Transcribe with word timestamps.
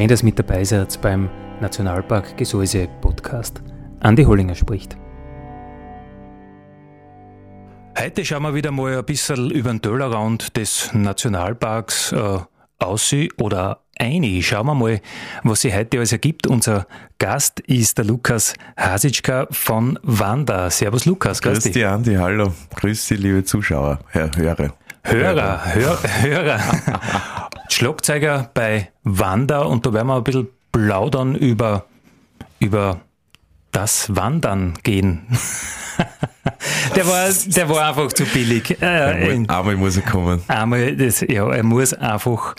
Schön, 0.00 0.08
dass 0.08 0.22
mit 0.22 0.38
dabei 0.38 0.64
seid 0.64 0.98
beim 1.02 1.28
Nationalpark 1.60 2.34
Gesäuse 2.38 2.88
Podcast. 3.02 3.60
Andi 4.00 4.24
Hollinger 4.24 4.54
spricht. 4.54 4.96
Heute 7.98 8.24
schauen 8.24 8.44
wir 8.44 8.54
wieder 8.54 8.70
mal 8.70 8.96
ein 8.96 9.04
bisschen 9.04 9.50
über 9.50 9.68
den 9.68 9.82
Tellerrand 9.82 10.56
des 10.56 10.88
Nationalparks 10.94 12.12
äh, 12.12 12.38
aus 12.78 13.14
oder 13.42 13.82
ein. 13.98 14.24
Schauen 14.40 14.68
wir 14.68 14.74
mal, 14.74 15.00
was 15.42 15.60
sich 15.60 15.74
heute 15.76 15.98
alles 15.98 16.12
ergibt. 16.12 16.46
Unser 16.46 16.86
Gast 17.18 17.60
ist 17.60 17.98
der 17.98 18.06
Lukas 18.06 18.54
Hasitschka 18.78 19.48
von 19.50 19.98
Wanda. 20.02 20.70
Servus 20.70 21.04
Lukas, 21.04 21.42
grüß 21.42 21.64
dich. 21.64 21.84
Andi, 21.84 22.14
hallo. 22.14 22.54
Grüß 22.76 23.06
dich, 23.06 23.18
liebe 23.20 23.44
Zuschauer, 23.44 23.98
Herr 24.08 24.30
Hörer. 24.34 24.72
Hörer, 25.02 25.74
Hörer. 25.74 26.22
Hörer. 26.22 26.60
Schlagzeuger 27.74 28.50
bei 28.54 28.88
Wanda 29.04 29.62
und 29.62 29.86
da 29.86 29.92
werden 29.92 30.08
wir 30.08 30.16
ein 30.16 30.24
bisschen 30.24 30.48
plaudern 30.72 31.34
über, 31.34 31.86
über 32.58 33.00
das 33.72 34.14
Wandern 34.14 34.74
gehen. 34.82 35.26
der, 36.96 37.06
war, 37.06 37.28
der 37.46 37.68
war 37.68 37.88
einfach 37.88 38.12
zu 38.12 38.24
billig. 38.24 38.80
Äh, 38.80 38.86
einmal, 38.86 39.56
einmal, 39.56 39.76
muss 39.76 39.96
er 39.96 40.02
kommen. 40.02 40.42
Einmal, 40.48 40.96
das, 40.96 41.20
ja, 41.20 41.48
er 41.48 41.62
muss 41.62 41.94
einfach 41.94 42.54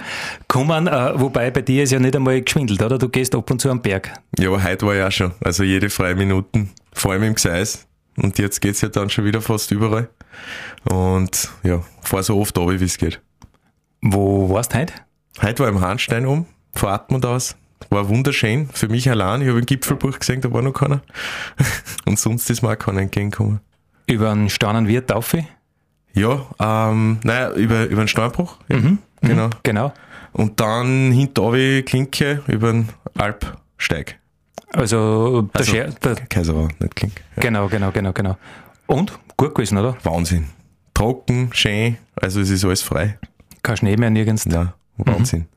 kommen. 0.47 0.87
Äh, 0.87 1.19
wobei 1.19 1.51
bei 1.51 1.61
dir 1.61 1.83
ist 1.83 1.91
ja 1.91 1.99
nicht 1.99 2.15
einmal 2.15 2.41
geschwindelt, 2.41 2.81
oder? 2.81 2.97
Du 2.97 3.09
gehst 3.09 3.35
ab 3.35 3.49
und 3.51 3.59
zu 3.59 3.69
am 3.69 3.81
Berg. 3.81 4.13
Ja, 4.39 4.49
aber 4.49 4.63
heute 4.63 4.85
war 4.85 4.95
ja 4.95 5.11
schon. 5.11 5.31
Also 5.43 5.63
jede 5.63 5.89
freie 5.89 6.15
Minuten, 6.15 6.71
vor 6.93 7.11
allem 7.11 7.23
im 7.23 7.35
Gseis. 7.35 7.87
Und 8.17 8.37
jetzt 8.39 8.61
geht 8.61 8.75
es 8.75 8.81
ja 8.81 8.89
dann 8.89 9.09
schon 9.09 9.25
wieder 9.25 9.41
fast 9.41 9.71
überall. 9.71 10.09
Und 10.83 11.49
ja, 11.63 11.81
fahr 12.01 12.23
so 12.23 12.39
oft 12.39 12.57
runter, 12.57 12.79
wie 12.79 12.85
es 12.85 12.97
geht. 12.97 13.21
Wo 14.03 14.49
warst 14.49 14.73
du 14.73 14.79
heute? 14.79 14.93
Heute 15.43 15.63
war 15.63 15.69
im 15.69 15.79
Hahnstein 15.79 16.25
um, 16.25 16.47
von 16.73 16.89
Atmund 16.89 17.23
aus. 17.23 17.55
War 17.91 18.09
wunderschön. 18.09 18.67
Für 18.73 18.87
mich 18.87 19.07
allein. 19.07 19.41
Ich 19.41 19.47
habe 19.47 19.59
ein 19.59 19.65
Gipfelbuch 19.65 20.17
gesehen, 20.17 20.41
da 20.41 20.51
war 20.51 20.63
noch 20.63 20.73
keiner. 20.73 21.01
Und 22.05 22.17
sonst 22.17 22.49
ist 22.49 22.63
mir 22.63 22.71
auch 22.71 22.79
keiner 22.79 23.01
entgegengekommen. 23.01 23.59
Über 24.07 24.31
einen 24.31 24.49
Sternenwirt 24.49 25.11
auf? 25.11 25.35
Ja, 26.13 26.45
ähm, 26.59 27.19
naja, 27.23 27.51
über, 27.51 27.85
über 27.85 27.99
einen 27.99 28.07
Steinbruch. 28.07 28.57
Ja, 28.69 28.77
mhm, 28.77 28.83
mhm, 28.87 28.99
genau. 29.21 29.49
Genau. 29.61 29.93
Und 30.33 30.59
dann 30.59 31.11
hinter 31.11 31.51
Klinke 31.83 32.41
über 32.47 32.71
den 32.71 32.89
Alpsteig. 33.15 34.19
Also, 34.73 35.43
der, 35.43 35.59
also, 35.59 35.71
Scher, 35.71 35.89
der 36.03 36.15
Kaiserau, 36.15 36.69
nicht 36.79 36.95
Klinke. 36.95 37.21
Ja. 37.35 37.41
Genau, 37.43 37.67
genau, 37.67 37.91
genau, 37.91 38.13
genau. 38.13 38.37
Und? 38.87 39.17
Gut 39.37 39.53
gewesen, 39.53 39.77
oder? 39.77 39.95
Wahnsinn. 40.03 40.47
Trocken, 40.93 41.49
schön, 41.53 41.97
also 42.15 42.41
es 42.41 42.49
ist 42.49 42.65
alles 42.65 42.81
frei. 42.81 43.17
Kein 43.63 43.77
Schnee 43.77 43.97
mehr 43.97 44.09
nirgends. 44.09 44.45
Ja, 44.45 44.73
Wahnsinn. 44.97 45.47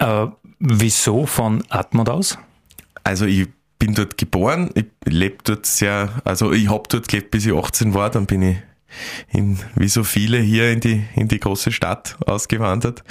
Mhm. 0.00 0.06
Äh, 0.06 0.26
wieso 0.58 1.26
von 1.26 1.62
Atmund 1.68 2.08
aus? 2.08 2.38
Also 3.04 3.26
ich 3.26 3.48
bin 3.78 3.94
dort 3.94 4.16
geboren, 4.16 4.70
ich 4.74 4.86
lebe 5.04 5.36
dort 5.44 5.66
sehr, 5.66 6.08
also 6.24 6.52
ich 6.52 6.68
habe 6.68 6.84
dort 6.88 7.08
gelebt, 7.08 7.30
bis 7.30 7.46
ich 7.46 7.52
18 7.52 7.94
war, 7.94 8.10
dann 8.10 8.26
bin 8.26 8.42
ich 8.42 8.56
in, 9.32 9.58
wie 9.74 9.88
so 9.88 10.04
viele 10.04 10.38
hier 10.38 10.70
in 10.70 10.80
die, 10.80 11.04
in 11.14 11.28
die 11.28 11.40
große 11.40 11.72
Stadt 11.72 12.16
ausgewandert. 12.26 13.02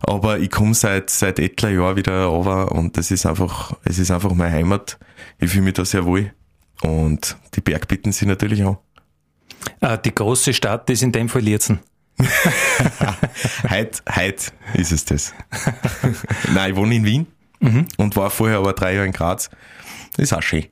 Aber 0.00 0.38
ich 0.38 0.50
komme 0.50 0.74
seit, 0.74 1.10
seit 1.10 1.38
etler 1.38 1.70
Jahren 1.70 1.96
wieder 1.96 2.24
runter 2.26 2.72
und 2.72 2.96
das 2.96 3.10
ist 3.10 3.26
einfach, 3.26 3.76
es 3.84 3.98
ist 3.98 4.10
einfach 4.10 4.32
meine 4.32 4.52
Heimat. 4.52 4.98
Ich 5.38 5.50
fühle 5.50 5.64
mich 5.64 5.74
da 5.74 5.84
sehr 5.84 6.04
wohl. 6.04 6.32
Und 6.82 7.36
die 7.54 7.60
Bergbitten 7.60 8.12
sind 8.12 8.28
natürlich 8.28 8.64
auch. 8.64 8.78
Ah, 9.80 9.96
die 9.96 10.14
große 10.14 10.52
Stadt 10.52 10.88
ist 10.90 11.02
in 11.02 11.12
dem 11.12 11.28
Fall 11.28 11.42
Lierzen. 11.42 11.80
heute, 13.68 14.02
heute 14.14 14.52
ist 14.74 14.92
es 14.92 15.04
das. 15.04 15.34
Nein, 16.54 16.70
ich 16.70 16.76
wohne 16.76 16.94
in 16.94 17.04
Wien 17.04 17.26
mhm. 17.60 17.86
und 17.96 18.16
war 18.16 18.30
vorher 18.30 18.58
aber 18.58 18.72
drei 18.72 18.94
Jahre 18.94 19.06
in 19.06 19.12
Graz. 19.12 19.50
Das 20.16 20.24
ist 20.24 20.32
auch 20.32 20.42
schön. 20.42 20.66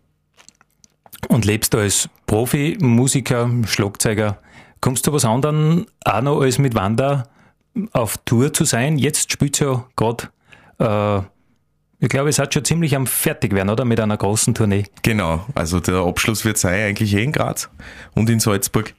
Und 1.28 1.44
lebst 1.44 1.74
du 1.74 1.78
als 1.78 2.08
Profi, 2.26 2.78
Musiker, 2.80 3.50
Schlagzeuger? 3.66 4.38
Kommst 4.80 5.06
du 5.06 5.12
was 5.12 5.24
anderem 5.24 5.86
auch 6.04 6.22
noch 6.22 6.40
als 6.40 6.58
mit 6.58 6.74
Wanda 6.74 7.28
auf 7.92 8.18
Tour 8.24 8.52
zu 8.52 8.64
sein? 8.64 8.98
Jetzt 8.98 9.32
spielt 9.32 9.58
ja 9.60 9.84
gerade, 9.96 10.28
äh, 10.78 11.18
ich 12.00 12.08
glaube, 12.08 12.30
es 12.30 12.40
hat 12.40 12.52
schon 12.52 12.64
ziemlich 12.64 12.96
am 12.96 13.06
Fertigwerden, 13.06 13.70
oder? 13.70 13.84
Mit 13.84 14.00
einer 14.00 14.16
großen 14.16 14.54
Tournee. 14.54 14.86
Genau, 15.02 15.46
also 15.54 15.78
der 15.78 15.98
Abschluss 15.98 16.44
wird 16.44 16.58
sein 16.58 16.88
eigentlich 16.88 17.14
eh 17.14 17.22
in 17.22 17.30
Graz 17.30 17.70
und 18.14 18.28
in 18.28 18.40
Salzburg 18.40 18.92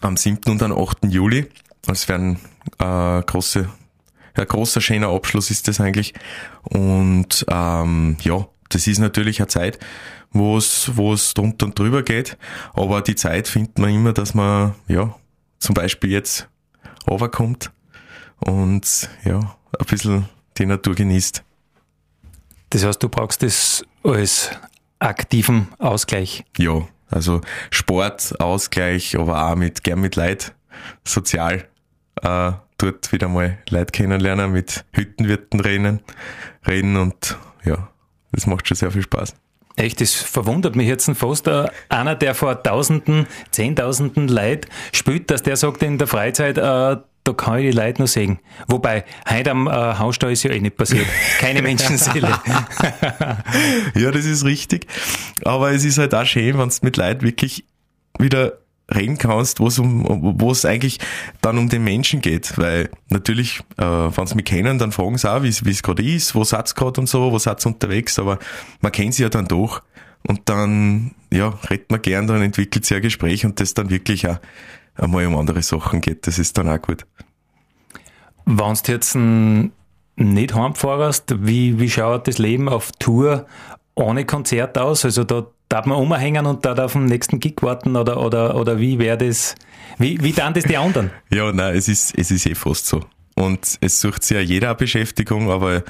am 0.00 0.16
7. 0.16 0.50
und 0.50 0.62
am 0.62 0.72
8. 0.72 1.04
Juli. 1.04 1.48
Das 1.82 2.08
wäre 2.08 2.18
ein 2.18 2.38
äh, 2.78 3.22
große, 3.22 3.68
ein 4.34 4.46
großer, 4.46 4.80
schöner 4.80 5.08
Abschluss 5.08 5.50
ist 5.50 5.68
das 5.68 5.80
eigentlich. 5.80 6.14
Und 6.62 7.44
ähm, 7.48 8.16
ja, 8.20 8.46
das 8.68 8.86
ist 8.86 8.98
natürlich 8.98 9.40
eine 9.40 9.48
Zeit, 9.48 9.78
wo 10.30 10.56
es 10.58 10.96
wo 10.96 11.12
es 11.12 11.34
drunter 11.34 11.66
und 11.66 11.78
drüber 11.78 12.02
geht. 12.02 12.36
Aber 12.74 13.02
die 13.02 13.16
Zeit 13.16 13.48
findet 13.48 13.78
man 13.78 13.90
immer, 13.90 14.12
dass 14.12 14.34
man 14.34 14.74
ja 14.86 15.14
zum 15.58 15.74
Beispiel 15.74 16.10
jetzt 16.10 16.48
runterkommt 17.08 17.70
und 18.40 19.08
ja 19.24 19.56
ein 19.78 19.86
bisschen 19.86 20.28
die 20.58 20.66
Natur 20.66 20.94
genießt. 20.94 21.42
Das 22.70 22.84
heißt, 22.84 23.02
du 23.02 23.08
brauchst 23.08 23.42
das 23.42 23.84
als 24.02 24.50
aktiven 24.98 25.68
Ausgleich. 25.78 26.44
Ja, 26.58 26.86
also 27.10 27.40
Sport, 27.70 28.40
Ausgleich, 28.40 29.18
aber 29.18 29.46
auch 29.46 29.56
mit, 29.56 29.84
gern 29.84 30.00
mit 30.00 30.16
Leid, 30.16 30.54
sozial, 31.04 31.66
äh, 32.22 32.52
dort 32.78 33.12
wieder 33.12 33.28
mal 33.28 33.58
Leid 33.68 33.92
kennenlernen, 33.92 34.52
mit 34.52 34.84
Hüttenwirten 34.92 35.60
reden, 35.60 36.00
reden 36.66 36.96
und 36.96 37.36
ja, 37.64 37.88
das 38.32 38.46
macht 38.46 38.68
schon 38.68 38.76
sehr 38.76 38.90
viel 38.90 39.02
Spaß. 39.02 39.34
Echt, 39.76 40.00
das 40.00 40.14
verwundert 40.14 40.74
mich 40.74 40.88
jetzt 40.88 41.08
fast. 41.14 41.46
Äh, 41.46 41.66
einer, 41.88 42.16
der 42.16 42.34
vor 42.34 42.62
Tausenden, 42.62 43.28
Zehntausenden 43.52 44.26
Leid 44.26 44.66
spielt, 44.92 45.30
dass 45.30 45.44
der 45.44 45.56
sagt 45.56 45.84
in 45.84 45.98
der 45.98 46.08
Freizeit, 46.08 46.58
äh, 46.58 46.96
da 47.24 47.32
kann 47.32 47.58
ich 47.58 47.70
die 47.70 47.76
Leute 47.76 48.00
noch 48.00 48.08
sehen. 48.08 48.38
Wobei, 48.68 49.04
heute 49.28 49.50
am 49.50 49.66
äh, 49.66 49.70
Hausstall 49.70 50.32
ist 50.32 50.42
ja 50.44 50.50
eh 50.50 50.60
nicht 50.60 50.76
passiert. 50.76 51.06
Keine 51.38 51.62
Menschenseele. 51.68 52.28
ja, 53.94 54.10
das 54.10 54.24
ist 54.24 54.44
richtig. 54.44 54.86
Aber 55.44 55.72
es 55.72 55.84
ist 55.84 55.98
halt 55.98 56.14
auch 56.14 56.24
schön, 56.24 56.58
wenn 56.58 56.68
du 56.68 56.74
mit 56.82 56.96
Leuten 56.96 57.22
wirklich 57.22 57.64
wieder 58.18 58.58
reden 58.94 59.18
kannst, 59.18 59.60
wo 59.60 59.66
es 59.66 59.78
um, 59.78 60.04
wo 60.40 60.50
es 60.50 60.64
eigentlich 60.64 60.98
dann 61.42 61.58
um 61.58 61.68
den 61.68 61.84
Menschen 61.84 62.20
geht, 62.20 62.56
weil 62.56 62.88
natürlich, 63.10 63.60
äh, 63.76 63.84
wenn 63.84 64.26
sie 64.26 64.34
mich 64.34 64.46
kennen, 64.46 64.78
dann 64.78 64.92
fragen 64.92 65.18
sie 65.18 65.30
auch, 65.30 65.42
wie 65.42 65.48
es 65.48 65.82
gerade 65.82 66.02
ist, 66.02 66.34
wo 66.34 66.44
seid 66.44 66.74
gerade 66.74 67.00
und 67.00 67.06
so, 67.06 67.30
wo 67.30 67.38
seid 67.38 67.64
unterwegs, 67.66 68.18
aber 68.18 68.38
man 68.80 68.92
kennt 68.92 69.14
sie 69.14 69.24
ja 69.24 69.28
dann 69.28 69.46
doch 69.46 69.82
und 70.26 70.48
dann, 70.48 71.14
ja, 71.30 71.58
redet 71.70 71.90
man 71.90 72.00
gern, 72.00 72.26
dann 72.26 72.40
entwickelt 72.40 72.86
sich 72.86 72.96
ein 72.96 73.02
Gespräch 73.02 73.44
und 73.44 73.60
das 73.60 73.74
dann 73.74 73.90
wirklich 73.90 74.26
auch 74.26 74.38
einmal 74.98 75.26
um 75.26 75.36
andere 75.36 75.62
Sachen 75.62 76.00
geht. 76.00 76.26
Das 76.26 76.38
ist 76.38 76.58
dann 76.58 76.68
auch 76.68 76.80
gut. 76.80 77.06
Wenn 78.44 78.74
du 78.74 78.92
jetzt 78.92 79.14
nicht 79.14 80.54
heimfahrst, 80.54 81.46
wie, 81.46 81.78
wie 81.78 81.90
schaut 81.90 82.26
das 82.28 82.38
Leben 82.38 82.68
auf 82.68 82.92
Tour 82.98 83.46
ohne 83.94 84.24
Konzert 84.24 84.78
aus? 84.78 85.04
Also 85.04 85.24
da 85.24 85.46
darf 85.68 85.86
man 85.86 85.98
umhängen 85.98 86.46
und 86.46 86.64
da 86.64 86.74
auf 86.84 86.92
den 86.92 87.06
nächsten 87.06 87.40
Gig 87.40 87.56
warten 87.62 87.96
oder, 87.96 88.20
oder, 88.20 88.56
oder 88.56 88.78
wie 88.78 88.98
wäre 88.98 89.18
das? 89.18 89.54
Wie, 89.98 90.22
wie 90.22 90.32
dann 90.32 90.54
das 90.54 90.64
die 90.64 90.76
anderen? 90.76 91.10
ja, 91.30 91.52
nein, 91.52 91.76
es 91.76 91.88
ist, 91.88 92.16
es 92.18 92.30
ist 92.30 92.46
eh 92.46 92.54
fast 92.54 92.86
so. 92.86 93.04
Und 93.34 93.78
es 93.80 94.00
sucht 94.00 94.24
sich 94.24 94.34
ja 94.36 94.40
jeder 94.40 94.68
eine 94.68 94.76
Beschäftigung, 94.76 95.50
aber 95.50 95.84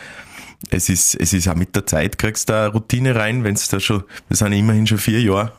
es 0.71 0.89
ist, 0.89 1.15
es 1.15 1.33
ist 1.33 1.49
auch 1.49 1.55
mit 1.55 1.75
der 1.77 1.87
Zeit, 1.87 2.19
kriegst 2.19 2.49
du 2.49 2.53
da 2.53 2.67
Routine 2.69 3.15
rein, 3.15 3.45
wenn 3.45 3.55
es 3.55 3.69
da 3.69 3.79
schon, 3.81 4.03
wir 4.29 4.37
sind 4.37 4.53
immerhin 4.53 4.87
schon 4.87 4.99
vier 4.99 5.23
Jahre 5.23 5.53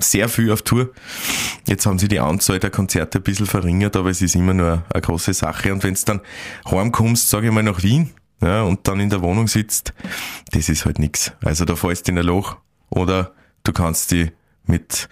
sehr 0.00 0.28
viel 0.28 0.50
auf 0.52 0.62
Tour. 0.62 0.90
Jetzt 1.66 1.86
haben 1.86 1.98
sie 1.98 2.08
die 2.08 2.20
Anzahl 2.20 2.58
der 2.58 2.70
Konzerte 2.70 3.18
ein 3.18 3.22
bisschen 3.22 3.46
verringert, 3.46 3.96
aber 3.96 4.10
es 4.10 4.22
ist 4.22 4.34
immer 4.34 4.54
nur 4.54 4.84
eine 4.92 5.00
große 5.00 5.34
Sache. 5.34 5.72
Und 5.72 5.82
wenn 5.84 5.94
du 5.94 6.00
dann 6.04 6.20
heimkommst, 6.70 7.28
sage 7.28 7.48
ich 7.48 7.52
mal, 7.52 7.62
nach 7.62 7.82
Wien, 7.82 8.10
ja, 8.40 8.62
und 8.62 8.88
dann 8.88 9.00
in 9.00 9.10
der 9.10 9.22
Wohnung 9.22 9.46
sitzt, 9.46 9.94
das 10.50 10.68
ist 10.68 10.84
halt 10.84 10.98
nix. 10.98 11.32
Also 11.44 11.64
da 11.64 11.76
fällst 11.76 12.08
du 12.08 12.12
in 12.12 12.18
ein 12.18 12.26
Loch 12.26 12.56
oder 12.90 13.32
du 13.62 13.72
kannst 13.72 14.10
die 14.10 14.32
mit, 14.64 15.08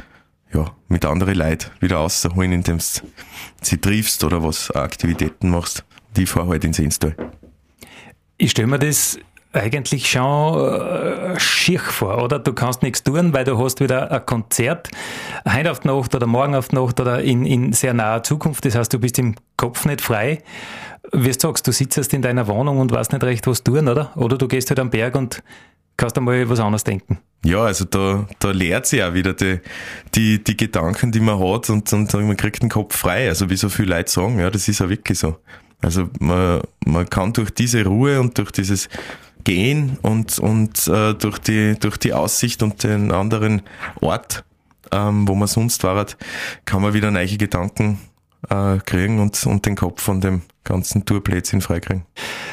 ja, 0.52 0.74
mit 0.88 1.04
anderen 1.04 1.36
Leuten 1.36 1.70
wieder 1.80 1.96
rausholen, 1.96 2.52
indem 2.52 2.78
du 2.78 2.84
sie 3.62 3.78
triffst 3.78 4.24
oder 4.24 4.42
was 4.42 4.70
Aktivitäten 4.72 5.50
machst. 5.50 5.84
Die 6.16 6.26
fahren 6.26 6.48
halt 6.48 6.64
ins 6.64 6.80
Instal. 6.80 7.14
Ich 8.36 8.50
stelle 8.52 8.68
mir 8.68 8.78
das 8.78 9.18
eigentlich 9.52 10.08
schon 10.08 10.58
äh, 10.58 11.38
schier 11.40 11.80
vor, 11.80 12.22
oder? 12.22 12.38
Du 12.38 12.52
kannst 12.52 12.82
nichts 12.82 13.02
tun, 13.02 13.32
weil 13.32 13.44
du 13.44 13.58
hast 13.58 13.80
wieder 13.80 14.10
ein 14.10 14.24
Konzert 14.24 14.88
heute 15.48 15.70
auf 15.70 15.80
die 15.80 15.88
Nacht 15.88 16.14
oder 16.14 16.26
morgen 16.26 16.54
auf 16.54 16.68
die 16.68 16.76
Nacht 16.76 17.00
oder 17.00 17.22
in, 17.22 17.44
in 17.44 17.72
sehr 17.72 17.94
naher 17.94 18.22
Zukunft. 18.22 18.64
Das 18.64 18.76
heißt, 18.76 18.92
du 18.92 18.98
bist 18.98 19.18
im 19.18 19.34
Kopf 19.56 19.84
nicht 19.86 20.00
frei. 20.00 20.42
Wie 21.12 21.30
du 21.30 21.38
sagst, 21.38 21.66
du 21.66 21.72
sitzt 21.72 22.12
in 22.14 22.22
deiner 22.22 22.46
Wohnung 22.46 22.78
und 22.78 22.92
weißt 22.92 23.12
nicht 23.12 23.24
recht, 23.24 23.46
was 23.46 23.64
tun, 23.64 23.88
oder? 23.88 24.16
Oder 24.16 24.38
du 24.38 24.46
gehst 24.46 24.70
halt 24.70 24.78
am 24.78 24.90
Berg 24.90 25.16
und 25.16 25.42
kannst 25.96 26.16
einmal 26.16 26.48
was 26.48 26.60
anderes 26.60 26.84
denken. 26.84 27.18
Ja, 27.44 27.62
also 27.62 27.84
da, 27.84 28.26
da 28.38 28.50
lehrt 28.50 28.86
sich 28.86 29.02
auch 29.02 29.14
wieder 29.14 29.34
die, 29.34 29.60
die, 30.14 30.42
die 30.44 30.56
Gedanken, 30.56 31.10
die 31.10 31.20
man 31.20 31.38
hat 31.38 31.70
und, 31.70 31.92
und 31.92 32.12
man 32.14 32.36
kriegt 32.36 32.62
den 32.62 32.68
Kopf 32.68 32.96
frei. 32.96 33.28
Also 33.28 33.50
wie 33.50 33.56
so 33.56 33.68
viele 33.68 33.96
Leute 33.96 34.10
sagen, 34.10 34.38
ja, 34.38 34.50
das 34.50 34.68
ist 34.68 34.80
ja 34.80 34.88
wirklich 34.88 35.18
so. 35.18 35.36
Also 35.82 36.08
man, 36.18 36.60
man 36.84 37.08
kann 37.08 37.32
durch 37.32 37.50
diese 37.50 37.84
Ruhe 37.84 38.20
und 38.20 38.36
durch 38.36 38.50
dieses 38.50 38.88
Gehen 39.44 39.98
und, 40.02 40.38
und 40.38 40.86
äh, 40.88 41.14
durch, 41.14 41.38
die, 41.38 41.78
durch 41.78 41.96
die 41.96 42.12
Aussicht 42.12 42.62
und 42.62 42.82
den 42.82 43.12
anderen 43.12 43.62
Ort, 44.00 44.44
ähm, 44.92 45.26
wo 45.28 45.34
man 45.34 45.48
sonst 45.48 45.84
war, 45.84 46.06
kann 46.64 46.82
man 46.82 46.94
wieder 46.94 47.10
neue 47.10 47.36
Gedanken 47.36 47.98
äh, 48.48 48.78
kriegen 48.78 49.18
und, 49.20 49.44
und 49.46 49.66
den 49.66 49.76
Kopf 49.76 50.02
von 50.02 50.20
dem 50.20 50.42
ganzen 50.64 51.04
Tourplätzchen 51.04 51.60
freikriegen. 51.60 52.04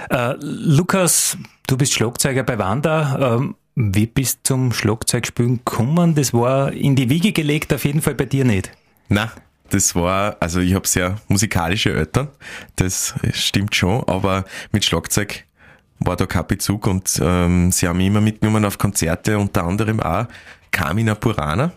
Äh, 0.10 0.36
Lukas, 0.39 1.38
du 1.68 1.78
bist 1.78 1.94
Schlagzeuger 1.94 2.44
bei 2.44 2.57
Wanda. 2.57 3.36
Ähm, 3.36 3.56
wie 3.75 4.07
bist 4.07 4.40
du 4.44 4.56
zum 4.56 4.74
Schlagzeugspielen 4.74 5.57
gekommen? 5.57 6.16
Das 6.16 6.33
war 6.33 6.72
in 6.74 6.95
die 6.95 7.10
Wiege 7.10 7.31
gelegt, 7.31 7.72
auf 7.74 7.86
jeden 7.86 8.01
Fall 8.01 8.16
bei 8.16 8.25
dir 8.25 8.44
nicht. 8.44 8.72
Na, 9.07 9.31
das 9.69 9.95
war, 9.95 10.38
also 10.40 10.60
ich 10.60 10.74
habe 10.74 10.88
sehr 10.88 11.18
musikalische 11.28 11.94
Eltern, 11.94 12.30
das 12.78 13.13
stimmt 13.33 13.75
schon, 13.75 14.04
aber 14.07 14.45
mit 14.72 14.86
Schlagzeug 14.86 15.45
war 15.99 16.15
da 16.15 16.25
kein 16.25 16.47
Bezug 16.47 16.88
und 16.88 17.19
ähm, 17.21 17.71
sie 17.71 17.88
haben 17.88 17.97
mich 17.97 18.07
immer 18.07 18.21
mitgenommen 18.21 18.65
auf 18.65 18.77
Konzerte, 18.77 19.38
unter 19.38 19.63
anderem 19.63 19.99
auch 19.99 20.25
Carmina 20.71 21.15
Purana. 21.15 21.71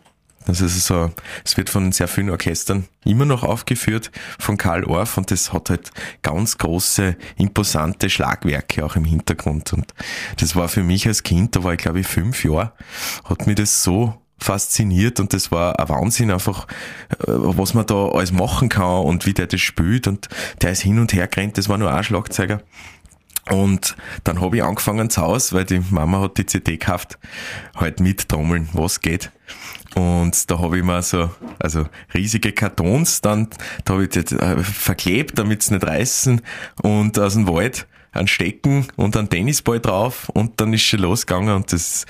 Das 0.47 0.61
ist 0.63 0.87
so, 0.87 1.11
es 1.45 1.57
wird 1.57 1.69
von 1.69 1.93
sehr 1.93 2.09
vielen 2.09 2.31
Orchestern 2.31 2.89
immer 3.05 3.27
noch 3.27 3.45
aufgeführt, 3.45 4.11
von 4.39 4.57
Karl 4.57 4.85
Orff 4.85 5.19
und 5.19 5.31
das 5.31 5.53
hat 5.53 5.69
halt 5.69 5.91
ganz 6.23 6.57
große, 6.57 7.17
imposante 7.37 8.09
Schlagwerke 8.09 8.85
auch 8.85 8.97
im 8.97 9.05
Hintergrund 9.05 9.73
und 9.75 9.95
das 10.39 10.57
war 10.57 10.69
für 10.69 10.83
mich 10.83 11.07
als 11.07 11.23
Kind, 11.23 11.57
da 11.57 11.63
war 11.63 11.75
ich 11.75 11.79
glaube 11.79 12.01
ich 12.01 12.07
fünf 12.07 12.43
Jahre, 12.45 12.73
hat 13.25 13.47
mir 13.47 13.55
das 13.55 13.83
so 13.83 14.15
fasziniert 14.39 15.21
und 15.21 15.35
das 15.35 15.53
war 15.53 15.79
ein 15.79 15.89
Wahnsinn 15.91 16.31
einfach, 16.31 16.67
äh, 17.11 17.27
was 17.27 17.75
man 17.75 17.87
da 17.87 18.09
alles 18.09 18.33
machen 18.33 18.71
kann 18.71 19.05
und 19.05 19.27
wie 19.27 19.35
der 19.35 19.47
das 19.47 19.61
spielt 19.61 20.09
und 20.09 20.29
der 20.63 20.73
ist 20.73 20.81
hin 20.81 20.99
und 20.99 21.13
her 21.13 21.29
gerannt, 21.29 21.59
das 21.59 21.69
war 21.69 21.79
nur 21.79 21.93
ein 21.93 22.03
Schlagzeuger. 22.03 22.63
Und 23.51 23.97
dann 24.25 24.41
habe 24.41 24.57
ich 24.57 24.63
angefangen 24.63 25.11
zu 25.11 25.23
Hause, 25.23 25.57
weil 25.57 25.65
die 25.65 25.83
Mama 25.91 26.21
hat 26.21 26.39
die 26.39 26.47
CD 26.47 26.73
gekauft, 26.73 27.19
halt 27.75 28.01
mit 28.01 28.29
Trommeln, 28.29 28.69
was 28.73 29.01
geht. 29.01 29.31
Und 29.95 30.51
da 30.51 30.61
habe 30.61 30.79
ich 30.79 30.85
mir 30.85 31.03
so, 31.03 31.31
also 31.59 31.87
riesige 32.15 32.53
Kartons, 32.53 33.21
dann, 33.21 33.49
da 33.85 33.95
habe 33.95 34.05
ich 34.05 34.11
das 34.11 34.31
äh, 34.33 34.63
verklebt, 34.63 35.37
damit 35.39 35.65
sie 35.65 35.75
nicht 35.75 35.87
reißen 35.87 36.43
und 36.83 37.19
aus 37.19 37.35
dem 37.35 37.49
Wald 37.49 37.89
ein 38.13 38.29
Stecken 38.29 38.87
und 38.97 39.17
ein 39.17 39.29
Tennisball 39.29 39.81
drauf 39.81 40.29
und 40.31 40.61
dann 40.61 40.73
ist 40.73 40.83
schon 40.83 41.01
losgegangen 41.01 41.55
und 41.55 41.73
das, 41.73 42.07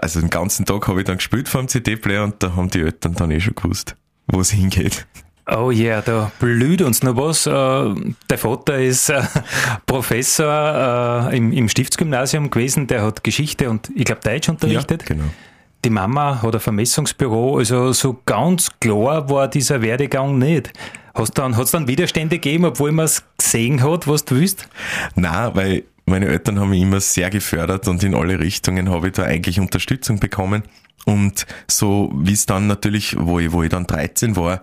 also 0.00 0.20
den 0.20 0.30
ganzen 0.30 0.66
Tag 0.66 0.86
habe 0.88 1.00
ich 1.00 1.06
dann 1.06 1.16
gespielt 1.16 1.48
vor 1.48 1.62
dem 1.62 1.68
CD-Player 1.68 2.24
und 2.24 2.42
da 2.42 2.56
haben 2.56 2.70
die 2.70 2.80
Eltern 2.80 3.14
dann 3.14 3.30
eh 3.30 3.40
schon 3.40 3.54
gewusst, 3.54 3.96
wo 4.26 4.40
es 4.40 4.50
hingeht. 4.50 5.06
Oh 5.46 5.70
yeah, 5.70 6.00
da 6.00 6.32
blüht 6.38 6.80
uns 6.80 7.02
noch 7.02 7.16
was. 7.16 7.46
Äh, 7.46 7.94
der 8.30 8.38
Vater 8.38 8.78
ist 8.78 9.10
äh, 9.10 9.22
Professor 9.86 11.30
äh, 11.30 11.36
im, 11.36 11.68
Stiftsgymnasium 11.68 12.50
gewesen, 12.50 12.86
der 12.86 13.02
hat 13.02 13.22
Geschichte 13.22 13.68
und 13.68 13.90
ich 13.94 14.04
glaube 14.04 14.22
Deutsch 14.24 14.48
unterrichtet. 14.48 15.02
Ja, 15.02 15.14
genau. 15.14 15.24
Die 15.84 15.90
Mama 15.90 16.40
hat 16.40 16.54
ein 16.54 16.60
Vermessungsbüro, 16.60 17.58
also 17.58 17.92
so 17.92 18.18
ganz 18.24 18.70
klar 18.80 19.28
war 19.28 19.48
dieser 19.48 19.82
Werdegang 19.82 20.38
nicht. 20.38 20.72
Hast 21.12 21.36
dann, 21.36 21.56
hat 21.56 21.66
es 21.66 21.72
dann 21.72 21.86
Widerstände 21.88 22.36
gegeben, 22.36 22.64
obwohl 22.64 22.92
man 22.92 23.04
es 23.04 23.22
gesehen 23.36 23.82
hat, 23.82 24.08
was 24.08 24.24
du 24.24 24.36
willst? 24.36 24.66
Na, 25.14 25.54
weil 25.54 25.84
meine 26.06 26.26
Eltern 26.26 26.58
haben 26.58 26.70
mich 26.70 26.80
immer 26.80 27.00
sehr 27.00 27.28
gefördert 27.28 27.86
und 27.86 28.02
in 28.02 28.14
alle 28.14 28.38
Richtungen 28.38 28.90
habe 28.90 29.08
ich 29.08 29.12
da 29.12 29.24
eigentlich 29.24 29.60
Unterstützung 29.60 30.20
bekommen. 30.20 30.62
Und 31.04 31.46
so 31.68 32.10
wie 32.14 32.32
es 32.32 32.46
dann 32.46 32.66
natürlich, 32.66 33.14
wo 33.18 33.38
ich, 33.38 33.52
wo 33.52 33.62
ich 33.62 33.68
dann 33.68 33.86
13 33.86 34.36
war, 34.36 34.62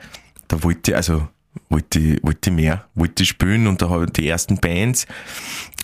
da 0.52 0.64
wollte 0.64 0.92
ich, 0.92 0.98
also 0.98 1.28
wollte 1.70 2.18
wollte 2.22 2.52
mehr, 2.52 2.86
wollte 2.94 3.26
spielen 3.26 3.68
und 3.68 3.82
da 3.82 3.90
habe 3.90 4.06
ich 4.06 4.12
die 4.12 4.28
ersten 4.28 4.58
Bands 4.58 5.08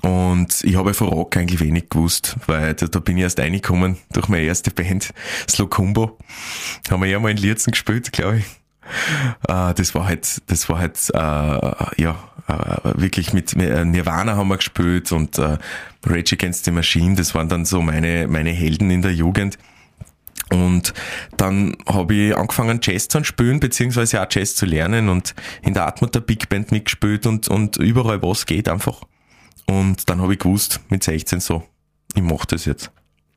und 0.01 0.63
ich 0.63 0.75
habe 0.75 0.93
von 0.93 1.07
Rock 1.07 1.37
eigentlich 1.37 1.61
wenig 1.61 1.89
gewusst, 1.89 2.35
weil 2.47 2.73
da, 2.73 2.87
da 2.87 2.99
bin 2.99 3.17
ich 3.17 3.23
erst 3.23 3.39
reingekommen 3.39 3.97
durch 4.11 4.27
meine 4.27 4.43
erste 4.43 4.71
Band, 4.71 5.13
Slow 5.49 5.69
Combo. 5.69 6.17
Haben 6.89 7.01
wir 7.01 7.09
ja 7.09 7.19
mal 7.19 7.31
in 7.31 7.37
Lierzen 7.37 7.71
gespielt, 7.71 8.11
glaube 8.11 8.39
ich. 8.39 8.45
Uh, 9.49 9.73
das 9.73 9.95
war 9.95 10.05
halt, 10.05 10.41
das 10.47 10.69
war 10.69 10.79
halt, 10.79 10.97
uh, 11.13 11.85
ja, 11.97 12.17
uh, 12.49 13.01
wirklich 13.01 13.33
mit 13.33 13.55
Nirvana 13.55 14.37
haben 14.37 14.47
wir 14.47 14.57
gespielt 14.57 15.11
und 15.11 15.37
Rage 15.39 16.35
Against 16.35 16.65
the 16.65 16.71
Machine, 16.71 17.15
das 17.15 17.35
waren 17.35 17.49
dann 17.49 17.65
so 17.65 17.81
meine, 17.81 18.27
meine 18.27 18.51
Helden 18.51 18.89
in 18.89 19.01
der 19.01 19.13
Jugend. 19.13 19.57
Und 20.51 20.93
dann 21.35 21.75
habe 21.87 22.13
ich 22.15 22.37
angefangen 22.37 22.79
Jazz 22.81 23.07
zu 23.07 23.23
spielen, 23.23 23.59
beziehungsweise 23.59 24.21
auch 24.21 24.27
Jazz 24.29 24.55
zu 24.55 24.65
lernen 24.65 25.09
und 25.09 25.35
in 25.61 25.73
der 25.73 25.87
Atmut 25.87 26.25
Big 26.25 26.47
Band 26.49 26.71
mitgespielt 26.71 27.25
und, 27.25 27.47
und 27.47 27.77
überall 27.77 28.21
was 28.21 28.45
geht 28.45 28.69
einfach. 28.69 29.01
Und 29.65 30.09
dann 30.09 30.21
habe 30.21 30.33
ich 30.33 30.39
gewusst, 30.39 30.79
mit 30.89 31.03
16 31.03 31.41
so, 31.41 31.63
ich 32.15 32.21
mache 32.21 32.47
das 32.47 32.65
jetzt. 32.65 32.91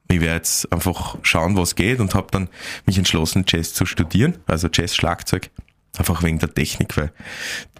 Ich 0.09 0.21
werde 0.21 0.37
jetzt 0.37 0.73
einfach 0.73 1.17
schauen, 1.23 1.57
was 1.57 1.75
geht 1.75 2.01
und 2.01 2.15
habe 2.15 2.29
dann 2.31 2.49
mich 2.87 2.99
entschlossen, 2.99 3.45
Jazz 3.47 3.75
zu 3.75 3.87
studieren, 3.87 4.39
also 4.47 4.69
Jazz-Schlagzeug. 4.73 5.51
Einfach 5.99 6.23
wegen 6.23 6.39
der 6.39 6.55
Technik, 6.55 6.97
weil 6.97 7.13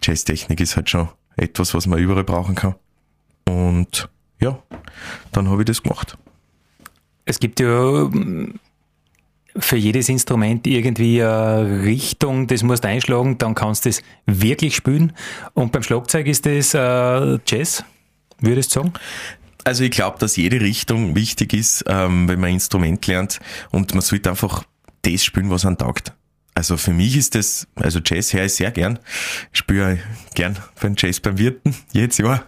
Jazz-Technik 0.03 0.61
ist 0.61 0.77
halt 0.77 0.91
schon 0.91 1.09
etwas, 1.37 1.75
was 1.75 1.87
man 1.87 1.99
überall 1.99 2.25
brauchen 2.25 2.57
kann. 2.57 2.75
Und 3.47 4.09
ja, 4.41 4.61
dann 5.33 5.49
habe 5.49 5.63
ich 5.63 5.67
das 5.67 5.83
gemacht. 5.83 6.17
Es 7.25 7.39
gibt 7.39 7.61
ja 7.61 8.11
für 9.57 9.77
jedes 9.77 10.09
Instrument 10.09 10.67
irgendwie 10.67 11.23
eine 11.23 11.83
Richtung, 11.83 12.47
das 12.47 12.63
musst 12.63 12.85
du 12.85 12.89
einschlagen, 12.89 13.39
dann 13.39 13.55
kannst 13.55 13.85
du 13.85 13.89
es 13.89 14.03
wirklich 14.27 14.77
spielen. 14.77 15.13
Und 15.55 15.73
beim 15.73 15.83
Schlagzeug 15.83 16.27
ist 16.27 16.47
das 16.47 16.75
äh, 16.75 17.39
Jazz, 17.47 17.85
würdest 18.39 18.75
du 18.75 18.81
sagen? 18.81 18.93
Also 19.65 19.85
ich 19.85 19.91
glaube, 19.91 20.19
dass 20.19 20.37
jede 20.37 20.61
Richtung 20.61 21.15
wichtig 21.15 21.53
ist, 21.53 21.85
ähm, 21.87 22.29
wenn 22.29 22.41
man 22.41 22.49
ein 22.49 22.55
Instrument 22.55 23.07
lernt 23.07 23.41
und 23.71 23.93
man 23.93 24.01
sollte 24.01 24.31
einfach 24.31 24.65
das 25.03 25.25
spielen, 25.25 25.51
was 25.51 25.65
man 25.65 25.77
taugt. 25.77 26.13
Also 26.55 26.77
für 26.77 26.93
mich 26.93 27.17
ist 27.17 27.35
das, 27.35 27.69
also 27.77 28.01
Jazz 28.05 28.33
höre 28.33 28.45
ich 28.45 28.55
sehr 28.55 28.71
gern. 28.71 28.99
Ich 29.53 29.61
spiele 29.61 29.99
gern 30.35 30.59
beim 30.81 30.95
Jazz 30.97 31.21
beim 31.21 31.39
Wirten, 31.39 31.75
jedes 31.93 32.19
Jahr. 32.19 32.45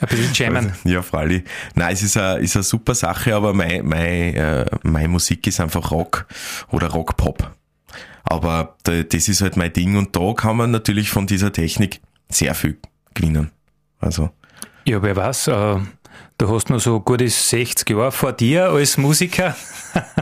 Ein 0.00 0.08
bisschen 0.08 0.32
jammen. 0.34 0.72
Ja, 0.84 1.02
freilich. 1.02 1.44
Nein, 1.74 1.92
es 1.94 2.02
ist 2.02 2.16
eine, 2.16 2.40
ist 2.40 2.56
eine 2.56 2.62
super 2.62 2.94
Sache, 2.94 3.34
aber 3.34 3.54
meine, 3.54 3.82
meine, 3.82 4.36
äh, 4.36 4.66
meine 4.82 5.08
Musik 5.08 5.46
ist 5.46 5.60
einfach 5.60 5.90
Rock 5.90 6.26
oder 6.70 6.88
Rock-Pop. 6.88 7.52
Aber 8.24 8.76
das 8.82 9.28
ist 9.28 9.40
halt 9.40 9.56
mein 9.56 9.72
Ding 9.72 9.96
und 9.96 10.14
da 10.16 10.32
kann 10.34 10.56
man 10.56 10.70
natürlich 10.70 11.10
von 11.10 11.26
dieser 11.26 11.52
Technik 11.52 12.00
sehr 12.28 12.54
viel 12.54 12.76
gewinnen. 13.14 13.50
Also. 14.00 14.30
Ja, 14.84 15.02
wer 15.02 15.16
weiß, 15.16 15.48
äh, 15.48 15.78
Du 16.38 16.54
hast 16.54 16.68
noch 16.68 16.80
so 16.80 17.00
gute 17.00 17.26
60 17.26 17.88
Jahre 17.88 18.12
vor 18.12 18.30
dir 18.30 18.68
als 18.68 18.98
Musiker. 18.98 19.56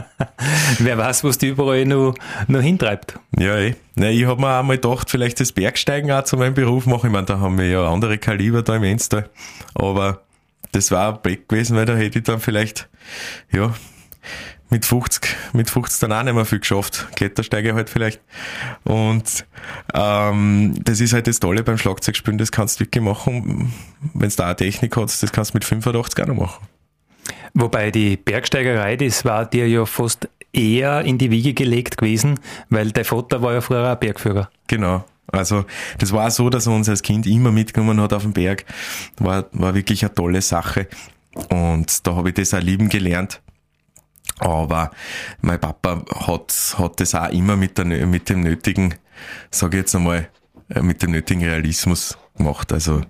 Wer 0.79 0.97
weiß, 0.97 1.25
was 1.25 1.37
die 1.37 1.49
überall 1.49 1.83
noch, 1.83 2.15
noch 2.47 2.61
hintreibt. 2.61 3.19
Ja, 3.37 3.57
eh. 3.57 3.75
Na, 3.95 4.09
ich 4.09 4.25
habe 4.25 4.39
mir 4.39 4.57
auch 4.57 4.63
mal 4.63 4.77
gedacht, 4.77 5.09
vielleicht 5.09 5.41
das 5.41 5.51
Bergsteigen 5.51 6.09
auch 6.13 6.23
zu 6.23 6.37
meinem 6.37 6.53
Beruf 6.53 6.85
machen. 6.85 7.07
Ich 7.07 7.11
meine, 7.11 7.25
da 7.25 7.39
haben 7.39 7.57
wir 7.57 7.67
ja 7.67 7.91
andere 7.91 8.17
Kaliber 8.17 8.61
da 8.61 8.77
im 8.77 8.83
Enstal. 8.83 9.29
Aber 9.73 10.21
das 10.71 10.89
war 10.89 11.15
ein 11.15 11.21
Back 11.21 11.49
gewesen, 11.49 11.75
weil 11.75 11.85
da 11.85 11.97
hätte 11.97 12.19
ich 12.19 12.23
dann 12.23 12.39
vielleicht, 12.39 12.87
ja, 13.51 13.73
mit 14.69 14.85
50, 14.85 15.35
mit 15.53 15.69
50 15.69 15.99
dann 15.99 16.13
auch 16.13 16.23
nicht 16.23 16.33
mehr 16.33 16.45
viel 16.45 16.59
geschafft. 16.59 17.07
Klettersteige 17.15 17.75
halt 17.75 17.89
vielleicht. 17.89 18.21
Und 18.83 19.45
ähm, 19.93 20.73
das 20.83 21.01
ist 21.01 21.13
halt 21.13 21.27
das 21.27 21.39
Tolle 21.39 21.63
beim 21.63 21.77
Schlagzeugspielen, 21.77 22.37
das 22.37 22.51
kannst 22.51 22.79
du 22.79 22.85
wirklich 22.85 23.03
machen, 23.03 23.73
wenn 24.13 24.29
du 24.29 24.35
da 24.35 24.45
eine 24.45 24.55
Technik 24.55 24.97
hast, 24.97 25.21
das 25.21 25.31
kannst 25.31 25.53
du 25.53 25.57
mit 25.57 25.65
85 25.65 26.23
auch 26.23 26.27
noch 26.27 26.35
machen. 26.35 26.67
Wobei 27.53 27.89
die 27.89 28.17
Bergsteigerei, 28.17 28.97
das 28.97 29.23
war 29.23 29.45
dir 29.45 29.67
ja 29.67 29.85
fast 29.85 30.27
eher 30.51 31.01
in 31.01 31.17
die 31.17 31.31
Wiege 31.31 31.53
gelegt 31.53 31.97
gewesen, 31.97 32.39
weil 32.69 32.91
dein 32.91 33.05
Vater 33.05 33.41
war 33.41 33.53
ja 33.53 33.61
früher 33.61 33.89
ein 33.89 33.99
Bergführer. 33.99 34.49
Genau. 34.67 35.05
Also 35.27 35.65
das 35.97 36.11
war 36.11 36.29
so, 36.31 36.49
dass 36.49 36.67
er 36.67 36.73
uns 36.73 36.87
als 36.87 37.01
Kind 37.01 37.25
immer 37.25 37.51
mitgenommen 37.51 37.99
hat 37.99 38.13
auf 38.13 38.23
den 38.23 38.33
Berg. 38.33 38.65
War, 39.17 39.45
war 39.53 39.73
wirklich 39.73 40.03
eine 40.03 40.13
tolle 40.13 40.41
Sache. 40.41 40.87
Und 41.49 42.05
da 42.07 42.15
habe 42.15 42.29
ich 42.29 42.35
das 42.35 42.53
auch 42.53 42.61
lieben 42.61 42.89
gelernt. 42.89 43.41
Aber 44.39 44.91
mein 45.41 45.59
Papa 45.59 46.03
hat, 46.27 46.75
hat 46.77 46.99
das 46.99 47.15
auch 47.15 47.29
immer 47.29 47.55
mit, 47.55 47.77
der, 47.77 47.85
mit 47.85 48.29
dem 48.29 48.41
nötigen, 48.41 48.95
sage 49.49 49.77
ich 49.77 49.81
jetzt 49.81 49.95
einmal, 49.95 50.29
äh, 50.69 50.81
mit 50.81 51.01
dem 51.03 51.11
nötigen 51.11 51.43
Realismus 51.43 52.17
gemacht. 52.35 52.73
Also 52.73 53.01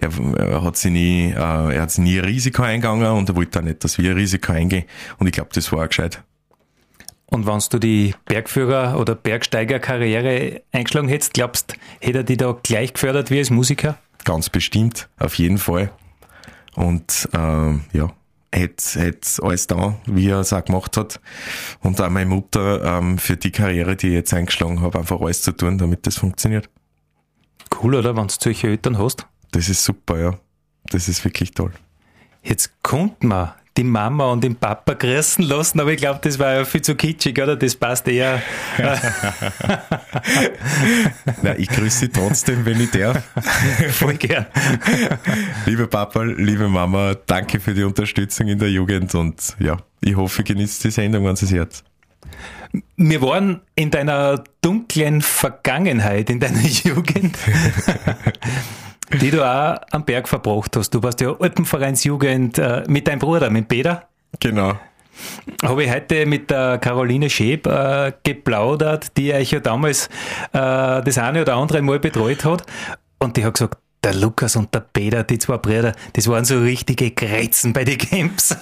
er, 0.00 0.10
er 0.36 0.62
hat 0.62 0.76
sich 0.76 0.92
nie, 0.92 1.30
äh, 1.30 1.34
er 1.74 1.82
hat 1.82 1.98
nie 1.98 2.18
ein 2.18 2.24
Risiko 2.24 2.62
eingegangen 2.62 3.10
und 3.12 3.28
er 3.28 3.36
wollte 3.36 3.58
auch 3.58 3.64
nicht, 3.64 3.82
dass 3.82 3.98
wir 3.98 4.12
ein 4.12 4.16
Risiko 4.16 4.52
eingehen. 4.52 4.84
Und 5.18 5.26
ich 5.26 5.32
glaube, 5.32 5.50
das 5.52 5.72
war 5.72 5.84
auch 5.84 5.88
gescheit. 5.88 6.22
Und 7.26 7.46
wenn 7.46 7.60
du 7.70 7.78
die 7.78 8.14
Bergführer- 8.26 8.96
oder 8.96 9.14
Bergsteigerkarriere 9.14 10.62
eingeschlagen 10.72 11.08
hättest, 11.08 11.34
glaubst 11.34 11.76
hätte 12.00 12.18
er 12.18 12.24
dich 12.24 12.38
da 12.38 12.58
gleich 12.60 12.92
gefördert 12.92 13.30
wie 13.30 13.38
als 13.38 13.50
Musiker? 13.50 13.98
Ganz 14.24 14.50
bestimmt, 14.50 15.08
auf 15.18 15.36
jeden 15.36 15.58
Fall. 15.58 15.92
Und 16.74 17.28
ähm, 17.32 17.84
ja, 17.92 18.12
hätte 18.52 19.00
hätte 19.00 19.42
alles 19.42 19.66
da, 19.66 19.96
wie 20.06 20.28
er 20.28 20.40
es 20.40 20.52
auch 20.52 20.64
gemacht 20.64 20.96
hat. 20.96 21.20
Und 21.80 22.00
auch 22.00 22.10
meine 22.10 22.28
Mutter 22.28 22.82
ähm, 22.84 23.18
für 23.18 23.36
die 23.36 23.50
Karriere, 23.50 23.96
die 23.96 24.08
ich 24.08 24.14
jetzt 24.14 24.34
eingeschlagen 24.34 24.80
habe, 24.80 24.98
einfach 24.98 25.20
alles 25.20 25.42
zu 25.42 25.52
tun, 25.52 25.78
damit 25.78 26.06
das 26.06 26.16
funktioniert. 26.16 26.68
Cool, 27.82 27.94
oder? 27.94 28.16
Wenn 28.16 28.26
du 28.26 28.34
solche 28.38 28.68
Eltern 28.68 28.98
hast. 28.98 29.26
Das 29.52 29.68
ist 29.68 29.84
super, 29.84 30.18
ja. 30.18 30.38
Das 30.86 31.08
ist 31.08 31.24
wirklich 31.24 31.52
toll. 31.52 31.72
Jetzt 32.42 32.82
kommt 32.82 33.22
man 33.22 33.52
die 33.76 33.84
Mama 33.84 34.32
und 34.32 34.42
den 34.42 34.56
Papa 34.56 34.94
grüßen 34.94 35.44
lassen, 35.44 35.80
aber 35.80 35.92
ich 35.92 35.98
glaube, 35.98 36.20
das 36.22 36.38
war 36.38 36.54
ja 36.54 36.64
viel 36.64 36.82
zu 36.82 36.94
kitschig, 36.94 37.40
oder? 37.40 37.56
Das 37.56 37.76
passt 37.76 38.08
eher. 38.08 38.42
Na, 41.42 41.56
ich 41.56 41.68
grüße 41.68 41.98
sie 41.98 42.08
trotzdem, 42.08 42.64
wenn 42.66 42.80
ich 42.80 42.90
darf. 42.90 43.22
Voll 43.90 44.14
gern. 44.14 44.46
liebe 45.66 45.86
Papa, 45.86 46.22
liebe 46.22 46.68
Mama, 46.68 47.14
danke 47.26 47.60
für 47.60 47.74
die 47.74 47.84
Unterstützung 47.84 48.48
in 48.48 48.58
der 48.58 48.70
Jugend 48.70 49.14
und 49.14 49.56
ja, 49.58 49.76
ich 50.00 50.16
hoffe, 50.16 50.42
ihr 50.42 50.46
genießt 50.46 50.84
die 50.84 50.90
Sendung, 50.90 51.26
es 51.26 51.50
Herz. 51.50 51.84
Wir 52.96 53.22
waren 53.22 53.60
in 53.74 53.90
deiner 53.90 54.44
dunklen 54.60 55.22
Vergangenheit, 55.22 56.30
in 56.30 56.40
deiner 56.40 56.60
Jugend 56.84 57.36
die 59.12 59.30
du 59.30 59.44
auch 59.44 59.76
am 59.90 60.04
Berg 60.04 60.28
verbracht 60.28 60.76
hast. 60.76 60.90
Du 60.90 61.02
warst 61.02 61.20
ja 61.20 61.34
Alpenvereinsjugend 61.38 62.58
äh, 62.58 62.84
mit 62.88 63.08
deinem 63.08 63.18
Bruder, 63.18 63.50
mit 63.50 63.68
Peter. 63.68 64.08
Genau. 64.38 64.74
Habe 65.62 65.84
ich 65.84 65.90
heute 65.90 66.26
mit 66.26 66.50
der 66.50 66.78
Caroline 66.78 67.28
Schäb 67.28 67.66
äh, 67.66 68.12
geplaudert, 68.22 69.16
die 69.16 69.32
euch 69.34 69.50
ja 69.50 69.60
damals 69.60 70.06
äh, 70.52 71.02
das 71.02 71.18
eine 71.18 71.42
oder 71.42 71.56
andere 71.56 71.82
Mal 71.82 71.98
betreut 71.98 72.44
hat. 72.44 72.64
Und 73.18 73.36
die 73.36 73.44
hat 73.44 73.54
gesagt, 73.54 73.78
der 74.02 74.14
Lukas 74.14 74.56
und 74.56 74.74
der 74.74 74.80
Peter, 74.80 75.24
die 75.24 75.38
zwei 75.38 75.58
Brüder, 75.58 75.92
das 76.14 76.26
waren 76.26 76.44
so 76.46 76.58
richtige 76.58 77.10
Greizen 77.10 77.74
bei 77.74 77.84
den 77.84 77.98
Camps. 77.98 78.48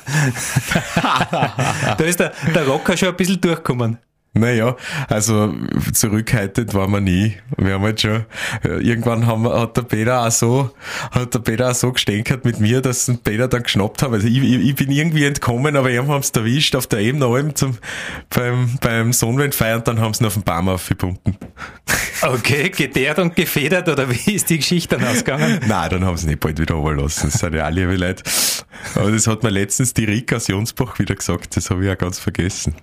da 0.97 1.97
ist 1.99 2.19
der, 2.19 2.33
der 2.52 2.67
Rocker 2.67 2.97
schon 2.97 3.11
ein 3.11 3.17
bisschen 3.17 3.40
durchgekommen. 3.40 3.99
Naja, 4.38 4.76
also 5.09 5.54
zurückhaltend 5.92 6.75
war 6.75 6.88
man 6.88 7.04
nie. 7.04 7.37
Wir 7.57 7.75
haben 7.75 7.83
halt 7.83 8.00
schon, 8.00 8.25
irgendwann 8.62 9.26
haben, 9.26 9.49
hat 9.49 9.76
der 9.76 9.83
Peter 9.83 10.26
auch 10.26 10.30
so, 10.30 10.71
hat 11.11 11.35
der 11.35 11.40
Peter 11.40 11.71
auch 11.71 11.75
so 11.75 11.92
gestänkert 11.92 12.45
mit 12.45 12.61
mir, 12.61 12.80
dass 12.80 13.07
den 13.07 13.18
Peter 13.18 13.49
dann 13.49 13.64
geschnappt 13.64 14.02
haben. 14.02 14.14
Also 14.14 14.28
ich, 14.28 14.38
ich, 14.38 14.68
ich 14.68 14.75
bin 14.76 14.90
irgendwie 14.90 15.25
entkommen, 15.25 15.76
aber 15.76 15.90
eben 15.90 16.09
haben 16.09 16.23
sie 16.23 16.35
erwischt 16.35 16.76
auf 16.76 16.87
der 16.87 17.00
Ebene 17.00 17.26
allem 17.26 17.54
zum, 17.54 17.78
beim, 18.30 18.78
beim 18.80 19.12
Sonnenwindfeier 19.12 19.78
und 19.78 19.88
dann 19.88 20.00
haben 20.00 20.14
sie 20.14 20.23
ihn 20.23 20.26
auf 20.26 20.35
den 20.35 20.45
Baum 20.45 20.68
aufgebunden. 20.68 21.37
Okay, 22.23 22.71
geteert 22.71 23.18
und 23.18 23.37
gefedert 23.37 23.88
oder 23.88 24.11
wie 24.11 24.33
ist 24.33 24.50
die 24.50 24.59
Geschichte 24.59 24.97
dann 24.97 25.07
ausgegangen? 25.07 25.61
Nein, 25.66 25.90
dann 25.90 26.04
haben 26.04 26.16
sie 26.16 26.26
nicht 26.26 26.40
bald 26.40 26.59
wieder 26.59 26.75
runterlassen. 26.75 27.30
Das 27.30 27.40
sind 27.40 27.54
ja 27.54 27.64
alle 27.64 27.80
liebe 27.80 27.97
Leute. 27.97 28.23
Aber 28.95 29.11
das 29.11 29.26
hat 29.26 29.42
mir 29.42 29.50
letztens 29.50 29.95
die 29.95 30.04
Rika 30.04 30.37
aus 30.37 30.49
Jonsbach 30.49 30.99
wieder 30.99 31.14
gesagt, 31.14 31.57
das 31.57 31.71
habe 31.71 31.85
ich 31.85 31.90
auch 31.90 31.99
ganz 31.99 32.18
vergessen 32.18 32.75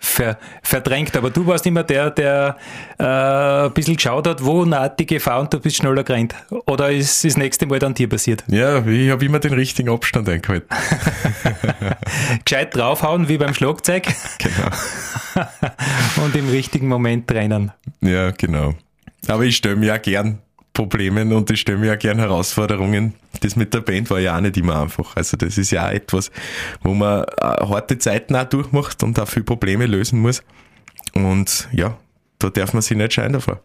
ver, 0.00 0.38
verdrängt. 0.62 1.16
Aber 1.16 1.30
du 1.30 1.46
warst 1.46 1.66
immer 1.66 1.82
der, 1.82 2.10
der 2.10 2.56
äh, 2.98 3.04
ein 3.04 3.72
bisschen 3.72 3.96
geschaut 3.96 4.26
hat, 4.26 4.44
wo 4.44 4.64
naht 4.64 4.98
die 4.98 5.06
Gefahr 5.06 5.40
und 5.40 5.52
du 5.52 5.60
bist 5.60 5.76
schneller 5.76 6.04
gerannt. 6.04 6.34
Oder 6.66 6.90
ist 6.90 7.24
das 7.24 7.36
nächste 7.36 7.66
Mal 7.66 7.78
dann 7.78 7.94
dir 7.94 8.08
passiert? 8.08 8.44
Ja, 8.48 8.84
ich 8.86 9.10
habe 9.10 9.24
immer 9.24 9.38
den 9.38 9.52
richtigen 9.52 9.90
Abstand 9.90 10.28
eingehalten. 10.28 10.68
Gescheit 12.44 12.74
draufhauen 12.74 13.28
wie 13.28 13.38
beim 13.38 13.54
Schlagzeug. 13.54 14.04
Genau. 14.38 14.68
und 16.24 16.34
im 16.36 16.48
richtigen 16.50 16.88
Moment 16.88 17.30
rennen. 17.30 17.72
Ja, 18.00 18.30
genau. 18.30 18.74
Aber 19.26 19.44
ich 19.44 19.56
stelle 19.56 19.76
mir 19.76 19.86
ja 19.86 19.96
gern 19.96 20.40
Problemen 20.74 21.32
und 21.32 21.50
ich 21.50 21.60
stelle 21.60 21.78
mir 21.78 21.86
ja 21.86 21.96
gern 21.96 22.18
Herausforderungen. 22.18 23.14
Das 23.40 23.56
mit 23.56 23.72
der 23.72 23.80
Band 23.80 24.10
war 24.10 24.18
ja 24.18 24.36
auch 24.36 24.40
nicht 24.40 24.56
immer 24.56 24.82
einfach. 24.82 25.16
Also 25.16 25.36
das 25.36 25.56
ist 25.56 25.70
ja 25.70 25.86
auch 25.86 25.92
etwas, 25.92 26.30
wo 26.82 26.92
man 26.92 27.22
äh, 27.22 27.26
harte 27.40 27.96
Zeiten 27.98 28.36
auch 28.36 28.44
durchmacht 28.44 29.02
und 29.02 29.18
auch 29.18 29.28
viele 29.28 29.44
Probleme 29.44 29.86
lösen 29.86 30.20
muss. 30.20 30.42
Und 31.14 31.68
ja, 31.72 31.96
da 32.40 32.50
darf 32.50 32.72
man 32.72 32.82
sich 32.82 32.96
nicht 32.96 33.14
scheinen 33.14 33.34
davor. 33.34 33.62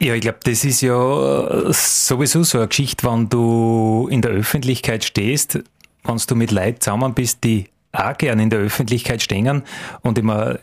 Ja, 0.00 0.14
ich 0.14 0.22
glaube, 0.22 0.38
das 0.44 0.64
ist 0.64 0.80
ja 0.80 1.72
sowieso 1.72 2.42
so 2.42 2.58
eine 2.58 2.68
Geschichte, 2.68 3.06
wenn 3.06 3.28
du 3.28 4.08
in 4.10 4.22
der 4.22 4.30
Öffentlichkeit 4.30 5.04
stehst, 5.04 5.58
wenn 6.04 6.16
du 6.26 6.34
mit 6.36 6.52
Leuten 6.52 6.80
zusammen 6.80 7.14
bist, 7.14 7.44
die 7.44 7.66
auch 7.92 8.16
gern 8.16 8.38
in 8.38 8.48
der 8.48 8.60
Öffentlichkeit 8.60 9.22
stehen 9.22 9.62
und 10.02 10.18
immer 10.18 10.58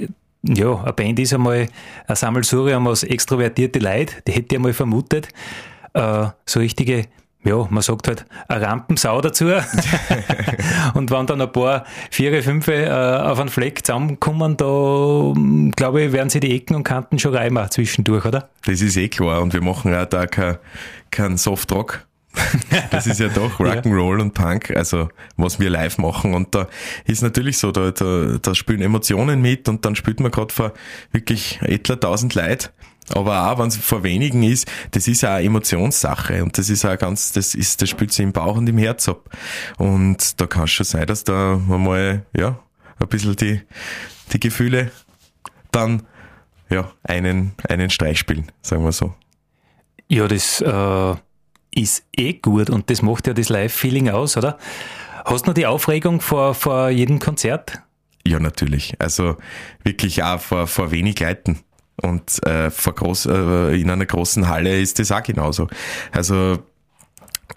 ja, 0.47 0.81
eine 0.81 0.93
Band 0.93 1.19
ist 1.19 1.33
einmal 1.33 1.67
ein 2.07 2.15
Sammelsurium 2.15 2.87
aus 2.87 3.03
extrovertierte 3.03 3.79
Leute, 3.79 4.13
die 4.27 4.33
hätte 4.33 4.47
ich 4.51 4.55
einmal 4.57 4.73
vermutet. 4.73 5.29
Äh, 5.93 6.27
so 6.45 6.59
richtige, 6.59 7.05
ja, 7.43 7.67
man 7.69 7.81
sagt 7.81 8.07
halt, 8.07 8.25
eine 8.47 8.65
Rampensau 8.65 9.21
dazu. 9.21 9.45
und 10.93 11.11
wenn 11.11 11.27
dann 11.27 11.41
ein 11.41 11.51
paar 11.51 11.85
Viere, 12.11 12.41
Fünfe 12.41 12.73
äh, 12.73 12.89
auf 12.89 13.39
einen 13.39 13.49
Fleck 13.49 13.85
zusammenkommen, 13.85 14.57
da 14.57 15.33
glaube 15.75 16.03
ich, 16.03 16.11
werden 16.11 16.29
sie 16.29 16.39
die 16.39 16.55
Ecken 16.55 16.75
und 16.75 16.83
Kanten 16.83 17.17
schon 17.17 17.35
reimer 17.35 17.69
zwischendurch, 17.69 18.25
oder? 18.25 18.49
Das 18.65 18.81
ist 18.81 18.97
eh 18.97 19.09
klar. 19.09 19.41
Und 19.41 19.53
wir 19.53 19.61
machen 19.61 19.93
auch 19.95 20.05
da 20.05 20.27
kein, 20.27 20.57
kein 21.11 21.37
Soft-Rock, 21.37 22.05
das 22.91 23.07
ist 23.07 23.19
ja 23.19 23.29
doch 23.29 23.59
Rock'n'Roll 23.59 24.17
ja. 24.17 24.23
und 24.23 24.33
Punk, 24.33 24.71
also 24.75 25.09
was 25.37 25.59
wir 25.59 25.69
live 25.69 25.97
machen. 25.97 26.33
Und 26.33 26.53
da 26.55 26.67
ist 27.05 27.21
natürlich 27.21 27.57
so, 27.57 27.71
da, 27.71 27.91
da, 27.91 28.37
da 28.41 28.55
spielen 28.55 28.81
Emotionen 28.81 29.41
mit 29.41 29.67
und 29.69 29.85
dann 29.85 29.95
spielt 29.95 30.19
man 30.19 30.31
gerade 30.31 30.53
vor 30.53 30.73
wirklich 31.11 31.59
etwa 31.61 31.95
tausend 31.95 32.35
Leid. 32.35 32.73
Aber 33.09 33.51
auch 33.51 33.59
wenn 33.59 33.67
es 33.67 33.77
vor 33.77 34.03
wenigen 34.03 34.41
ist, 34.41 34.69
das 34.91 35.07
ist 35.07 35.21
ja 35.21 35.35
eine 35.35 35.45
Emotionssache 35.45 36.43
und 36.43 36.57
das 36.57 36.69
ist 36.69 36.85
auch 36.85 36.97
ganz, 36.97 37.31
das 37.33 37.53
ist, 37.53 37.81
das 37.81 37.89
spielt 37.89 38.11
sich 38.11 38.23
im 38.23 38.33
Bauch 38.33 38.57
und 38.57 38.67
im 38.67 38.79
Herz 38.79 39.07
ab. 39.07 39.29
Und 39.77 40.41
da 40.41 40.47
kann 40.47 40.63
es 40.63 40.71
schon 40.71 40.85
sein, 40.85 41.05
dass 41.05 41.23
da 41.23 41.61
mal, 41.67 42.25
ja, 42.35 42.59
ein 42.99 43.07
bisschen 43.07 43.35
die, 43.35 43.61
die 44.33 44.39
Gefühle 44.39 44.91
dann, 45.71 46.03
ja, 46.69 46.91
einen, 47.03 47.53
einen 47.69 47.91
Streich 47.91 48.17
spielen, 48.17 48.51
sagen 48.63 48.83
wir 48.83 48.91
so. 48.91 49.13
Ja, 50.07 50.27
das, 50.27 50.61
äh 50.61 51.15
ist 51.75 52.05
eh 52.15 52.33
gut 52.33 52.69
und 52.69 52.89
das 52.89 53.01
macht 53.01 53.27
ja 53.27 53.33
das 53.33 53.49
Live-Feeling 53.49 54.09
aus, 54.09 54.37
oder? 54.37 54.57
Hast 55.25 55.45
du 55.45 55.49
noch 55.49 55.53
die 55.55 55.65
Aufregung 55.65 56.21
vor, 56.21 56.53
vor 56.53 56.89
jedem 56.89 57.19
Konzert? 57.19 57.81
Ja, 58.25 58.39
natürlich. 58.39 58.95
Also 58.99 59.37
wirklich 59.83 60.23
auch 60.23 60.39
vor, 60.39 60.67
vor 60.67 60.91
wenig 60.91 61.19
Leuten. 61.19 61.59
Und 62.01 62.45
äh, 62.45 62.71
vor 62.71 62.93
groß, 62.93 63.27
äh, 63.27 63.79
in 63.79 63.89
einer 63.89 64.05
großen 64.05 64.47
Halle 64.47 64.79
ist 64.79 64.99
das 64.99 65.11
auch 65.11 65.23
genauso. 65.23 65.67
Also 66.11 66.59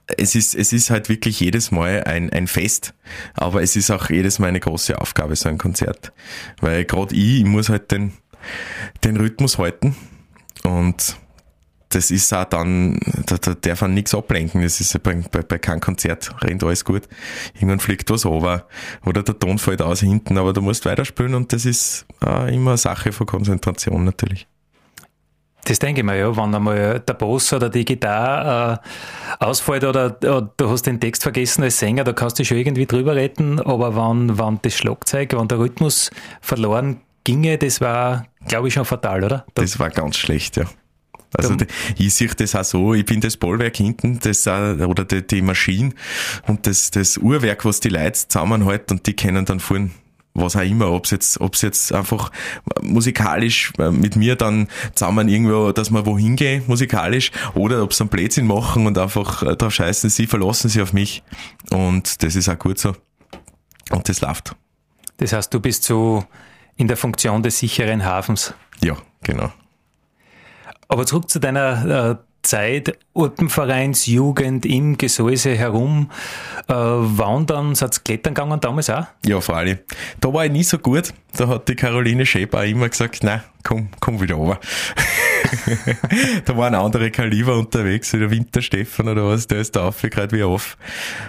es 0.06 0.34
ist, 0.34 0.54
es 0.54 0.72
ist 0.72 0.90
halt 0.90 1.08
wirklich 1.08 1.40
jedes 1.40 1.70
Mal 1.70 2.04
ein, 2.04 2.30
ein 2.30 2.46
Fest, 2.46 2.94
aber 3.34 3.62
es 3.62 3.76
ist 3.76 3.90
auch 3.90 4.10
jedes 4.10 4.38
Mal 4.38 4.48
eine 4.48 4.60
große 4.60 5.00
Aufgabe, 5.00 5.34
so 5.36 5.48
ein 5.48 5.58
Konzert. 5.58 6.12
Weil 6.60 6.84
gerade 6.84 7.14
ich, 7.14 7.40
ich 7.40 7.44
muss 7.44 7.68
halt 7.68 7.90
den, 7.90 8.12
den 9.04 9.16
Rhythmus 9.16 9.58
halten 9.58 9.96
und 10.64 11.16
das 11.90 12.10
ist 12.10 12.32
auch 12.34 12.44
dann, 12.44 12.98
da, 13.26 13.36
da 13.38 13.54
darf 13.54 13.80
man 13.80 13.94
nichts 13.94 14.14
ablenken. 14.14 14.62
Das 14.62 14.80
ist 14.80 15.02
bei, 15.02 15.14
bei, 15.30 15.42
bei 15.42 15.58
keinem 15.58 15.80
Konzert 15.80 16.34
rennt 16.42 16.62
alles 16.62 16.84
gut. 16.84 17.02
Irgendwann 17.54 17.80
fliegt 17.80 18.10
was 18.10 18.26
over 18.26 18.66
oder 19.06 19.22
der 19.22 19.38
Ton 19.38 19.58
fällt 19.58 19.82
aus 19.82 20.00
hinten, 20.00 20.36
aber 20.36 20.52
du 20.52 20.60
musst 20.60 20.84
weiterspielen 20.84 21.34
und 21.34 21.52
das 21.52 21.64
ist 21.64 22.06
äh, 22.24 22.54
immer 22.54 22.72
eine 22.72 22.78
Sache 22.78 23.12
von 23.12 23.26
Konzentration 23.26 24.04
natürlich. 24.04 24.46
Das 25.64 25.78
denke 25.78 26.00
ich 26.00 26.04
mir, 26.04 26.16
ja. 26.16 26.34
Wenn 26.34 26.54
einmal 26.54 27.00
der 27.00 27.14
Boss 27.14 27.52
oder 27.52 27.68
die 27.68 27.84
Gitarre 27.84 28.80
äh, 29.40 29.44
ausfällt 29.44 29.84
oder, 29.84 30.16
oder, 30.22 30.50
du 30.56 30.70
hast 30.70 30.86
den 30.86 31.00
Text 31.00 31.22
vergessen 31.22 31.62
als 31.62 31.78
Sänger, 31.78 32.04
da 32.04 32.12
kannst 32.12 32.38
du 32.38 32.44
schon 32.44 32.56
irgendwie 32.56 32.86
drüber 32.86 33.14
retten, 33.14 33.60
aber 33.60 33.94
wenn, 33.94 34.38
wenn 34.38 34.58
das 34.62 34.74
Schlagzeug, 34.74 35.34
wenn 35.34 35.48
der 35.48 35.58
Rhythmus 35.58 36.10
verloren 36.40 37.00
ginge, 37.24 37.58
das 37.58 37.82
war, 37.82 38.26
glaube 38.46 38.68
ich, 38.68 38.74
schon 38.74 38.86
fatal, 38.86 39.24
oder? 39.24 39.44
Da 39.54 39.62
das 39.62 39.78
war 39.78 39.90
ganz 39.90 40.16
schlecht, 40.16 40.56
ja. 40.56 40.64
Also 41.36 41.54
die, 41.56 41.66
ich 41.98 42.14
sehe 42.14 42.28
das 42.28 42.54
auch 42.54 42.64
so, 42.64 42.94
ich 42.94 43.04
bin 43.04 43.20
das 43.20 43.36
Bollwerk 43.36 43.76
hinten, 43.76 44.18
das 44.20 44.46
oder 44.46 45.04
die, 45.04 45.26
die 45.26 45.42
Maschine 45.42 45.92
und 46.46 46.66
das, 46.66 46.90
das 46.90 47.18
Uhrwerk, 47.18 47.64
was 47.64 47.80
die 47.80 47.90
Leute 47.90 48.12
zusammenhalten 48.28 48.96
und 48.96 49.06
die 49.06 49.14
können 49.14 49.44
dann 49.44 49.60
fahren, 49.60 49.92
was 50.34 50.56
auch 50.56 50.62
immer, 50.62 50.90
ob 50.90 51.04
es 51.04 51.10
jetzt, 51.10 51.40
ob's 51.40 51.62
jetzt 51.62 51.92
einfach 51.92 52.30
musikalisch 52.80 53.72
äh, 53.78 53.90
mit 53.90 54.16
mir 54.16 54.36
dann 54.36 54.68
zusammen 54.94 55.28
irgendwo, 55.28 55.72
dass 55.72 55.90
wir 55.90 56.06
wohin 56.06 56.36
gehen, 56.36 56.62
musikalisch, 56.66 57.30
oder 57.54 57.82
ob 57.82 57.92
sie 57.92 58.02
einen 58.02 58.10
Blödsinn 58.10 58.46
machen 58.46 58.86
und 58.86 58.98
einfach 58.98 59.42
äh, 59.42 59.56
drauf 59.56 59.74
scheißen, 59.74 60.10
sie 60.10 60.26
verlassen 60.26 60.68
sich 60.68 60.80
auf 60.80 60.92
mich. 60.92 61.22
Und 61.70 62.22
das 62.22 62.36
ist 62.36 62.48
auch 62.48 62.58
gut 62.58 62.78
so. 62.78 62.94
Und 63.90 64.08
das 64.08 64.20
läuft. 64.20 64.54
Das 65.16 65.32
heißt, 65.32 65.52
du 65.52 65.60
bist 65.60 65.84
so 65.84 66.24
in 66.76 66.88
der 66.88 66.96
Funktion 66.96 67.42
des 67.42 67.58
sicheren 67.58 68.04
Hafens. 68.04 68.54
Ja, 68.82 68.96
genau. 69.22 69.52
Aber 70.88 71.06
zurück 71.06 71.28
zu 71.30 71.38
deiner 71.38 72.10
äh, 72.10 72.16
Zeit, 72.42 72.98
Alpenvereinsjugend 73.14 74.64
im 74.64 74.96
Gesäuse 74.96 75.54
herum 75.54 76.10
äh, 76.66 76.72
wandern, 76.72 77.74
seid 77.74 78.04
klettern 78.04 78.34
gegangen 78.34 78.60
damals 78.60 78.88
auch? 78.88 79.06
Ja, 79.26 79.40
vor 79.40 79.56
allem. 79.56 79.78
Da 80.20 80.32
war 80.32 80.46
ich 80.46 80.52
nie 80.52 80.62
so 80.62 80.78
gut. 80.78 81.12
Da 81.36 81.48
hat 81.48 81.68
die 81.68 81.74
Caroline 81.74 82.24
Schäper 82.24 82.64
immer 82.64 82.88
gesagt, 82.88 83.22
nein, 83.22 83.42
komm, 83.64 83.88
komm 84.00 84.20
wieder 84.20 84.36
runter. 84.36 84.60
da 86.44 86.56
waren 86.56 86.74
andere 86.74 87.10
Kaliber 87.10 87.58
unterwegs, 87.58 88.12
wie 88.14 88.18
der 88.18 88.30
Winterstefan 88.30 89.08
oder 89.08 89.26
was, 89.26 89.46
der 89.46 89.58
ist 89.58 89.76
da 89.76 89.88
aufgekreiht 89.88 90.32
wie 90.32 90.42
auf. 90.42 90.78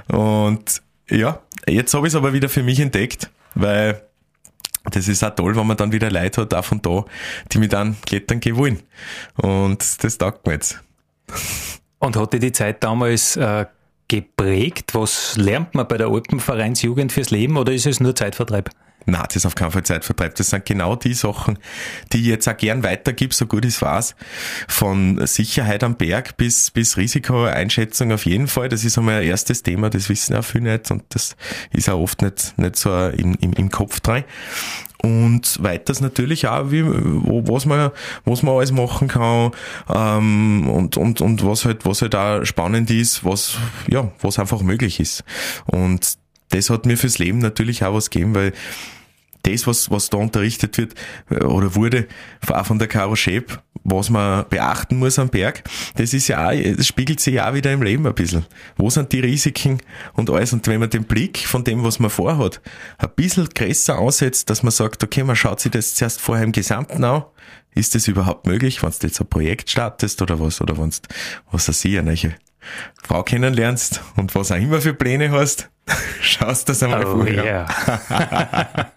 Und 0.07 0.81
ja, 1.09 1.41
jetzt 1.67 1.93
habe 1.93 2.07
ich 2.07 2.13
es 2.13 2.15
aber 2.15 2.33
wieder 2.33 2.49
für 2.49 2.63
mich 2.63 2.79
entdeckt, 2.79 3.29
weil 3.55 4.08
das 4.85 5.07
ist 5.07 5.23
auch 5.23 5.35
toll, 5.35 5.55
wenn 5.55 5.67
man 5.67 5.77
dann 5.77 5.91
wieder 5.91 6.09
Leute 6.09 6.41
hat, 6.41 6.53
auch 6.53 6.65
von 6.65 6.81
da, 6.81 7.05
die 7.51 7.57
mit 7.57 7.73
dann 7.73 7.97
klettern 8.05 8.39
gehen 8.39 8.55
wollen. 8.55 8.79
Und 9.35 10.03
das 10.03 10.17
taugt 10.17 10.45
mir 10.45 10.53
jetzt. 10.53 10.81
Und 11.99 12.15
hat 12.15 12.33
dir 12.33 12.39
die 12.39 12.51
Zeit 12.51 12.83
damals 12.83 13.35
äh, 13.35 13.65
geprägt? 14.07 14.95
Was 14.95 15.37
lernt 15.37 15.75
man 15.75 15.87
bei 15.87 15.97
der 15.97 16.07
Alpenvereinsjugend 16.07 17.11
fürs 17.11 17.29
Leben 17.29 17.57
oder 17.57 17.73
ist 17.73 17.85
es 17.85 17.99
nur 17.99 18.15
Zeitvertreib? 18.15 18.69
Na, 19.09 19.23
das 19.23 19.37
ist 19.37 19.45
auf 19.45 19.55
keinen 19.55 19.71
Fall 19.71 19.83
Zeitvertreib. 19.83 20.35
Das 20.35 20.51
sind 20.51 20.65
genau 20.65 20.95
die 20.95 21.13
Sachen, 21.13 21.57
die 22.13 22.19
ich 22.19 22.25
jetzt 22.27 22.47
auch 22.47 22.57
gern 22.57 22.83
weitergib, 22.83 23.33
so 23.33 23.47
gut 23.47 23.65
es 23.65 23.81
war. 23.81 24.03
Von 24.67 25.25
Sicherheit 25.25 25.83
am 25.83 25.95
Berg 25.95 26.37
bis, 26.37 26.69
bis 26.71 26.95
Risikoeinschätzung 26.95 28.11
auf 28.11 28.25
jeden 28.25 28.47
Fall. 28.47 28.69
Das 28.69 28.83
ist 28.83 28.97
einmal 28.97 29.21
ein 29.21 29.27
erstes 29.27 29.63
Thema, 29.63 29.89
das 29.89 30.09
wissen 30.09 30.35
auch 30.35 30.43
viele 30.43 30.71
nicht 30.71 30.91
und 30.91 31.03
das 31.09 31.35
ist 31.71 31.89
auch 31.89 31.99
oft 31.99 32.21
nicht, 32.21 32.57
nicht 32.57 32.75
so 32.75 33.07
im, 33.07 33.35
im, 33.41 33.53
im 33.53 33.71
Kopf 33.71 33.99
drin. 33.99 34.23
Und 35.01 35.63
weiters 35.63 36.01
natürlich 36.01 36.47
auch, 36.47 36.71
wie, 36.71 36.83
wo, 36.85 37.47
was 37.47 37.65
man, 37.65 37.91
was 38.25 38.43
man 38.43 38.55
alles 38.55 38.71
machen 38.71 39.07
kann, 39.07 39.51
ähm, 39.89 40.69
und, 40.69 40.97
und, 40.97 41.21
und 41.21 41.45
was 41.45 41.65
halt, 41.65 41.85
was 41.85 42.01
halt 42.01 42.15
auch 42.15 42.43
spannend 42.43 42.91
ist, 42.91 43.23
was, 43.23 43.57
ja, 43.87 44.11
was 44.21 44.39
einfach 44.39 44.61
möglich 44.61 44.99
ist. 44.99 45.23
Und 45.65 46.17
das 46.49 46.69
hat 46.69 46.85
mir 46.85 46.97
fürs 46.97 47.17
Leben 47.17 47.39
natürlich 47.39 47.83
auch 47.85 47.93
was 47.93 48.09
gegeben, 48.09 48.35
weil 48.35 48.53
das, 49.51 49.67
was, 49.67 49.91
was 49.91 50.09
da 50.09 50.17
unterrichtet 50.17 50.77
wird 50.77 50.95
äh, 51.29 51.43
oder 51.43 51.75
wurde, 51.75 52.07
auch 52.47 52.65
von 52.65 52.79
der 52.79 52.87
Caro 52.87 53.15
Schäb, 53.15 53.61
was 53.83 54.09
man 54.09 54.45
beachten 54.49 54.97
muss 54.97 55.19
am 55.19 55.29
Berg, 55.29 55.63
das 55.95 56.13
ist 56.13 56.27
ja 56.27 56.49
auch, 56.49 56.53
das 56.53 56.87
spiegelt 56.87 57.19
sich 57.19 57.35
ja 57.35 57.49
auch 57.49 57.53
wieder 57.53 57.71
im 57.71 57.81
Leben 57.81 58.05
ein 58.05 58.13
bisschen. 58.13 58.45
Wo 58.77 58.89
sind 58.89 59.11
die 59.11 59.19
Risiken 59.19 59.79
und 60.13 60.29
alles? 60.29 60.53
Und 60.53 60.67
wenn 60.67 60.79
man 60.79 60.89
den 60.89 61.05
Blick 61.05 61.39
von 61.39 61.63
dem, 61.63 61.83
was 61.83 61.99
man 61.99 62.09
vorhat, 62.09 62.61
ein 62.97 63.09
bisschen 63.15 63.47
größer 63.49 63.97
ansetzt, 63.97 64.49
dass 64.49 64.63
man 64.63 64.71
sagt, 64.71 65.03
okay, 65.03 65.23
man 65.23 65.35
schaut 65.35 65.59
sich 65.59 65.71
das 65.71 65.95
zuerst 65.95 66.21
vorher 66.21 66.43
im 66.43 66.51
Gesamten 66.51 67.03
an, 67.03 67.23
ist 67.75 67.95
das 67.95 68.07
überhaupt 68.07 68.47
möglich, 68.47 68.83
wenn 68.83 68.91
du 68.91 69.07
jetzt 69.07 69.21
ein 69.21 69.27
Projekt 69.27 69.69
startest 69.69 70.21
oder 70.21 70.39
was, 70.39 70.61
oder 70.61 70.77
wenn 70.77 70.89
du, 70.89 70.97
was 71.51 71.67
weiß 71.67 71.85
ich, 71.85 71.97
eine 71.97 72.15
Frau 73.03 73.23
kennenlernst 73.23 74.01
und 74.15 74.35
was 74.35 74.51
auch 74.51 74.57
immer 74.57 74.81
für 74.81 74.93
Pläne 74.93 75.31
hast, 75.31 75.69
Schaust 76.21 76.69
das 76.69 76.83
einmal 76.83 77.05
oh, 77.05 77.17
vorher. 77.17 77.43
Yeah. 77.43 77.65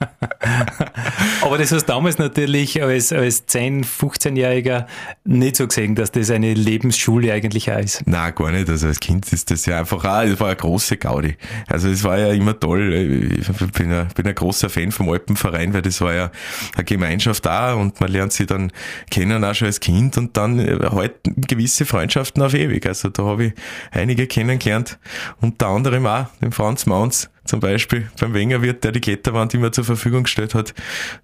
Aber 1.43 1.59
das 1.59 1.73
hast 1.73 1.89
du 1.89 1.93
damals 1.93 2.19
natürlich 2.19 2.83
als, 2.83 3.13
als 3.13 3.49
10-, 3.49 3.85
15-Jähriger 3.85 4.87
nicht 5.25 5.57
so 5.57 5.67
gesehen, 5.67 5.95
dass 5.95 6.13
das 6.13 6.31
eine 6.31 6.55
Lebensschule 6.55 7.33
eigentlich 7.33 7.71
auch 7.71 7.79
ist. 7.79 8.07
Nein, 8.07 8.35
gar 8.35 8.51
nicht. 8.53 8.69
Also 8.69 8.89
als 8.89 9.01
Kind 9.01 9.33
ist 9.33 9.51
das 9.51 9.67
ja 9.67 9.79
einfach 9.81 10.05
auch, 10.05 10.25
das 10.25 10.41
war 10.41 10.49
eine 10.49 10.57
große 10.57 10.97
Gaudi. 10.97 11.37
Also 11.69 11.89
es 11.89 12.05
war 12.05 12.19
ja 12.19 12.33
immer 12.33 12.59
toll. 12.59 12.93
Ich 13.39 13.49
bin 13.73 13.93
ein, 13.93 14.09
bin 14.15 14.27
ein 14.27 14.35
großer 14.35 14.69
Fan 14.69 14.93
vom 14.93 15.09
Alpenverein, 15.09 15.75
weil 15.75 15.83
das 15.83 16.01
war 16.01 16.15
ja 16.15 16.31
eine 16.75 16.85
Gemeinschaft 16.85 17.45
da 17.47 17.75
und 17.75 18.01
man 18.01 18.11
lernt 18.11 18.33
sie 18.33 18.47
dann 18.47 18.73
kennen 19.11 19.45
auch 19.45 19.55
schon 19.55 19.67
als 19.67 19.81
Kind 19.81 20.17
und 20.19 20.37
dann 20.37 20.59
halt 20.91 21.15
gewisse 21.25 21.85
Freundschaften 21.85 22.43
auf 22.43 22.55
ewig. 22.55 22.87
Also 22.87 23.09
da 23.09 23.25
habe 23.25 23.47
ich 23.47 23.53
einige 23.91 24.27
kennengelernt, 24.27 24.99
unter 25.41 25.69
anderem 25.69 26.07
auch 26.07 26.27
den 26.41 26.53
Franz 26.53 26.82
Franz 26.83 26.87
Maunz 26.87 27.31
zum 27.45 27.61
Beispiel 27.61 28.11
beim 28.21 28.35
Wengerwirt, 28.35 28.85
der 28.85 28.93
die 28.93 29.01
Kletterwand 29.01 29.55
immer 29.55 29.73
zur 29.73 29.85
Verfügung 29.85 30.25
gestellt 30.25 30.55
hat, 30.55 30.75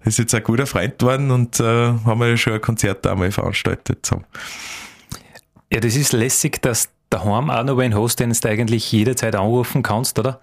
ist 0.03 0.19
jetzt 0.19 0.33
ein 0.35 0.43
guter 0.43 0.65
Freund 0.65 0.99
geworden 0.99 1.31
und 1.31 1.59
äh, 1.59 1.63
haben 1.63 2.19
wir 2.19 2.29
ja 2.29 2.37
schon 2.37 2.53
ein 2.53 2.61
Konzert 2.61 3.05
einmal 3.07 3.31
veranstaltet. 3.31 4.05
So. 4.05 4.21
Ja, 5.71 5.79
das 5.79 5.95
ist 5.95 6.13
lässig, 6.13 6.61
dass 6.61 6.89
daheim 7.09 7.49
auch 7.49 7.63
noch 7.63 7.77
wen 7.77 7.97
hast, 7.97 8.19
den 8.19 8.31
du 8.31 8.49
eigentlich 8.49 8.91
jederzeit 8.91 9.35
anrufen 9.35 9.81
kannst, 9.81 10.19
oder? 10.19 10.39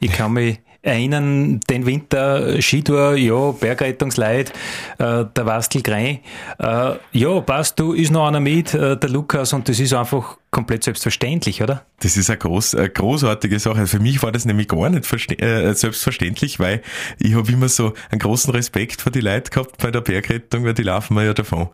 Ich 0.00 0.12
kann 0.12 0.32
mich 0.32 0.58
erinnern, 0.82 1.60
den 1.70 1.86
Winter 1.86 2.60
Skitour, 2.60 3.14
ja, 3.14 3.52
Bergrettungsleit, 3.52 4.50
äh, 4.98 5.24
der 5.24 5.46
Wastel 5.46 5.82
Grein, 5.82 6.18
äh, 6.58 6.94
ja, 7.12 7.40
passt, 7.40 7.78
du, 7.78 7.92
ist 7.92 8.10
noch 8.10 8.26
einer 8.26 8.40
mit, 8.40 8.74
äh, 8.74 8.96
der 8.96 9.10
Lukas, 9.10 9.52
und 9.52 9.68
das 9.68 9.78
ist 9.78 9.92
einfach 9.92 10.38
komplett 10.52 10.84
selbstverständlich, 10.84 11.62
oder? 11.62 11.86
Das 12.00 12.18
ist 12.18 12.28
eine, 12.28 12.36
groß, 12.36 12.74
eine 12.74 12.90
großartige 12.90 13.58
Sache. 13.58 13.78
Also 13.78 13.96
für 13.96 14.02
mich 14.02 14.22
war 14.22 14.30
das 14.32 14.44
nämlich 14.44 14.68
gar 14.68 14.90
nicht 14.90 15.10
äh, 15.42 15.72
selbstverständlich, 15.72 16.60
weil 16.60 16.82
ich 17.18 17.34
habe 17.34 17.50
immer 17.50 17.70
so 17.70 17.94
einen 18.10 18.18
großen 18.18 18.52
Respekt 18.52 19.00
vor 19.00 19.10
die 19.10 19.22
Leute 19.22 19.50
gehabt 19.50 19.78
bei 19.78 19.90
der 19.90 20.02
Bergrettung, 20.02 20.64
weil 20.64 20.74
die 20.74 20.82
laufen 20.82 21.14
mir 21.14 21.24
ja 21.24 21.32
davon. 21.32 21.70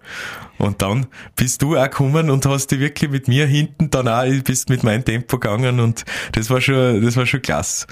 Und 0.59 0.81
dann 0.81 1.07
bist 1.35 1.61
du 1.63 1.77
auch 1.77 1.83
gekommen 1.83 2.31
und 2.31 2.47
hast 2.47 2.71
dich 2.71 2.79
wirklich 2.79 3.11
mit 3.11 3.27
mir 3.27 3.47
hinten 3.47 3.91
dann 3.91 4.07
auch, 4.07 4.25
bist 4.45 4.71
mit 4.71 4.85
meinem 4.85 5.05
Tempo 5.05 5.39
gegangen 5.39 5.81
und 5.81 6.05
das 6.33 6.49
war 6.49 6.61
schon, 6.61 7.03
das 7.03 7.17
war 7.17 7.27
schon 7.27 7.43
klasse. 7.43 7.89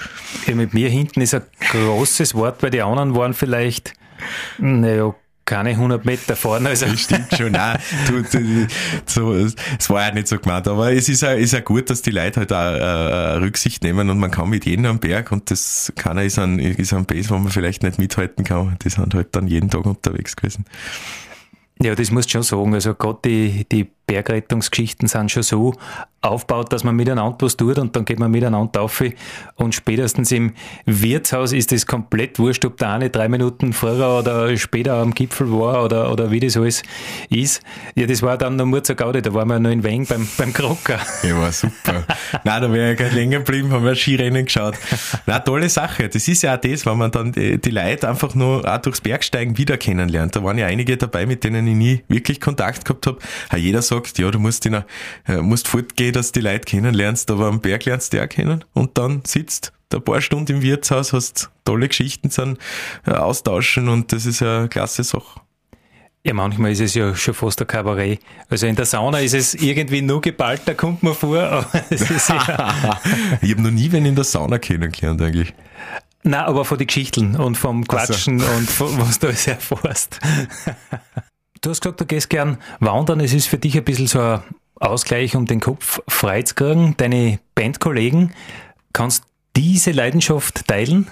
Ja, 0.46 0.54
mit 0.54 0.72
mir 0.72 0.88
hinten 0.88 1.20
ist 1.20 1.34
ein 1.34 1.42
großes 1.72 2.36
Wort, 2.36 2.62
weil 2.62 2.70
die 2.70 2.82
anderen 2.82 3.16
waren 3.16 3.34
vielleicht, 3.34 3.94
naja, 4.58 5.14
keine 5.46 5.70
100 5.70 6.04
Meter 6.04 6.36
vorne. 6.36 6.70
Also. 6.70 6.86
Das 6.86 7.00
stimmt 7.00 7.32
schon. 7.34 7.52
Nein, 7.52 7.78
du, 8.08 8.22
du, 8.22 8.66
so, 9.06 9.32
es 9.34 9.54
war 9.88 10.08
ja 10.08 10.12
nicht 10.12 10.28
so 10.28 10.38
gemeint. 10.38 10.68
Aber 10.68 10.92
es 10.92 11.08
ist 11.08 11.22
ja, 11.22 11.32
ist 11.32 11.52
ja 11.52 11.60
gut, 11.60 11.88
dass 11.88 12.02
die 12.02 12.10
Leute 12.10 12.40
halt 12.40 12.52
auch 12.52 12.56
äh, 12.56 13.36
Rücksicht 13.38 13.82
nehmen 13.82 14.10
und 14.10 14.18
man 14.18 14.30
kann 14.30 14.50
mit 14.50 14.66
jedem 14.66 14.84
am 14.86 14.98
Berg 14.98 15.32
und 15.32 15.50
das 15.50 15.92
keiner 15.96 16.24
ist 16.24 16.38
ein, 16.38 16.58
ist 16.58 16.92
ein 16.92 17.06
Base, 17.06 17.30
wo 17.30 17.38
man 17.38 17.50
vielleicht 17.50 17.82
nicht 17.82 17.98
mithalten 17.98 18.44
kann. 18.44 18.76
Die 18.84 18.90
sind 18.90 19.14
halt 19.14 19.28
dann 19.32 19.46
jeden 19.46 19.70
Tag 19.70 19.86
unterwegs 19.86 20.36
gewesen. 20.36 20.64
Ja, 21.80 21.94
das 21.94 22.10
muss 22.10 22.28
schon 22.28 22.42
sagen. 22.42 22.74
Also 22.74 22.94
gerade 22.94 23.18
die, 23.24 23.66
die 23.70 23.90
Bergrettungsgeschichten 24.06 25.08
sind 25.08 25.30
schon 25.30 25.42
so 25.42 25.74
aufgebaut, 26.22 26.72
dass 26.72 26.84
man 26.84 26.96
miteinander 26.96 27.36
was 27.40 27.56
tut 27.56 27.78
und 27.78 27.94
dann 27.94 28.04
geht 28.04 28.18
man 28.18 28.30
miteinander 28.30 28.82
auf 28.82 29.02
und 29.56 29.74
spätestens 29.74 30.32
im 30.32 30.54
Wirtshaus 30.84 31.52
ist 31.52 31.72
es 31.72 31.86
komplett 31.86 32.38
wurscht, 32.38 32.64
ob 32.64 32.78
der 32.78 32.90
eine 32.90 33.10
drei 33.10 33.28
Minuten 33.28 33.72
vorher 33.72 34.18
oder 34.18 34.56
später 34.56 34.94
am 34.94 35.14
Gipfel 35.14 35.52
war 35.52 35.84
oder, 35.84 36.10
oder 36.10 36.30
wie 36.30 36.40
das 36.40 36.56
alles 36.56 36.82
ist. 37.30 37.62
Ja, 37.94 38.06
das 38.06 38.22
war 38.22 38.38
dann 38.38 38.56
noch 38.56 38.64
Murzer 38.64 38.94
Gaudi, 38.94 39.22
da 39.22 39.32
waren 39.34 39.48
wir 39.48 39.58
noch 39.58 39.70
in 39.70 39.82
Weng 39.84 40.06
beim, 40.06 40.26
beim 40.36 40.52
Krocker. 40.52 40.98
Ja, 41.22 41.38
war 41.38 41.52
super. 41.52 42.04
Nein, 42.44 42.62
da 42.62 42.72
wäre 42.72 42.92
ich 42.92 42.96
gleich 42.96 43.12
länger 43.12 43.38
geblieben, 43.38 43.70
haben 43.70 43.84
wir 43.84 43.94
Skirennen 43.94 44.46
geschaut. 44.46 44.74
Na 45.26 45.38
tolle 45.40 45.68
Sache. 45.68 46.08
Das 46.08 46.26
ist 46.26 46.42
ja 46.42 46.56
auch 46.56 46.60
das, 46.60 46.86
wenn 46.86 46.98
man 46.98 47.10
dann 47.10 47.32
die, 47.32 47.60
die 47.60 47.70
Leute 47.70 48.08
einfach 48.08 48.34
nur 48.34 48.64
auch 48.66 48.78
durchs 48.78 49.00
Bergsteigen 49.00 49.58
wieder 49.58 49.76
kennenlernt. 49.76 50.34
Da 50.34 50.42
waren 50.42 50.58
ja 50.58 50.66
einige 50.66 50.96
dabei, 50.96 51.26
mit 51.26 51.44
denen 51.44 51.66
ich 51.66 51.74
nie 51.74 52.04
wirklich 52.08 52.40
Kontakt 52.40 52.84
gehabt 52.84 53.06
habe. 53.06 53.18
Jeder 53.56 53.82
sagt, 53.82 53.95
sagt, 53.96 54.18
ja, 54.18 54.30
du 54.30 54.38
musst, 54.38 54.66
in 54.66 54.74
a, 54.74 54.86
äh, 55.26 55.36
musst 55.38 55.68
fortgehen, 55.68 56.12
dass 56.12 56.32
du 56.32 56.40
die 56.40 56.46
Leute 56.46 56.64
kennenlernst, 56.64 57.30
aber 57.30 57.46
am 57.46 57.60
Berg 57.60 57.84
lernst 57.84 58.12
du 58.12 58.22
auch 58.22 58.28
kennen 58.28 58.64
und 58.72 58.98
dann 58.98 59.22
sitzt 59.24 59.72
ein 59.92 60.02
paar 60.02 60.20
Stunden 60.20 60.56
im 60.56 60.62
Wirtshaus, 60.62 61.12
hast 61.12 61.50
tolle 61.64 61.88
Geschichten 61.88 62.30
zum 62.30 62.56
äh, 63.06 63.12
austauschen 63.12 63.88
und 63.88 64.12
das 64.12 64.26
ist 64.26 64.40
ja 64.40 64.58
eine 64.58 64.68
klasse 64.68 65.04
Sache. 65.04 65.40
Ja, 66.24 66.34
manchmal 66.34 66.72
ist 66.72 66.80
es 66.80 66.94
ja 66.94 67.14
schon 67.14 67.34
fast 67.34 67.60
ein 67.60 67.68
Kabarett. 67.68 68.18
Also 68.48 68.66
in 68.66 68.74
der 68.74 68.84
Sauna 68.84 69.20
ist 69.20 69.32
es 69.32 69.54
irgendwie 69.54 70.02
nur 70.02 70.20
geballt, 70.20 70.62
da 70.64 70.74
kommt 70.74 71.04
man 71.04 71.14
vor. 71.14 71.38
Aber 71.40 71.84
es 71.88 72.10
ist 72.10 72.28
ja 72.28 73.00
ich 73.40 73.52
habe 73.52 73.62
noch 73.62 73.70
nie 73.70 73.92
wen 73.92 74.04
in 74.04 74.16
der 74.16 74.24
Sauna 74.24 74.58
kennengelernt 74.58 75.22
eigentlich. 75.22 75.54
Na, 76.24 76.44
aber 76.44 76.64
von 76.64 76.76
den 76.76 76.88
Geschichten 76.88 77.36
und 77.36 77.56
vom 77.56 77.86
Quatschen 77.86 78.40
also. 78.40 78.52
und 78.56 78.68
von, 78.68 78.98
was 78.98 79.20
du 79.20 79.28
alles 79.28 79.46
erfährst. 79.46 80.18
Du 81.66 81.70
hast 81.70 81.80
gesagt, 81.80 82.00
du 82.00 82.06
gehst 82.06 82.30
gern 82.30 82.58
wandern. 82.78 83.18
Es 83.18 83.34
ist 83.34 83.48
für 83.48 83.58
dich 83.58 83.76
ein 83.76 83.82
bisschen 83.82 84.06
so 84.06 84.20
ein 84.20 84.40
Ausgleich, 84.76 85.34
um 85.34 85.46
den 85.46 85.58
Kopf 85.58 86.00
frei 86.06 86.42
zu 86.42 86.54
kriegen. 86.54 86.94
Deine 86.96 87.40
Bandkollegen, 87.56 88.32
kannst 88.92 89.24
diese 89.56 89.90
Leidenschaft 89.90 90.68
teilen? 90.68 91.10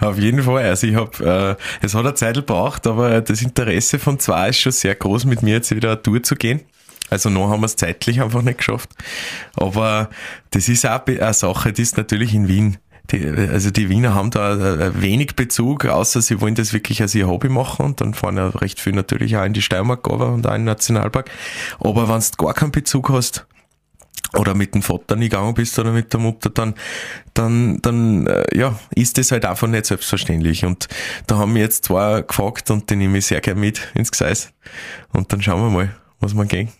Auf 0.00 0.18
jeden 0.18 0.42
Fall. 0.42 0.64
Also 0.64 0.88
ich 0.88 0.96
habe, 0.96 1.56
äh, 1.80 1.86
es 1.86 1.94
hat 1.94 2.04
eine 2.04 2.14
Zeit 2.14 2.34
gebraucht, 2.34 2.84
aber 2.88 3.20
das 3.20 3.42
Interesse 3.42 4.00
von 4.00 4.18
zwei 4.18 4.48
ist 4.48 4.58
schon 4.58 4.72
sehr 4.72 4.96
groß, 4.96 5.24
mit 5.24 5.44
mir 5.44 5.54
jetzt 5.54 5.72
wieder 5.72 5.92
eine 5.92 6.02
Tour 6.02 6.20
zu 6.20 6.34
gehen. 6.34 6.62
Also 7.08 7.30
noch 7.30 7.48
haben 7.48 7.60
wir 7.60 7.66
es 7.66 7.76
zeitlich 7.76 8.20
einfach 8.20 8.42
nicht 8.42 8.58
geschafft. 8.58 8.90
Aber 9.54 10.10
das 10.50 10.68
ist 10.68 10.84
auch 10.84 11.06
eine 11.06 11.32
Sache, 11.32 11.72
die 11.72 11.82
ist 11.82 11.96
natürlich 11.96 12.34
in 12.34 12.48
Wien 12.48 12.78
die, 13.10 13.26
also 13.26 13.70
die 13.70 13.88
Wiener 13.88 14.14
haben 14.14 14.30
da 14.30 14.54
äh, 14.54 15.00
wenig 15.00 15.36
Bezug, 15.36 15.84
außer 15.86 16.20
sie 16.22 16.40
wollen 16.40 16.54
das 16.54 16.72
wirklich 16.72 17.02
als 17.02 17.14
ihr 17.14 17.28
Hobby 17.28 17.48
machen 17.48 17.86
und 17.86 18.00
dann 18.00 18.14
fahren 18.14 18.36
ja 18.36 18.48
recht 18.48 18.80
viel 18.80 18.92
natürlich 18.92 19.36
auch 19.36 19.44
in 19.44 19.52
die 19.52 19.62
Steiermark 19.62 20.06
und 20.08 20.20
auch 20.20 20.34
in 20.34 20.42
den 20.42 20.64
Nationalpark. 20.64 21.30
Aber 21.80 22.08
wenn 22.08 22.20
du 22.20 22.44
gar 22.44 22.54
keinen 22.54 22.72
Bezug 22.72 23.10
hast, 23.10 23.46
oder 24.34 24.54
mit 24.54 24.74
dem 24.74 24.82
Vater 24.82 25.16
nie 25.16 25.28
gegangen 25.28 25.54
bist 25.54 25.78
oder 25.78 25.92
mit 25.92 26.12
der 26.12 26.20
Mutter, 26.20 26.50
dann, 26.50 26.74
dann, 27.34 27.80
dann, 27.82 28.26
äh, 28.26 28.44
ja, 28.56 28.78
ist 28.94 29.18
das 29.18 29.30
halt 29.30 29.44
einfach 29.44 29.68
nicht 29.68 29.86
selbstverständlich. 29.86 30.64
Und 30.64 30.88
da 31.26 31.38
haben 31.38 31.54
wir 31.54 31.62
jetzt 31.62 31.84
zwei 31.84 32.22
gefragt 32.22 32.70
und 32.70 32.90
die 32.90 32.96
nehme 32.96 33.18
ich 33.18 33.26
sehr 33.26 33.40
gerne 33.40 33.60
mit 33.60 33.80
ins 33.94 34.10
Gseis. 34.10 34.52
Und 35.12 35.32
dann 35.32 35.42
schauen 35.42 35.60
wir 35.62 35.70
mal, 35.70 35.94
was 36.20 36.34
wir 36.34 36.44
gehen. 36.44 36.70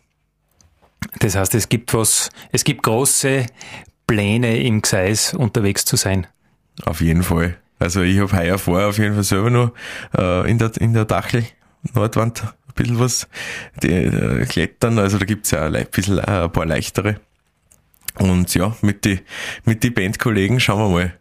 Das 1.18 1.36
heißt, 1.36 1.54
es 1.54 1.68
gibt 1.68 1.94
was, 1.94 2.30
es 2.52 2.64
gibt 2.64 2.82
große 2.82 3.46
Pläne 4.06 4.58
im 4.62 4.82
Gseis 4.82 5.34
unterwegs 5.34 5.84
zu 5.84 5.96
sein. 5.96 6.26
Auf 6.84 7.00
jeden 7.00 7.22
Fall. 7.22 7.56
Also 7.78 8.02
ich 8.02 8.18
habe 8.18 8.32
heuer 8.32 8.58
vor, 8.58 8.86
auf 8.86 8.98
jeden 8.98 9.14
Fall 9.14 9.24
selber 9.24 9.50
noch 9.50 9.72
äh, 10.16 10.50
in 10.50 10.58
der 10.58 10.70
in 10.78 10.92
der 10.94 11.04
Dachel 11.04 11.44
Nordwand 11.94 12.42
ein 12.42 12.74
bisschen 12.74 12.98
was 12.98 13.28
die, 13.82 13.92
äh, 13.92 14.46
klettern. 14.46 14.98
Also 14.98 15.18
da 15.18 15.24
gibt's 15.24 15.50
ja 15.50 15.66
ein, 15.66 15.86
bisschen, 15.90 16.18
äh, 16.18 16.44
ein 16.44 16.52
paar 16.52 16.66
leichtere. 16.66 17.20
Und 18.18 18.54
ja, 18.54 18.74
mit 18.80 19.04
die 19.04 19.20
mit 19.64 19.82
die 19.82 19.90
Bandkollegen 19.90 20.58
schauen 20.58 20.78
wir 20.78 20.88
mal, 20.88 21.12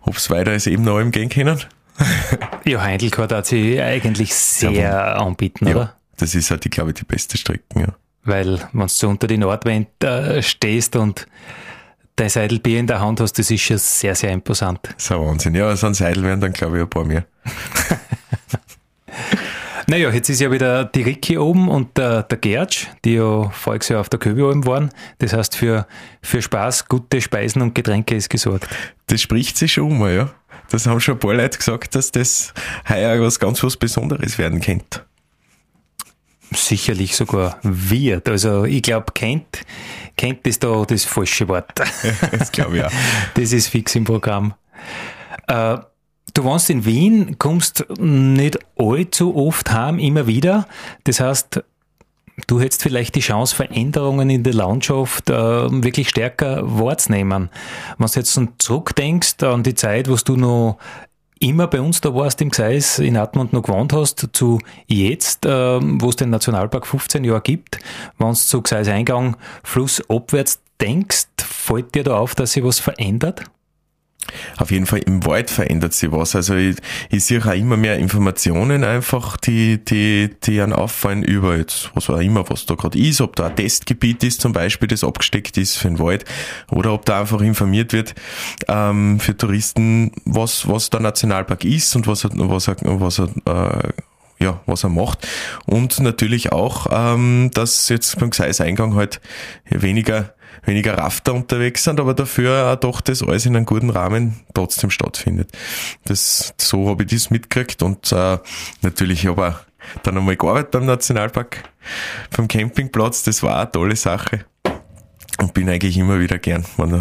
ob's 0.00 0.30
weiter 0.30 0.50
als 0.50 0.66
eben 0.66 0.82
noch 0.82 0.98
im 0.98 1.12
gehen 1.12 1.28
können. 1.28 1.60
ja, 2.64 2.82
Heindelkart 2.82 3.30
hat 3.32 3.46
sich 3.46 3.80
eigentlich 3.80 4.34
sehr 4.34 4.72
ja, 4.72 5.12
anbieten, 5.14 5.68
ja, 5.68 5.76
oder? 5.76 5.96
Das 6.16 6.34
ist 6.34 6.50
halt, 6.50 6.64
ich 6.64 6.72
glaube, 6.72 6.92
die 6.92 7.04
beste 7.04 7.36
Strecke, 7.38 7.62
ja. 7.76 7.94
Weil, 8.24 8.60
wenn 8.72 8.88
du 9.00 9.08
unter 9.08 9.26
die 9.26 9.38
Nordwand 9.38 9.88
äh, 10.02 10.42
stehst 10.42 10.96
und 10.96 11.26
dein 12.20 12.28
Seidelbier 12.28 12.78
in 12.78 12.86
der 12.86 13.00
Hand 13.00 13.20
hast, 13.20 13.38
das 13.38 13.50
ist 13.50 13.62
schon 13.62 13.78
sehr, 13.78 14.14
sehr 14.14 14.30
imposant. 14.30 14.80
Das 14.84 15.04
ist 15.04 15.12
ein 15.12 15.20
Wahnsinn. 15.20 15.54
Ja, 15.54 15.74
so 15.74 15.86
ein 15.86 15.94
Seidel 15.94 16.22
werden 16.22 16.40
dann, 16.40 16.52
glaube 16.52 16.76
ich, 16.76 16.82
ein 16.82 16.90
paar 16.90 17.04
mehr. 17.04 17.24
naja, 19.86 20.10
jetzt 20.10 20.28
ist 20.28 20.40
ja 20.40 20.52
wieder 20.52 20.84
die 20.84 21.02
Ricky 21.02 21.38
oben 21.38 21.68
und 21.68 21.96
der, 21.96 22.24
der 22.24 22.36
Gertsch, 22.36 22.88
die 23.04 23.14
ja 23.14 23.48
voriges 23.48 23.88
Jahr 23.88 24.02
auf 24.02 24.10
der 24.10 24.18
Köbialm 24.18 24.66
waren. 24.66 24.90
Das 25.18 25.32
heißt, 25.32 25.56
für, 25.56 25.86
für 26.20 26.42
Spaß, 26.42 26.88
gute 26.88 27.22
Speisen 27.22 27.62
und 27.62 27.74
Getränke 27.74 28.14
ist 28.14 28.28
gesorgt. 28.28 28.68
Das 29.06 29.22
spricht 29.22 29.56
sich 29.56 29.72
schon 29.72 29.98
mal, 29.98 30.14
ja. 30.14 30.30
Das 30.70 30.86
haben 30.86 31.00
schon 31.00 31.14
ein 31.14 31.20
paar 31.20 31.34
Leute 31.34 31.56
gesagt, 31.56 31.94
dass 31.94 32.12
das 32.12 32.52
heuer 32.88 33.20
was 33.20 33.40
ganz 33.40 33.62
was 33.62 33.76
Besonderes 33.76 34.38
werden 34.38 34.60
könnte 34.60 35.04
sicherlich 36.52 37.16
sogar 37.16 37.58
wird. 37.62 38.28
Also 38.28 38.64
ich 38.64 38.82
glaube, 38.82 39.12
kennt, 39.14 39.64
kennt 40.20 40.46
ist 40.46 40.62
da 40.62 40.84
das 40.84 41.04
falsche 41.04 41.48
Wort. 41.48 41.72
das 42.38 42.52
glaube 42.52 42.76
ich 42.76 42.84
auch. 42.84 42.92
Das 43.34 43.52
ist 43.52 43.68
fix 43.68 43.94
im 43.94 44.04
Programm. 44.04 44.52
Äh, 45.46 45.78
du 46.34 46.44
wohnst 46.44 46.68
in 46.68 46.84
Wien, 46.84 47.38
kommst 47.38 47.86
nicht 47.98 48.58
allzu 48.78 49.34
oft 49.34 49.72
heim, 49.72 49.98
immer 49.98 50.26
wieder. 50.26 50.68
Das 51.04 51.20
heißt, 51.20 51.64
du 52.46 52.60
hättest 52.60 52.82
vielleicht 52.82 53.14
die 53.14 53.20
Chance, 53.20 53.56
Veränderungen 53.56 54.28
in 54.28 54.42
der 54.42 54.52
Landschaft 54.52 55.30
äh, 55.30 55.34
wirklich 55.34 56.10
stärker 56.10 56.60
wahrzunehmen. 56.64 57.48
Wenn 57.96 58.06
du 58.06 58.12
jetzt 58.12 58.38
zurückdenkst 58.58 59.42
an 59.42 59.62
die 59.62 59.74
Zeit, 59.74 60.10
wo 60.10 60.16
du 60.16 60.36
noch 60.36 60.76
immer 61.40 61.66
bei 61.66 61.80
uns 61.80 62.00
da 62.00 62.14
warst 62.14 62.40
im 62.42 62.50
Gseis, 62.50 62.98
in 62.98 63.16
Atmund 63.16 63.52
noch 63.52 63.62
gewohnt 63.62 63.92
hast, 63.92 64.28
zu 64.32 64.60
jetzt, 64.86 65.46
ähm, 65.46 66.00
wo 66.00 66.10
es 66.10 66.16
den 66.16 66.30
Nationalpark 66.30 66.86
15 66.86 67.24
Jahre 67.24 67.40
gibt, 67.40 67.78
wenn 68.18 68.28
du 68.28 68.34
zu 68.34 68.62
Gseis 68.62 68.88
Eingang 68.88 69.36
flussabwärts 69.64 70.60
denkst, 70.80 71.26
fällt 71.38 71.94
dir 71.94 72.04
da 72.04 72.18
auf, 72.18 72.34
dass 72.34 72.52
sich 72.52 72.62
was 72.62 72.78
verändert? 72.78 73.44
Auf 74.58 74.70
jeden 74.70 74.86
Fall 74.86 75.00
im 75.00 75.24
Wald 75.26 75.50
verändert 75.50 75.92
sich 75.92 76.12
was. 76.12 76.36
Also 76.36 76.54
ich, 76.54 76.76
ich 77.10 77.24
sehe 77.24 77.40
auch 77.40 77.52
immer 77.52 77.76
mehr 77.76 77.98
Informationen 77.98 78.84
einfach, 78.84 79.36
die, 79.36 79.82
die, 79.84 80.30
die 80.42 80.60
an 80.60 80.72
auffallen 80.72 81.22
über 81.22 81.56
jetzt, 81.56 81.90
was 81.94 82.10
auch 82.10 82.18
immer, 82.18 82.48
was 82.48 82.66
da 82.66 82.74
gerade 82.74 82.98
ist, 82.98 83.20
ob 83.20 83.36
da 83.36 83.46
ein 83.46 83.56
Testgebiet 83.56 84.22
ist 84.22 84.40
zum 84.40 84.52
Beispiel, 84.52 84.88
das 84.88 85.04
abgesteckt 85.04 85.56
ist 85.56 85.76
für 85.76 85.88
den 85.88 85.98
Wald, 85.98 86.24
oder 86.70 86.92
ob 86.92 87.04
da 87.06 87.20
einfach 87.20 87.40
informiert 87.40 87.92
wird 87.92 88.14
ähm, 88.68 89.20
für 89.20 89.36
Touristen, 89.36 90.12
was, 90.24 90.68
was 90.68 90.90
der 90.90 91.00
Nationalpark 91.00 91.64
ist 91.64 91.96
und 91.96 92.06
was 92.06 92.24
er, 92.24 92.30
was 92.34 92.68
er, 92.68 92.76
was 92.82 93.18
er 93.18 93.28
äh, 93.46 93.92
ja, 94.42 94.60
was 94.64 94.84
er 94.84 94.88
macht. 94.88 95.28
Und 95.66 96.00
natürlich 96.00 96.50
auch, 96.50 96.86
ähm, 96.90 97.50
dass 97.52 97.90
jetzt 97.90 98.18
beim 98.18 98.30
Gseis-Eingang 98.30 98.94
halt 98.94 99.20
weniger 99.68 100.34
weniger 100.64 100.98
Rafter 100.98 101.34
unterwegs 101.34 101.84
sind, 101.84 102.00
aber 102.00 102.14
dafür 102.14 102.72
auch 102.72 102.76
doch 102.76 103.00
das 103.00 103.22
alles 103.22 103.46
in 103.46 103.56
einem 103.56 103.66
guten 103.66 103.90
Rahmen 103.90 104.40
trotzdem 104.54 104.90
stattfindet. 104.90 105.50
Das, 106.04 106.54
so 106.58 106.88
habe 106.88 107.04
ich 107.04 107.10
das 107.10 107.30
mitgekriegt 107.30 107.82
und 107.82 108.12
äh, 108.12 108.38
natürlich 108.82 109.26
habe 109.26 109.56
ich 109.94 110.02
dann 110.02 110.18
einmal 110.18 110.36
gearbeitet 110.36 110.72
beim 110.72 110.86
Nationalpark, 110.86 111.64
beim 112.36 112.48
Campingplatz, 112.48 113.22
das 113.22 113.42
war 113.42 113.58
eine 113.60 113.72
tolle 113.72 113.96
Sache. 113.96 114.44
Und 115.38 115.54
bin 115.54 115.70
eigentlich 115.70 115.96
immer 115.96 116.20
wieder 116.20 116.38
gern, 116.38 116.66
wenn 116.76 116.92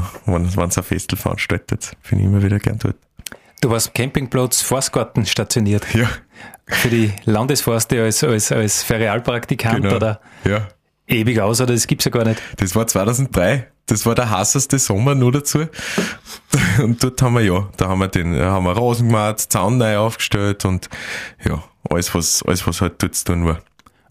es 0.45 0.55
wenn, 0.55 0.63
ein 0.63 0.71
Festel 0.71 1.17
veranstaltet, 1.17 1.91
bin 2.09 2.19
ich 2.19 2.25
immer 2.25 2.41
wieder 2.41 2.57
gern 2.59 2.79
dort. 2.79 2.95
Du 3.59 3.69
warst 3.69 3.93
Campingplatz 3.93 4.61
Forstgarten 4.61 5.25
stationiert. 5.25 5.93
Ja. 5.93 6.07
Für 6.65 6.87
die 6.87 7.11
Landesforste 7.25 8.01
als, 8.01 8.23
als, 8.23 8.53
als 8.53 8.83
Ferialpraktikant, 8.83 9.81
genau. 9.81 9.95
oder? 9.97 10.21
Ja 10.45 10.69
ewig 11.09 11.39
aus, 11.39 11.61
oder 11.61 11.73
das 11.73 11.87
gibt's 11.87 12.05
ja 12.05 12.11
gar 12.11 12.25
nicht. 12.25 12.41
Das 12.57 12.75
war 12.75 12.87
2003. 12.87 13.67
Das 13.85 14.05
war 14.05 14.13
der 14.13 14.29
heißeste 14.29 14.77
Sommer 14.77 15.15
nur 15.15 15.31
dazu. 15.31 15.65
Und 16.83 17.03
dort 17.03 17.21
haben 17.21 17.33
wir 17.33 17.41
ja, 17.41 17.67
da 17.77 17.87
haben 17.87 17.99
wir 17.99 18.07
den, 18.07 18.39
haben 18.39 18.65
wir 18.65 18.77
Rasen 18.77 19.07
gemacht, 19.07 19.39
Zaun 19.39 19.77
neu 19.77 19.97
aufgestellt 19.97 20.63
und 20.65 20.89
ja, 21.43 21.63
alles 21.89 22.13
was, 22.13 22.43
alles 22.43 22.65
was 22.67 22.81
halt 22.81 23.01
dort 23.01 23.15
zu 23.15 23.25
tun 23.25 23.47
war. 23.47 23.59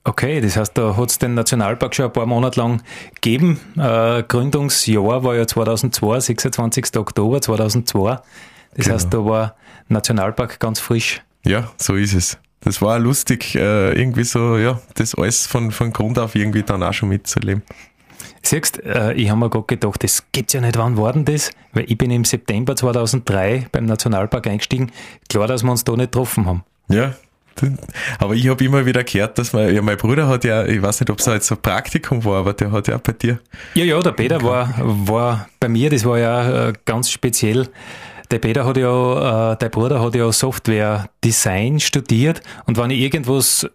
Okay, 0.02 0.40
das 0.40 0.56
heißt, 0.56 0.76
da 0.76 0.96
hat's 0.96 1.18
den 1.18 1.34
Nationalpark 1.34 1.94
schon 1.94 2.06
ein 2.06 2.12
paar 2.12 2.26
Monate 2.26 2.58
lang 2.58 2.82
gegeben. 3.14 3.60
Äh, 3.76 4.22
Gründungsjahr 4.22 5.22
war 5.22 5.36
ja 5.36 5.46
2002, 5.46 6.20
26. 6.20 6.96
Oktober 6.96 7.40
2002. 7.40 8.16
Das 8.74 8.84
genau. 8.84 8.94
heißt, 8.94 9.14
da 9.14 9.24
war 9.24 9.56
Nationalpark 9.88 10.58
ganz 10.58 10.80
frisch. 10.80 11.22
Ja, 11.44 11.70
so 11.76 11.94
ist 11.94 12.14
es 12.14 12.38
das 12.60 12.82
war 12.82 12.98
lustig, 12.98 13.54
äh, 13.54 13.92
irgendwie 13.92 14.24
so, 14.24 14.56
ja, 14.56 14.80
das 14.94 15.14
alles 15.14 15.46
von, 15.46 15.70
von 15.70 15.92
Grund 15.92 16.18
auf 16.18 16.34
irgendwie 16.34 16.62
dann 16.62 16.82
auch 16.82 16.92
schon 16.92 17.08
mitzuerleben. 17.08 17.62
Siehst, 18.42 18.82
äh, 18.84 19.12
ich 19.14 19.30
habe 19.30 19.40
mir 19.40 19.50
gerade 19.50 19.66
gedacht, 19.66 20.02
das 20.02 20.24
gibt's 20.32 20.52
ja 20.52 20.60
nicht, 20.60 20.76
wann 20.76 20.96
war 20.96 21.12
denn 21.12 21.24
das? 21.24 21.50
Weil 21.72 21.84
ich 21.88 21.98
bin 21.98 22.10
im 22.10 22.24
September 22.24 22.76
2003 22.76 23.66
beim 23.72 23.86
Nationalpark 23.86 24.46
eingestiegen. 24.46 24.90
Klar, 25.28 25.46
dass 25.46 25.62
wir 25.62 25.70
uns 25.70 25.84
da 25.84 25.92
nicht 25.92 26.12
getroffen 26.12 26.46
haben. 26.46 26.64
Ja, 26.88 27.14
aber 28.18 28.34
ich 28.34 28.48
habe 28.48 28.64
immer 28.64 28.86
wieder 28.86 29.04
gehört, 29.04 29.38
dass 29.38 29.52
man, 29.52 29.74
ja, 29.74 29.82
mein 29.82 29.96
Bruder 29.96 30.28
hat 30.28 30.44
ja, 30.44 30.64
ich 30.64 30.80
weiß 30.80 31.00
nicht, 31.00 31.10
ob 31.10 31.18
es 31.18 31.26
jetzt 31.26 31.50
ein 31.50 31.58
Praktikum 31.60 32.24
war, 32.24 32.40
aber 32.40 32.52
der 32.52 32.70
hat 32.72 32.88
ja 32.88 32.96
auch 32.96 33.00
bei 33.00 33.12
dir. 33.12 33.40
Ja, 33.74 33.84
ja, 33.84 34.00
der 34.00 34.12
Peter 34.12 34.42
war, 34.42 34.74
war 34.78 35.48
bei 35.60 35.68
mir, 35.68 35.90
das 35.90 36.04
war 36.04 36.18
ja 36.18 36.68
äh, 36.68 36.72
ganz 36.84 37.10
speziell. 37.10 37.68
Der 38.30 38.38
Peter 38.38 38.64
hat 38.64 38.76
ja, 38.76 39.52
äh, 39.52 39.56
der 39.56 39.68
Bruder 39.70 40.00
hat 40.00 40.14
ja 40.14 40.30
Software 40.32 41.08
Design 41.24 41.80
studiert 41.80 42.42
und 42.66 42.76
wenn 42.76 42.90
ich 42.90 43.00
irgendwas 43.00 43.66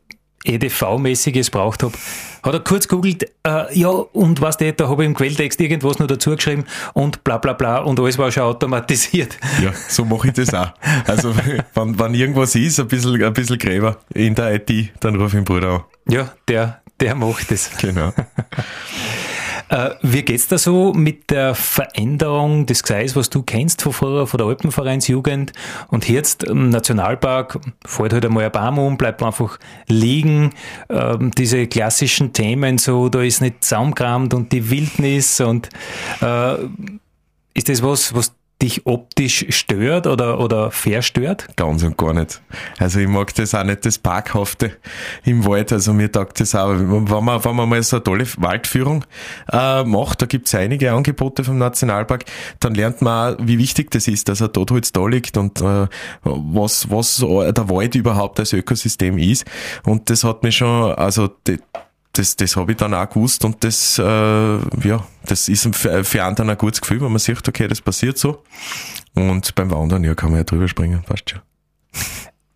EDV-mäßiges 0.46 1.52
braucht 1.52 1.84
habe, 1.84 1.94
hat 2.44 2.54
er 2.54 2.60
kurz 2.60 2.88
googelt, 2.88 3.24
äh, 3.48 3.80
ja, 3.80 3.90
und 3.90 4.42
was 4.42 4.58
der, 4.58 4.74
da 4.74 4.90
habe 4.90 5.04
ich 5.04 5.08
im 5.08 5.16
Quelltext 5.16 5.60
irgendwas 5.62 6.00
noch 6.00 6.08
dazu 6.08 6.36
geschrieben 6.36 6.66
und 6.94 7.24
bla 7.24 7.38
bla 7.38 7.54
bla 7.54 7.78
und 7.80 8.00
alles 8.00 8.18
war 8.18 8.32
schon 8.32 8.44
automatisiert. 8.44 9.38
Ja, 9.62 9.72
so 9.88 10.04
mache 10.04 10.28
ich 10.28 10.34
das 10.34 10.54
auch. 10.54 10.74
Also 11.08 11.34
wenn, 11.74 12.00
wenn 12.00 12.14
irgendwas 12.14 12.56
ist, 12.56 12.80
ein 12.80 12.88
bisschen, 12.88 13.24
ein 13.24 13.34
bisschen 13.34 13.58
Gräber 13.58 13.98
in 14.14 14.36
der 14.36 14.56
IT, 14.56 14.92
dann 15.00 15.16
rufe 15.16 15.38
ich 15.38 15.44
den 15.44 15.46
Bruder 15.46 15.70
an. 15.70 15.84
Ja, 16.10 16.34
der, 16.48 16.82
der 17.00 17.16
macht 17.16 17.50
das. 17.50 17.72
Genau. 17.78 18.12
Äh, 19.70 19.92
wie 20.02 20.22
geht's 20.24 20.48
da 20.48 20.58
so 20.58 20.94
mit 20.94 21.30
der 21.30 21.56
Veränderung 21.56 22.66
des 22.66 22.84
Gseis, 22.84 23.16
was 23.16 23.30
du 23.30 23.44
kennst 23.44 23.82
von 23.82 23.94
früher, 23.94 24.28
von 24.28 24.38
der 24.38 24.48
Alpenvereinsjugend? 24.48 25.54
Und 25.90 26.10
jetzt 26.10 26.44
im 26.44 26.70
Nationalpark, 26.70 27.60
fällt 27.86 28.14
halt 28.14 28.26
einmal 28.26 28.46
ein 28.46 28.52
Baum 28.52 28.80
um, 28.80 28.98
bleibt 28.98 29.24
einfach 29.24 29.60
liegen, 29.88 30.52
ähm, 30.90 31.32
diese 31.32 31.68
klassischen 31.68 32.34
Themen 32.34 32.78
so, 32.78 33.10
da 33.10 33.22
ist 33.22 33.42
nicht 33.42 33.64
Zaumkramt 33.64 34.34
und 34.34 34.52
die 34.52 34.70
Wildnis 34.70 35.40
und 35.42 35.70
äh, 36.22 36.56
ist 37.54 37.70
das 37.70 37.84
was, 37.84 38.14
was 38.14 38.34
dich 38.64 38.86
optisch 38.86 39.46
stört 39.50 40.08
oder, 40.08 40.40
oder 40.40 40.72
verstört? 40.72 41.48
Ganz 41.58 41.84
und 41.84 41.98
gar 41.98 42.14
nicht. 42.14 42.42
Also 42.80 43.00
ich 43.00 43.08
mag 43.08 43.36
das 43.36 43.54
auch 43.54 43.64
nicht, 43.64 43.86
das 43.86 43.98
Parkhafte 43.98 44.78
im 45.26 45.46
Wald. 45.46 45.74
Also 45.74 45.94
mir 45.94 46.12
taugt 46.12 46.40
das 46.40 46.56
auch. 46.56 46.70
Wenn 46.70 47.04
man, 47.04 47.44
wenn 47.44 47.56
man 47.56 47.70
mal 47.70 47.84
so 47.84 47.98
eine 47.98 48.04
tolle 48.04 48.26
Waldführung 48.38 49.04
äh, 49.52 49.84
macht, 49.84 50.22
da 50.22 50.26
gibt's 50.26 50.56
einige 50.56 50.94
Angebote 50.94 51.44
vom 51.44 51.58
Nationalpark, 51.58 52.24
dann 52.60 52.74
lernt 52.74 53.02
man 53.02 53.36
auch, 53.36 53.38
wie 53.42 53.58
wichtig 53.58 53.92
das 53.92 54.08
ist, 54.08 54.30
dass 54.30 54.40
er 54.40 54.52
Totholz 54.52 54.94
da 54.94 55.06
liegt 55.06 55.36
und 55.36 55.62
äh, 55.62 55.88
was, 56.24 56.90
was 56.90 57.18
der 57.18 57.70
Wald 57.70 57.96
überhaupt 57.96 58.40
als 58.40 58.54
Ökosystem 58.54 59.18
ist. 59.18 59.46
Und 59.84 60.10
das 60.10 60.24
hat 60.24 60.44
mich 60.44 60.58
schon, 60.58 60.94
also 60.94 61.30
das, 62.14 62.36
das 62.36 62.56
habe 62.56 62.72
ich 62.72 62.78
dann 62.78 62.94
auch 62.94 63.10
gewusst 63.10 63.44
und 63.44 63.64
das, 63.64 63.98
äh, 63.98 64.04
ja, 64.04 65.04
das 65.26 65.50
ist 65.50 65.76
für, 65.76 66.04
für 66.04 66.24
einen 66.24 66.36
dann 66.36 66.50
ein 66.50 66.58
gutes 66.58 66.80
Gefühl, 66.80 67.02
wenn 67.02 67.12
man 67.12 67.20
sieht, 67.20 67.48
okay, 67.48 67.68
das 67.68 67.82
passiert 67.82 68.18
so. 68.18 68.44
Und 69.16 69.54
beim 69.56 69.72
Wandern, 69.72 70.04
ja, 70.04 70.14
kann 70.14 70.30
man 70.30 70.40
ja 70.40 70.44
drüber 70.44 70.68
springen, 70.68 71.04
passt 71.06 71.32
schon. 71.32 71.42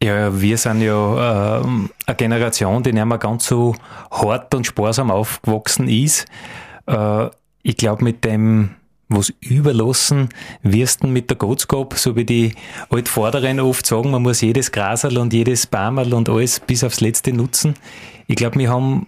Ja, 0.01 0.39
wir 0.39 0.57
sind 0.57 0.81
ja 0.81 1.59
äh, 1.59 1.63
eine 2.05 2.15
Generation, 2.15 2.83
die 2.83 2.93
nicht 2.93 3.05
mehr 3.05 3.17
ganz 3.17 3.47
so 3.47 3.75
hart 4.11 4.53
und 4.53 4.67
sparsam 4.67 5.09
aufgewachsen 5.09 5.87
ist. 5.89 6.27
Äh, 6.85 7.29
ich 7.63 7.77
glaube, 7.77 8.03
mit 8.03 8.23
dem 8.23 8.75
was 9.09 9.33
überlassen 9.39 10.29
wirst 10.63 11.01
du 11.01 11.07
mit 11.07 11.29
der 11.29 11.37
Gottskop, 11.37 11.93
so 11.95 12.15
wie 12.15 12.25
die 12.25 12.53
Altvorderen 12.89 13.59
oft 13.61 13.85
sagen, 13.85 14.11
man 14.11 14.21
muss 14.21 14.41
jedes 14.41 14.71
Grasel 14.71 15.17
und 15.17 15.33
jedes 15.33 15.65
Baumerl 15.65 16.13
und 16.13 16.29
alles 16.29 16.59
bis 16.59 16.83
aufs 16.83 16.99
Letzte 16.99 17.31
nutzen. 17.31 17.75
Ich 18.27 18.35
glaube, 18.35 18.59
wir 18.59 18.69
haben 18.69 19.07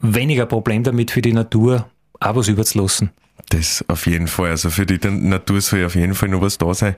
weniger 0.00 0.46
Problem 0.46 0.82
damit 0.82 1.10
für 1.10 1.22
die 1.22 1.32
Natur 1.32 1.88
auch 2.20 2.36
was 2.36 2.48
überzulassen. 2.48 3.10
Das 3.50 3.84
auf 3.88 4.06
jeden 4.06 4.28
Fall. 4.28 4.50
Also 4.50 4.70
für 4.70 4.86
die 4.86 4.98
Natur 5.08 5.60
soll 5.60 5.84
auf 5.84 5.94
jeden 5.94 6.14
Fall 6.14 6.28
noch 6.28 6.42
was 6.42 6.58
da 6.58 6.72
sein. 6.74 6.96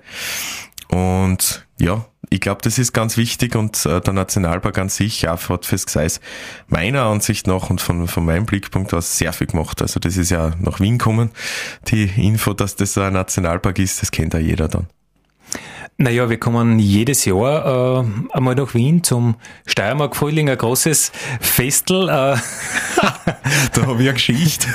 Und 0.88 1.66
ja, 1.78 2.04
ich 2.30 2.40
glaube, 2.40 2.60
das 2.62 2.78
ist 2.78 2.92
ganz 2.92 3.16
wichtig 3.16 3.54
und 3.54 3.86
äh, 3.86 4.00
der 4.00 4.12
Nationalpark 4.12 4.78
an 4.78 4.88
sich 4.88 5.28
auch 5.28 5.48
hat 5.48 5.64
fürs 5.64 5.86
Gseis 5.86 6.20
meiner 6.66 7.04
Ansicht 7.04 7.46
nach 7.46 7.70
und 7.70 7.80
von, 7.80 8.08
von 8.08 8.24
meinem 8.24 8.46
Blickpunkt 8.46 8.92
aus 8.92 9.16
sehr 9.16 9.32
viel 9.32 9.46
gemacht. 9.46 9.82
Also 9.82 10.00
das 10.00 10.16
ist 10.16 10.30
ja 10.30 10.52
nach 10.58 10.80
Wien 10.80 10.98
kommen. 10.98 11.30
Die 11.88 12.04
Info, 12.16 12.54
dass 12.54 12.74
das 12.74 12.98
ein 12.98 13.12
Nationalpark 13.12 13.78
ist, 13.78 14.02
das 14.02 14.10
kennt 14.10 14.34
ja 14.34 14.40
jeder 14.40 14.68
dann. 14.68 14.88
Naja, 16.02 16.30
wir 16.30 16.40
kommen 16.40 16.78
jedes 16.78 17.26
Jahr 17.26 18.00
äh, 18.00 18.34
einmal 18.34 18.54
nach 18.54 18.72
Wien 18.72 19.04
zum 19.04 19.34
Steiermark 19.66 20.16
Frühling, 20.16 20.48
ein 20.48 20.56
großes 20.56 21.12
Festel. 21.42 22.08
Äh. 22.08 22.36
da 23.74 23.86
habe 23.86 24.02
ich 24.02 24.08
eine 24.08 24.14
Geschichte. 24.14 24.66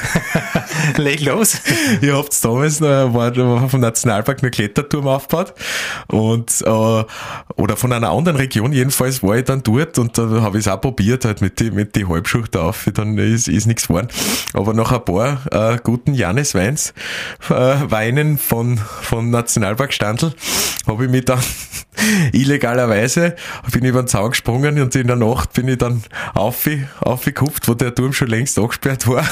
Leg 0.97 1.21
los. 1.21 1.61
Ihr 2.01 2.15
habt 2.15 2.43
damals 2.43 2.79
noch, 2.79 3.13
war 3.13 3.69
vom 3.69 3.79
Nationalpark 3.79 4.41
eine 4.41 4.51
Kletterturm 4.51 5.07
aufgebaut 5.07 5.53
und 6.07 6.61
äh, 6.61 7.03
oder 7.55 7.77
von 7.77 7.93
einer 7.93 8.09
anderen 8.09 8.37
Region 8.37 8.73
jedenfalls 8.73 9.23
war 9.23 9.37
ich 9.37 9.45
dann 9.45 9.63
dort 9.63 9.97
und 9.99 10.17
da 10.17 10.41
habe 10.41 10.57
ich 10.57 10.65
es 10.65 10.71
auch 10.71 10.81
probiert 10.81 11.25
halt 11.25 11.41
mit 11.41 11.59
die 11.59 11.71
mit 11.71 11.95
die 11.95 12.07
Halbschucht 12.07 12.55
auf, 12.57 12.89
dann 12.93 13.17
ist, 13.17 13.47
ist 13.47 13.65
nichts 13.65 13.87
geworden. 13.87 14.07
Aber 14.53 14.73
nach 14.73 14.91
ein 14.91 15.05
paar 15.05 15.39
äh, 15.51 15.77
guten 15.83 16.13
Janisweins 16.13 16.93
äh, 17.49 17.53
Weinen 17.53 18.37
von 18.37 18.77
von 18.77 19.29
Nationalpark 19.29 19.93
Standel 19.93 20.33
habe 20.87 21.05
ich 21.05 21.11
mich 21.11 21.25
dann 21.25 21.39
illegalerweise 22.33 23.35
bin 23.71 23.83
ich 23.83 23.89
über 23.89 24.03
den 24.03 24.07
Zaun 24.07 24.31
gesprungen 24.31 24.81
und 24.81 24.95
in 24.95 25.07
der 25.07 25.15
Nacht 25.15 25.53
bin 25.53 25.67
ich 25.67 25.77
dann 25.77 26.03
aufgekupft, 26.33 27.67
wo 27.67 27.73
der 27.73 27.93
Turm 27.93 28.13
schon 28.13 28.27
längst 28.27 28.54
angesperrt 28.57 29.07
war 29.07 29.25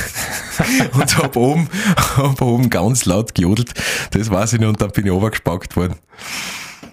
und 0.94 1.18
hab 1.18 1.36
oben, 1.36 1.70
hab 2.18 2.42
oben 2.42 2.70
ganz 2.70 3.06
laut 3.06 3.36
gejodelt. 3.36 3.74
Das 4.12 4.30
weiß 4.30 4.54
ich 4.54 4.60
noch 4.60 4.70
und 4.70 4.82
dann 4.82 4.92
bin 4.92 5.06
ich 5.06 5.12
runtergespackt 5.12 5.76
worden. 5.76 5.96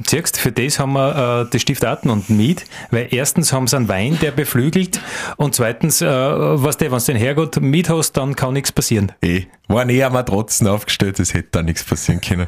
Siehst, 0.06 0.38
für 0.38 0.50
das 0.50 0.78
haben 0.78 0.94
wir 0.94 1.42
äh, 1.44 1.50
das 1.50 1.60
Stift 1.60 1.84
Aten 1.84 2.08
und 2.08 2.30
Miet, 2.30 2.64
weil 2.90 3.08
erstens 3.10 3.52
haben 3.52 3.66
sie 3.66 3.76
einen 3.76 3.88
Wein, 3.88 4.18
der 4.20 4.30
beflügelt 4.30 5.00
und 5.36 5.54
zweitens, 5.54 6.00
äh, 6.00 6.06
was 6.06 6.78
der, 6.78 6.90
wenn 6.90 6.98
du 6.98 7.04
den 7.04 7.16
Herrgott 7.16 7.60
Miet 7.60 7.90
hast, 7.90 8.12
dann 8.12 8.34
kann 8.34 8.54
nichts 8.54 8.72
passieren. 8.72 9.12
Eh, 9.22 9.42
waren 9.68 9.90
eh 9.90 10.08
Matratzen 10.08 10.66
aufgestellt, 10.66 11.20
es 11.20 11.34
hätte 11.34 11.48
da 11.52 11.62
nichts 11.62 11.84
passieren 11.84 12.20
können. 12.20 12.46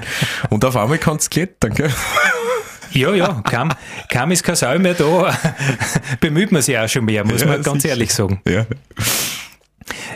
Und 0.48 0.64
auf 0.64 0.76
einmal 0.76 0.98
kannst 0.98 1.26
du 1.26 1.40
klettern, 1.40 1.74
gell? 1.74 1.92
Ja, 2.92 3.14
ja, 3.14 3.42
kaum, 3.48 3.70
kaum 4.10 4.30
ist 4.32 4.42
kein 4.44 4.56
Sau 4.56 4.78
mehr 4.78 4.94
da, 4.94 5.34
bemüht 6.20 6.52
man 6.52 6.62
sich 6.62 6.76
auch 6.76 6.88
schon 6.88 7.04
mehr, 7.04 7.24
muss 7.24 7.42
ja, 7.42 7.48
man 7.48 7.62
ganz 7.62 7.82
sicher. 7.82 7.92
ehrlich 7.92 8.12
sagen. 8.12 8.40
Ja, 8.46 8.66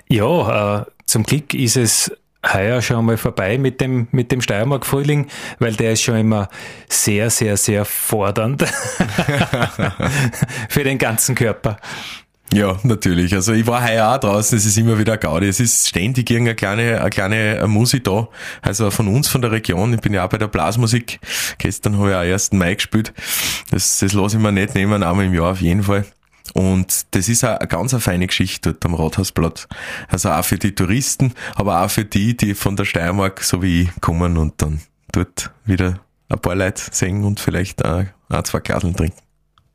ja 0.08 0.80
äh, 0.80 0.84
zum 1.06 1.22
Glück 1.22 1.54
ist 1.54 1.76
es 1.76 2.10
heuer 2.52 2.82
schon 2.82 3.04
mal 3.04 3.16
vorbei 3.16 3.58
mit 3.58 3.80
dem, 3.80 4.08
mit 4.12 4.32
dem 4.32 4.40
Steiermark-Frühling, 4.40 5.26
weil 5.58 5.74
der 5.74 5.92
ist 5.92 6.02
schon 6.02 6.16
immer 6.16 6.48
sehr, 6.88 7.30
sehr, 7.30 7.56
sehr 7.56 7.84
fordernd 7.84 8.64
für 10.68 10.84
den 10.84 10.98
ganzen 10.98 11.34
Körper. 11.34 11.78
Ja, 12.52 12.78
natürlich. 12.84 13.34
Also 13.34 13.52
ich 13.52 13.66
war 13.66 13.86
heuer 13.86 14.14
auch 14.14 14.18
draußen, 14.18 14.56
es 14.56 14.64
ist 14.64 14.78
immer 14.78 14.98
wieder 14.98 15.16
Gaudi. 15.16 15.48
Es 15.48 15.58
ist 15.58 15.88
ständig 15.88 16.30
irgendeine 16.30 16.54
kleine, 16.54 17.00
eine 17.00 17.10
kleine 17.10 17.66
Musik 17.66 18.04
da. 18.04 18.28
Also 18.62 18.90
von 18.90 19.08
uns, 19.08 19.28
von 19.28 19.42
der 19.42 19.50
Region. 19.50 19.92
Ich 19.92 20.00
bin 20.00 20.14
ja 20.14 20.24
auch 20.24 20.28
bei 20.28 20.38
der 20.38 20.46
Blasmusik. 20.46 21.18
Gestern 21.58 21.98
habe 21.98 22.10
ich 22.10 22.14
auch 22.14 22.20
1. 22.20 22.52
Mai 22.52 22.76
gespielt. 22.76 23.12
Das, 23.70 23.98
das 23.98 24.12
lasse 24.12 24.36
ich 24.36 24.42
mir 24.42 24.52
nicht 24.52 24.76
nehmen, 24.76 25.02
einmal 25.02 25.26
im 25.26 25.34
Jahr 25.34 25.50
auf 25.50 25.60
jeden 25.60 25.82
Fall. 25.82 26.04
Und 26.54 27.14
das 27.14 27.28
ist 27.28 27.44
eine 27.44 27.66
ganz 27.66 27.92
eine 27.92 28.00
feine 28.00 28.26
Geschichte 28.26 28.72
dort 28.72 28.84
am 28.84 28.94
Rathausplatz. 28.94 29.68
Also 30.08 30.30
auch 30.30 30.44
für 30.44 30.58
die 30.58 30.74
Touristen, 30.74 31.34
aber 31.54 31.82
auch 31.82 31.90
für 31.90 32.04
die, 32.04 32.36
die 32.36 32.54
von 32.54 32.76
der 32.76 32.84
Steiermark 32.84 33.42
so 33.42 33.62
wie 33.62 33.82
ich 33.82 34.00
kommen 34.00 34.36
und 34.36 34.54
dann 34.62 34.80
dort 35.12 35.50
wieder 35.64 36.00
ein 36.28 36.38
paar 36.38 36.54
Leute 36.54 36.82
singen 36.90 37.24
und 37.24 37.40
vielleicht 37.40 37.84
auch 37.84 38.04
ein, 38.28 38.44
zwei 38.44 38.60
Glaseln 38.60 38.96
trinken. 38.96 39.18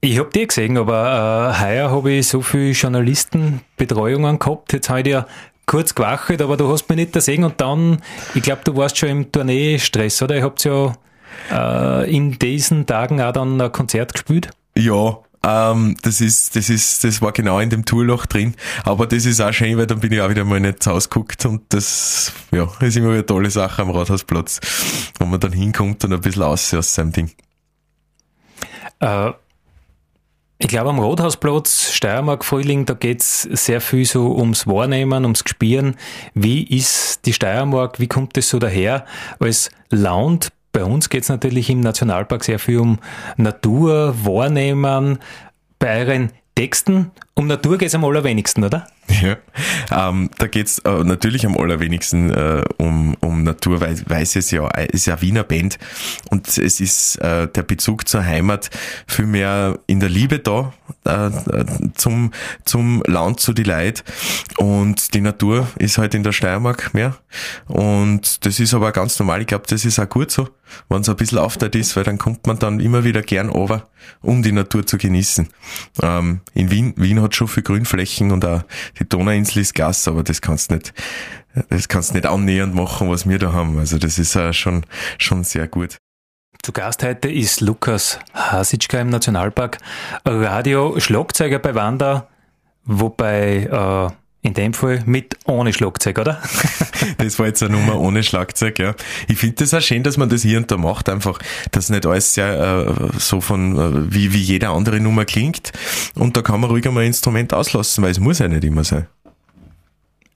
Ich 0.04 0.18
hab 0.18 0.32
die 0.32 0.48
gesehen, 0.48 0.78
aber 0.78 1.54
äh, 1.56 1.64
heuer 1.64 1.92
habe 1.92 2.12
ich 2.12 2.28
so 2.28 2.42
viele 2.42 2.72
Journalistenbetreuungen 2.72 4.40
gehabt. 4.40 4.74
Jetzt 4.74 4.90
habe 4.90 5.00
ich 5.00 5.06
dir 5.06 5.28
kurz 5.68 5.94
gewachelt, 5.94 6.42
aber 6.42 6.58
du 6.58 6.68
hast 6.70 6.90
mich 6.90 6.96
nicht 6.96 7.14
gesehen 7.14 7.44
und 7.44 7.62
dann, 7.62 8.02
ich 8.34 8.42
glaube, 8.42 8.62
du 8.64 8.76
warst 8.76 8.98
schon 8.98 9.10
im 9.10 9.32
Tournee-Stress, 9.32 10.24
oder? 10.24 10.38
Ihr 10.38 10.44
habt 10.44 10.64
ja 10.64 10.94
äh, 11.52 12.14
in 12.14 12.40
diesen 12.40 12.88
Tagen 12.88 13.22
auch 13.22 13.32
dann 13.32 13.62
ein 13.62 13.72
Konzert 13.72 14.14
gespielt. 14.14 14.50
Ja, 14.76 15.20
ähm, 15.44 15.96
das 16.04 16.22
ist, 16.22 16.56
das 16.56 16.70
ist, 16.70 17.04
das 17.04 17.22
war 17.22 17.32
genau 17.32 17.60
in 17.60 17.70
dem 17.70 17.86
Tourloch 17.86 18.26
drin. 18.26 18.56
Aber 18.84 19.08
das 19.08 19.26
ist 19.26 19.42
auch 19.42 19.52
schön, 19.52 19.78
weil 19.78 19.88
dann 19.88 20.00
bin 20.00 20.12
ich 20.12 20.22
auch 20.22 20.30
wieder 20.30 20.46
mal 20.46 20.60
nicht 20.60 20.88
ausgeguckt 20.88 21.46
und 21.46 21.64
das, 21.70 22.32
ja, 22.52 22.68
ist 22.80 22.98
immer 22.98 23.10
eine 23.10 23.26
tolle 23.26 23.50
Sache 23.50 23.82
am 23.82 23.90
Rathausplatz, 23.90 24.60
wo 25.20 25.26
man 25.26 25.40
dann 25.40 25.54
hinkommt 25.54 26.04
und 26.04 26.14
ein 26.14 26.22
bisschen 26.22 26.44
aussieht 26.44 26.80
aus 26.80 26.94
seinem 26.94 27.12
Ding. 27.12 27.32
Äh, 29.00 29.32
ich 30.60 30.68
glaube, 30.68 30.92
am 30.92 31.00
Rothausplatz, 31.00 31.92
Steiermark 31.92 32.46
Frühling, 32.46 32.86
da 32.86 32.94
geht's 32.94 33.42
sehr 33.42 33.82
viel 33.82 34.06
so 34.06 34.36
ums 34.36 34.68
Wahrnehmen, 34.68 35.24
ums 35.24 35.44
Gespüren. 35.44 35.96
Wie 36.36 36.62
ist 36.64 37.26
die 37.26 37.34
Steiermark, 37.34 38.00
wie 38.00 38.08
kommt 38.08 38.38
es 38.38 38.50
so 38.50 38.60
daher 38.60 39.06
als 39.40 39.72
Land 39.90 40.52
bei 40.72 40.84
uns 40.84 41.10
geht 41.10 41.24
es 41.24 41.30
natürlich 41.30 41.70
im 41.70 41.82
Nationalpark 41.82 42.44
sehr 42.44 42.60
viel 42.60 42.80
um 42.80 43.00
Natur, 43.38 44.16
Wahrnehmen. 44.24 45.20
Bei 45.80 46.00
euren 46.00 46.32
Texten 46.56 47.12
um 47.42 47.48
Natur 47.48 47.80
geht 47.80 47.88
es 47.88 47.96
am 47.96 48.06
allerwenigsten, 48.06 48.64
oder? 48.64 48.88
Ja, 49.20 49.36
ähm, 49.92 50.30
da 50.38 50.46
geht's 50.46 50.78
äh, 50.80 51.04
natürlich 51.04 51.46
am 51.46 51.58
allerwenigsten 51.58 52.30
äh, 52.30 52.64
um, 52.78 53.16
um 53.20 53.44
Natur, 53.44 53.82
weil, 53.82 54.00
weil 54.06 54.22
es 54.22 54.36
ist 54.36 54.52
ja, 54.52 54.68
ist 54.68 55.08
ja 55.08 55.20
Wiener 55.22 55.44
Band. 55.44 55.80
Und 56.30 56.48
es 56.48 56.80
ist 56.80 57.16
äh, 57.18 57.48
der 57.48 57.64
Bezug 57.64 58.08
zur 58.08 58.24
Heimat 58.24 58.70
viel 59.08 59.26
mehr 59.26 59.80
in 59.88 60.00
der 60.00 60.10
Liebe 60.10 60.38
da 60.38 60.72
äh, 61.04 61.32
zum, 61.96 62.32
zum 62.64 63.02
Land, 63.08 63.40
zu 63.40 63.54
die 63.54 63.64
Leid. 63.64 64.04
Und 64.58 65.14
die 65.16 65.22
Natur 65.22 65.68
ist 65.78 65.98
halt 65.98 66.14
in 66.14 66.24
der 66.24 66.32
Steiermark 66.32 66.94
mehr. 66.94 67.18
Und 67.68 68.46
das 68.46 68.60
ist 68.60 68.74
aber 68.74 68.92
ganz 68.92 69.18
normal, 69.20 69.42
ich 69.42 69.48
glaube, 69.48 69.66
das 69.68 69.84
ist 69.84 70.00
auch 70.00 70.10
gut 70.10 70.32
so, 70.32 70.48
wenn 70.90 71.02
es 71.02 71.10
ein 71.10 71.16
bisschen 71.16 71.40
aufteilt 71.40 71.76
ist, 71.76 71.96
weil 71.96 72.04
dann 72.04 72.18
kommt 72.18 72.46
man 72.48 72.60
dann 72.60 72.80
immer 72.80 73.04
wieder 73.04 73.22
gern 73.22 73.50
over, 73.50 73.88
um 74.22 74.44
die 74.44 74.52
Natur 74.52 74.86
zu 74.86 74.98
genießen. 74.98 75.50
Ähm, 76.02 76.42
in 76.54 76.72
Wien, 76.72 76.94
Wien 76.98 77.22
hat 77.22 77.31
schon 77.36 77.48
viel 77.48 77.64
Grünflächen 77.64 78.32
und 78.32 78.46
auch 78.46 78.64
die 79.00 79.08
Donauinsel 79.08 79.62
ist 79.62 79.76
Gas, 79.76 80.08
aber 80.08 80.24
das 80.24 80.42
kannst 80.42 80.72
nicht, 80.72 80.94
das 81.70 81.88
kannst 81.88 82.14
nicht 82.14 82.26
annähernd 82.26 82.76
machen, 82.76 83.10
was 83.10 83.28
wir 83.28 83.40
da 83.40 83.54
haben. 83.54 83.78
Also 83.78 83.98
das 83.98 84.20
ist 84.20 84.36
auch 84.38 84.54
schon, 84.54 84.86
schon 85.18 85.44
sehr 85.44 85.68
gut. 85.68 85.98
Zu 86.64 86.74
Gast 86.74 87.04
heute 87.04 87.28
ist 87.30 87.62
Lukas 87.62 88.20
Hasitschka 88.34 89.00
im 89.00 89.10
Nationalpark, 89.10 89.80
Radio 90.26 91.00
Schlagzeuger 91.00 91.58
bei 91.58 91.74
Wanda, 91.74 92.28
wobei 92.84 93.64
äh, 93.64 94.21
in 94.42 94.54
dem 94.54 94.74
Fall 94.74 95.04
mit 95.06 95.38
ohne 95.46 95.72
Schlagzeug, 95.72 96.18
oder? 96.18 96.42
das 97.18 97.38
war 97.38 97.48
jetzt 97.48 97.62
eine 97.62 97.78
Nummer 97.78 98.00
ohne 98.00 98.24
Schlagzeug, 98.24 98.80
ja. 98.80 98.96
Ich 99.28 99.38
finde 99.38 99.58
das 99.58 99.74
auch 99.74 99.82
schön, 99.82 100.04
dass 100.04 100.18
man 100.18 100.30
das 100.30 100.42
hier 100.42 100.58
und 100.58 100.72
da 100.72 100.78
macht, 100.78 101.10
einfach, 101.10 101.40
dass 101.72 101.90
nicht 101.90 102.06
alles 102.06 102.34
sehr 102.34 102.88
äh, 102.88 103.20
so 103.20 103.42
von 103.42 103.78
äh, 103.78 104.14
wie, 104.14 104.34
wie 104.34 104.42
jede 104.42 104.70
andere 104.70 105.00
Nummer 105.00 105.26
klingt. 105.26 105.72
Und 106.16 106.38
da 106.38 106.42
kann 106.42 106.60
man 106.60 106.70
ruhig 106.70 106.88
einmal 106.88 107.04
ein 107.04 107.08
Instrument 107.08 107.54
auslassen, 107.54 108.04
weil 108.04 108.12
es 108.12 108.20
muss 108.20 108.40
ja 108.40 108.48
nicht 108.48 108.64
immer 108.64 108.84
sein 108.84 109.08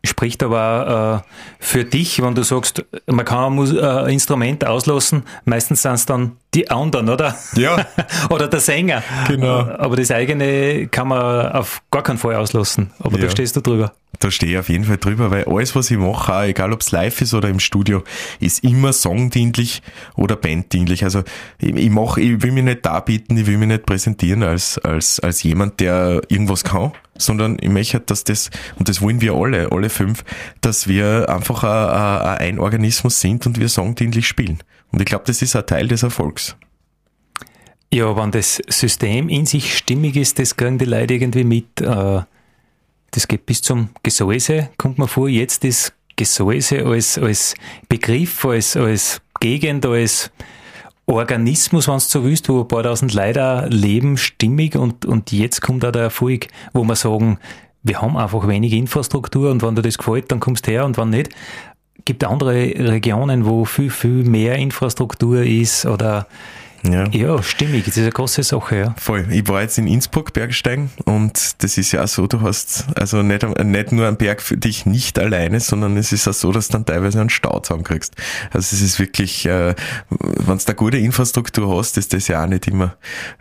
spricht 0.06 0.44
aber 0.44 1.24
äh, 1.26 1.34
für 1.60 1.84
dich, 1.84 2.22
wenn 2.22 2.36
du 2.36 2.44
sagst, 2.44 2.86
man 3.08 3.26
kann 3.26 3.60
ein 3.60 3.78
äh, 3.78 4.12
Instrument 4.12 4.66
auslassen, 4.66 5.24
meistens 5.46 5.82
sind 5.82 5.94
es 5.94 6.06
dann 6.06 6.38
die 6.54 6.70
anderen, 6.72 7.10
oder? 7.10 7.36
Ja. 7.56 7.86
oder 8.30 8.48
der 8.48 8.60
Sänger. 8.60 9.04
Genau. 9.28 9.60
Aber 9.78 9.96
das 9.96 10.12
eigene 10.12 10.88
kann 10.88 11.10
man 11.10 11.52
auf 11.52 11.82
gar 11.92 12.04
keinen 12.04 12.18
Fall 12.18 12.36
auslassen. 12.36 12.92
Aber 13.00 13.18
ja. 13.18 13.26
da 13.26 13.30
stehst 13.30 13.56
du 13.56 13.62
drüber. 13.62 13.94
da 14.20 14.32
stehe 14.32 14.54
ich 14.54 14.58
auf 14.58 14.70
jeden 14.70 14.86
Fall 14.86 14.98
drüber, 14.98 15.32
weil 15.32 15.46
alles, 15.46 15.76
was 15.76 15.92
ich 15.92 15.98
mache, 15.98 16.34
auch 16.34 16.44
egal 16.44 16.72
ob 16.72 16.82
es 16.82 16.92
live 16.92 17.22
ist 17.22 17.34
oder 17.34 17.50
im 17.50 17.60
Studio, 17.60 18.04
ist 18.40 18.64
immer 18.64 18.94
songdienlich 18.94 19.82
oder 20.16 20.36
banddienlich. 20.36 21.04
Also 21.04 21.24
ich, 21.60 21.76
ich 21.76 21.90
mache, 21.90 22.22
ich 22.22 22.42
will 22.42 22.52
mich 22.52 22.64
nicht 22.64 22.86
darbieten, 22.86 23.38
ich 23.38 23.48
will 23.48 23.58
mich 23.58 23.68
nicht 23.68 23.86
präsentieren 23.86 24.44
als, 24.44 24.78
als, 24.80 25.20
als 25.20 25.44
jemand, 25.44 25.80
der 25.80 26.22
irgendwas 26.30 26.64
kann, 26.64 26.94
sondern 27.18 27.58
ich 27.62 27.70
möchte, 27.70 28.00
dass 28.00 28.24
das, 28.24 28.50
und 28.78 28.90
das 28.90 29.02
wollen 29.02 29.22
wir 29.22 29.34
alle, 29.34 29.72
alle 29.72 29.90
fünf, 29.90 30.24
dass 30.62 30.88
wir 30.88 31.30
einfach 31.30 31.64
ein, 31.64 32.38
ein 32.40 32.60
Organismus 32.60 33.22
sind 33.22 33.46
und 33.46 33.60
wir 33.60 33.70
songdienlich 33.70 34.28
spielen. 34.28 34.60
Und 34.92 35.02
ich 35.02 35.06
glaube, 35.06 35.24
das 35.26 35.42
ist 35.42 35.56
ein 35.56 35.66
Teil 35.66 35.88
des 35.88 36.04
Erfolgs. 36.04 36.56
Ja, 37.94 38.16
wenn 38.18 38.32
das 38.32 38.62
System 38.68 39.30
in 39.30 39.46
sich 39.46 39.78
stimmig 39.78 40.18
ist, 40.18 40.40
das 40.40 40.58
kriegen 40.58 40.78
die 40.78 40.86
Leute 40.86 41.14
irgendwie 41.14 41.44
mit. 41.44 41.82
Äh, 41.82 42.22
das 43.12 43.28
geht 43.28 43.46
bis 43.46 43.62
zum 43.62 43.90
Gesäuse, 44.04 44.70
kommt 44.78 44.98
man 44.98 45.08
vor. 45.08 45.30
Jetzt 45.30 45.64
ist 45.64 45.94
Gesäuse 46.18 46.86
als, 46.86 47.18
als 47.18 47.56
Begriff, 47.88 48.44
als, 48.44 48.76
als 48.76 49.22
Gegend, 49.40 49.86
als 49.86 50.32
Organismus, 51.08 51.88
wenn 51.88 51.96
du 51.96 52.00
so 52.00 52.24
willst, 52.24 52.50
wo 52.50 52.62
ein 52.62 52.68
paar 52.68 52.84
tausend 52.84 53.14
Leute 53.14 53.68
leben, 53.70 54.18
stimmig 54.18 54.76
und, 54.76 55.06
und 55.06 55.32
jetzt 55.32 55.62
kommt 55.62 55.86
auch 55.86 55.92
der 55.92 56.04
Erfolg, 56.04 56.48
wo 56.74 56.84
wir 56.84 56.96
sagen, 56.96 57.38
wir 57.84 58.02
haben 58.02 58.18
einfach 58.18 58.48
wenig 58.48 58.74
Infrastruktur 58.74 59.52
und 59.52 59.62
wenn 59.62 59.76
dir 59.76 59.84
das 59.84 60.00
gefällt, 60.00 60.32
dann 60.32 60.40
kommst 60.40 60.66
du 60.66 60.72
her 60.72 60.86
und 60.86 60.98
wenn 60.98 61.12
nicht. 61.12 61.30
Gibt 62.04 62.24
andere 62.24 62.54
Regionen, 62.56 63.46
wo 63.46 63.66
viel, 63.66 63.90
viel 63.90 64.24
mehr 64.24 64.56
Infrastruktur 64.56 65.44
ist 65.44 65.86
oder 65.86 66.28
ja. 66.92 67.08
ja, 67.10 67.44
stimmig. 67.44 67.86
Das 67.86 67.98
ist 67.98 68.04
eine 68.04 68.12
große 68.12 68.44
Sache, 68.44 68.78
ja. 68.78 68.96
Voll. 68.98 69.26
Ich 69.30 69.48
war 69.48 69.62
jetzt 69.62 69.78
in 69.78 69.88
Innsbruck 69.88 70.34
Bergsteigen 70.34 70.90
und 71.06 71.64
das 71.64 71.78
ist 71.78 71.92
ja 71.92 72.04
auch 72.04 72.08
so, 72.08 72.28
du 72.28 72.42
hast 72.42 72.86
also 72.96 73.22
nicht, 73.22 73.44
nicht 73.64 73.92
nur 73.92 74.08
einen 74.08 74.18
Berg 74.18 74.42
für 74.42 74.58
dich 74.58 74.86
nicht 74.86 75.20
alleine, 75.20 75.60
sondern 75.60 75.98
es 75.98 76.12
ist 76.12 76.28
auch 76.28 76.34
so, 76.34 76.52
dass 76.52 76.68
du 76.68 76.74
dann 76.74 76.86
teilweise 76.86 77.20
einen 77.20 77.30
Stau 77.30 77.60
zusammenkriegst. 77.60 78.16
Also 78.52 78.76
es 78.76 78.82
ist 78.82 79.00
wirklich, 79.00 79.46
äh, 79.46 79.76
wenn 80.10 80.58
du 80.58 80.64
da 80.66 80.74
gute 80.74 80.98
Infrastruktur 80.98 81.78
hast, 81.78 81.98
ist 81.98 82.14
das 82.14 82.28
ja 82.28 82.44
auch 82.44 82.48
nicht 82.48 82.68
immer 82.68 82.96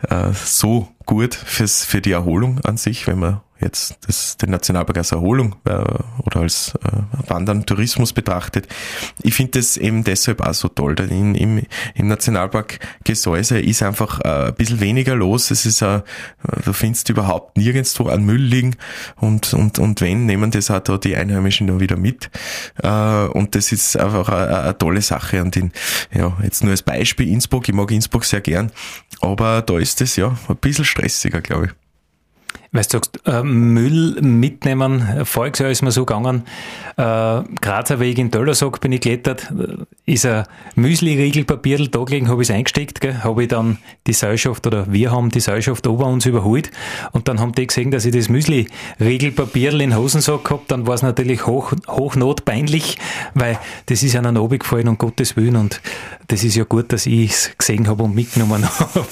äh, 0.09 0.31
so 0.33 0.87
gut 1.05 1.35
fürs, 1.35 1.85
für 1.85 2.01
die 2.01 2.11
Erholung 2.11 2.59
an 2.61 2.77
sich, 2.77 3.07
wenn 3.07 3.19
man 3.19 3.41
jetzt 3.59 3.97
das, 4.05 4.37
den 4.37 4.51
Nationalpark 4.51 4.97
als 4.97 5.11
Erholung 5.11 5.55
äh, 5.65 5.71
oder 6.23 6.41
als 6.41 6.73
äh, 6.83 7.29
Wandern, 7.29 7.65
Tourismus 7.65 8.13
betrachtet. 8.13 8.67
Ich 9.21 9.33
finde 9.33 9.59
das 9.59 9.77
eben 9.77 10.03
deshalb 10.03 10.41
auch 10.41 10.53
so 10.53 10.67
toll. 10.67 10.95
Denn 10.95 11.09
in, 11.09 11.35
im, 11.35 11.65
Im 11.95 12.07
Nationalpark 12.07 12.79
Gesäuse 13.03 13.59
ist 13.59 13.81
einfach 13.81 14.19
äh, 14.21 14.47
ein 14.47 14.55
bisschen 14.55 14.79
weniger 14.79 15.15
los. 15.15 15.51
Es 15.51 15.65
ist, 15.65 15.81
äh, 15.81 16.01
du 16.65 16.73
findest 16.73 17.09
überhaupt 17.09 17.57
nirgendwo 17.57 18.07
an 18.07 18.25
Müll 18.25 18.41
liegen 18.41 18.75
und, 19.15 19.53
und, 19.53 19.79
und 19.79 20.01
wenn, 20.01 20.25
nehmen 20.25 20.51
das 20.51 20.69
auch 20.69 20.79
da 20.79 20.97
die 20.97 21.15
Einheimischen 21.15 21.67
dann 21.67 21.79
wieder 21.79 21.97
mit. 21.97 22.29
Äh, 22.81 23.25
und 23.27 23.55
das 23.55 23.71
ist 23.71 23.97
einfach 23.97 24.29
eine, 24.29 24.59
eine 24.59 24.77
tolle 24.77 25.01
Sache. 25.01 25.41
Und 25.41 25.55
in, 25.55 25.71
ja, 26.13 26.35
jetzt 26.43 26.63
nur 26.63 26.71
als 26.71 26.83
Beispiel 26.83 27.29
Innsbruck, 27.29 27.67
ich 27.69 27.75
mag 27.75 27.91
Innsbruck 27.91 28.25
sehr 28.25 28.41
gern, 28.41 28.71
aber 29.21 29.61
da 29.61 29.77
ist 29.79 30.01
es 30.01 30.15
ja 30.15 30.37
ein 30.47 30.55
bisschen 30.57 30.85
stressiger, 30.85 31.41
glaube 31.41 31.67
ich. 31.67 31.71
Weißt 32.75 32.93
du, 32.93 32.97
sagst, 32.97 33.21
äh, 33.25 33.41
Müll 33.41 34.21
mitnehmen, 34.21 35.23
voriges 35.23 35.59
Jahr 35.59 35.71
ist 35.71 35.81
mir 35.81 35.91
so 35.91 36.03
gegangen, 36.03 36.43
äh, 36.97 37.41
Grazer 37.61 38.01
Weg 38.01 38.17
in 38.17 38.31
Döllersack 38.31 38.81
bin 38.81 38.91
ich 38.91 38.99
geklettert, 38.99 39.49
äh, 39.57 40.11
ist 40.11 40.25
ein 40.25 40.43
Müsli-Riegelpapier 40.75 41.87
da 41.87 42.03
gelegen, 42.03 42.27
habe 42.27 42.41
ich 42.41 42.49
es 42.49 42.53
eingesteckt, 42.53 43.01
habe 43.23 43.43
ich 43.43 43.47
dann 43.47 43.77
die 44.07 44.11
Seilschaft 44.11 44.67
oder 44.67 44.91
wir 44.91 45.09
haben 45.09 45.29
die 45.29 45.39
Seilschaft 45.39 45.87
ober 45.87 46.07
uns 46.07 46.25
überholt. 46.25 46.69
Und 47.13 47.29
dann 47.29 47.39
haben 47.39 47.53
die 47.53 47.65
gesehen, 47.65 47.91
dass 47.91 48.03
ich 48.03 48.11
das 48.11 48.27
Müsli-Riegelpapier 48.27 49.79
in 49.79 49.95
Hosensack 49.95 50.43
gehabt, 50.43 50.69
dann 50.69 50.85
war 50.85 50.95
es 50.95 51.01
natürlich 51.01 51.47
hoch, 51.47 51.71
hochnotpeinlich, 51.87 52.97
weil 53.35 53.57
das 53.85 54.03
ist 54.03 54.17
einem 54.17 54.35
runtergefallen, 54.35 54.89
um 54.89 54.97
Gottes 54.97 55.37
Willen. 55.37 55.55
Und 55.55 55.79
das 56.27 56.43
ist 56.43 56.55
ja 56.55 56.65
gut, 56.65 56.91
dass 56.91 57.05
ich 57.05 57.31
es 57.31 57.51
gesehen 57.57 57.87
habe 57.87 58.03
und 58.03 58.15
mitgenommen 58.15 58.67
habe. 58.79 59.05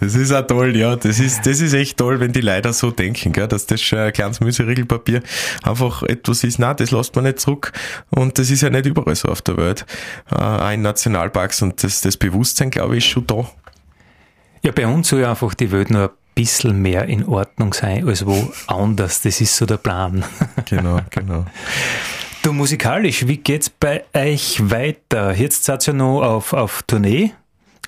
das 0.00 0.14
ist 0.14 0.32
auch 0.32 0.46
toll, 0.46 0.76
ja, 0.76 0.96
das 0.96 1.18
ist, 1.18 1.46
das 1.46 1.60
ist 1.60 1.72
echt 1.72 1.96
toll, 1.96 2.20
wenn 2.20 2.32
die 2.32 2.42
Leute 2.42 2.57
leider 2.58 2.72
so 2.72 2.90
denken, 2.90 3.32
gell, 3.32 3.46
dass 3.46 3.66
das 3.66 3.80
schon 3.80 4.00
ein 4.00 4.12
kleines 4.12 4.40
Müsli-Riegelpapier 4.40 5.22
einfach 5.62 6.02
etwas 6.02 6.42
ist, 6.44 6.58
nein, 6.58 6.76
das 6.76 6.90
lässt 6.90 7.14
man 7.14 7.24
nicht 7.24 7.40
zurück. 7.40 7.72
Und 8.10 8.38
das 8.38 8.50
ist 8.50 8.62
ja 8.62 8.70
nicht 8.70 8.86
überall 8.86 9.14
so 9.14 9.28
auf 9.28 9.42
der 9.42 9.56
Welt, 9.56 9.86
äh, 10.30 10.34
auch 10.34 10.70
in 10.70 10.82
Nationalparks. 10.82 11.62
Und 11.62 11.82
das, 11.82 12.00
das 12.00 12.16
Bewusstsein, 12.16 12.70
glaube 12.70 12.96
ich, 12.96 13.04
ist 13.04 13.10
schon 13.10 13.26
da. 13.26 13.48
Ja, 14.62 14.72
bei 14.72 14.86
uns 14.86 15.08
soll 15.08 15.20
ja 15.20 15.30
einfach 15.30 15.54
die 15.54 15.70
Welt 15.70 15.90
nur 15.90 16.02
ein 16.02 16.10
bisschen 16.34 16.82
mehr 16.82 17.04
in 17.04 17.24
Ordnung 17.26 17.72
sein 17.72 18.08
als 18.08 18.26
wo 18.26 18.52
anders. 18.66 19.22
Das 19.22 19.40
ist 19.40 19.56
so 19.56 19.66
der 19.66 19.76
Plan. 19.76 20.24
Genau, 20.64 21.00
genau. 21.10 21.46
Du 22.42 22.52
musikalisch, 22.52 23.26
wie 23.26 23.38
geht's 23.38 23.70
bei 23.70 24.04
euch 24.12 24.58
weiter? 24.70 25.32
Jetzt 25.34 25.64
seid 25.64 25.86
ihr 25.88 25.92
ja 25.92 25.98
noch 25.98 26.22
auf, 26.22 26.52
auf 26.52 26.82
Tournee. 26.86 27.32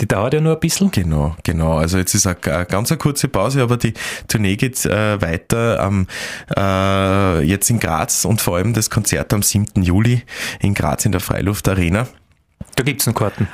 Die 0.00 0.08
dauert 0.08 0.34
ja 0.34 0.40
nur 0.40 0.54
ein 0.54 0.60
bisschen. 0.60 0.90
Genau, 0.90 1.36
genau. 1.44 1.76
Also 1.76 1.98
jetzt 1.98 2.14
ist 2.14 2.26
eine, 2.26 2.36
eine 2.44 2.66
ganz 2.66 2.90
eine 2.90 2.98
kurze 2.98 3.28
Pause, 3.28 3.62
aber 3.62 3.76
die 3.76 3.94
Tournee 4.28 4.56
geht 4.56 4.84
äh, 4.86 5.20
weiter 5.20 5.80
am 5.80 6.06
äh, 6.56 7.42
jetzt 7.42 7.68
in 7.70 7.78
Graz 7.78 8.24
und 8.24 8.40
vor 8.40 8.56
allem 8.56 8.72
das 8.72 8.88
Konzert 8.88 9.32
am 9.34 9.42
7. 9.42 9.82
Juli 9.82 10.22
in 10.60 10.74
Graz 10.74 11.04
in 11.04 11.12
der 11.12 11.20
Freiluftarena. 11.20 12.08
Da 12.76 12.82
gibt's 12.82 13.06
noch 13.06 13.14
Karten. 13.14 13.48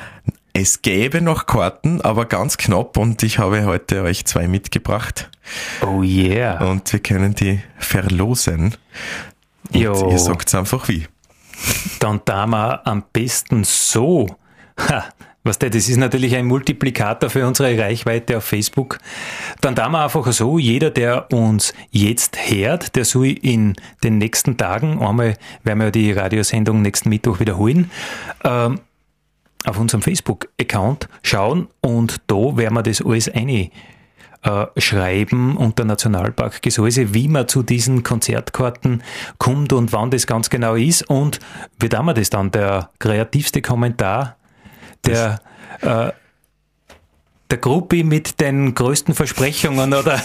Es 0.53 0.81
gäbe 0.81 1.21
noch 1.21 1.47
Karten, 1.47 2.01
aber 2.01 2.25
ganz 2.25 2.57
knapp 2.57 2.97
und 2.97 3.23
ich 3.23 3.39
habe 3.39 3.67
heute 3.67 4.03
euch 4.03 4.25
zwei 4.25 4.49
mitgebracht. 4.49 5.29
Oh 5.83 6.03
yeah. 6.03 6.65
Und 6.65 6.91
wir 6.93 7.01
können 7.01 7.35
die 7.35 7.61
verlosen. 7.77 8.75
Und 9.73 9.81
jo. 9.81 10.11
ihr 10.11 10.19
sagt 10.19 10.55
einfach 10.55 10.89
wie. 10.89 11.07
Dann 11.99 12.21
da 12.25 12.47
wir 12.47 12.87
am 12.87 13.05
besten 13.13 13.65
so. 13.65 14.37
Ha, 14.79 15.05
was 15.47 15.59
der, 15.59 15.71
das 15.71 15.89
ist 15.89 15.97
natürlich 15.97 16.35
ein 16.37 16.47
Multiplikator 16.47 17.31
für 17.31 17.47
unsere 17.47 17.79
Reichweite 17.79 18.37
auf 18.37 18.45
Facebook. 18.45 18.99
Dann 19.61 19.75
da 19.75 19.89
wir 19.89 20.03
einfach 20.03 20.31
so, 20.33 20.59
jeder, 20.59 20.91
der 20.91 21.33
uns 21.33 21.73
jetzt 21.91 22.37
hört, 22.51 22.97
der 22.97 23.05
soll 23.05 23.29
in 23.29 23.75
den 24.03 24.19
nächsten 24.19 24.57
Tagen, 24.57 25.01
einmal 25.01 25.37
werden 25.63 25.81
wir 25.81 25.91
die 25.91 26.13
Radiosendung 26.13 26.83
nächsten 26.83 27.09
Mittwoch 27.09 27.41
wiederholen, 27.41 27.91
ähm, 28.45 28.81
auf 29.65 29.79
unserem 29.79 30.03
Facebook-Account 30.03 31.09
schauen 31.23 31.69
und 31.81 32.21
da 32.27 32.57
werden 32.57 32.75
wir 32.75 32.83
das 32.83 33.03
alles 33.03 33.29
eine 33.29 33.71
äh, 34.43 34.67
schreiben 34.77 35.57
unter 35.57 35.85
Nationalpark 35.85 36.63
Gesäuse, 36.63 37.15
wie 37.15 37.27
man 37.27 37.49
zu 37.49 37.63
diesen 37.63 38.03
Konzertkarten 38.05 39.03
kommt 39.39 39.73
und 39.73 39.93
wann 39.93 40.11
das 40.11 40.27
ganz 40.27 40.51
genau 40.51 40.75
ist 40.77 41.09
und 41.11 41.41
wie 41.81 41.89
da 41.89 42.03
wir 42.03 42.15
das 42.15 42.31
dann, 42.31 42.53
der 42.53 42.91
kreativste 43.01 43.61
Kommentar 43.61 44.37
der, 45.07 45.41
äh, 45.81 46.13
der 47.51 47.59
Gruppi 47.59 48.03
mit 48.03 48.41
den 48.41 48.75
größten 48.75 49.15
Versprechungen, 49.15 49.95
oder? 49.95 50.17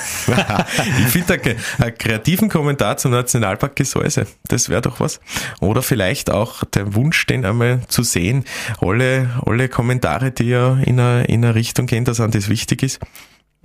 ich 0.99 1.07
finde 1.07 1.39
einen 1.77 1.97
kreativen 1.97 2.49
Kommentar 2.49 2.97
zum 2.97 3.11
Nationalpark 3.11 3.75
Gesäuse, 3.75 4.25
das 4.47 4.69
wäre 4.69 4.81
doch 4.81 4.99
was. 4.99 5.19
Oder 5.59 5.83
vielleicht 5.83 6.31
auch 6.31 6.63
der 6.63 6.95
Wunsch, 6.95 7.27
den 7.27 7.45
einmal 7.45 7.81
zu 7.87 8.01
sehen. 8.01 8.45
Alle, 8.79 9.41
alle 9.45 9.69
Kommentare, 9.69 10.31
die 10.31 10.49
ja 10.49 10.77
in 10.77 10.99
eine, 10.99 11.25
in 11.25 11.45
eine 11.45 11.53
Richtung 11.53 11.85
gehen, 11.85 12.05
dass 12.05 12.19
an 12.19 12.31
das 12.31 12.49
wichtig 12.49 12.81
ist, 12.81 12.99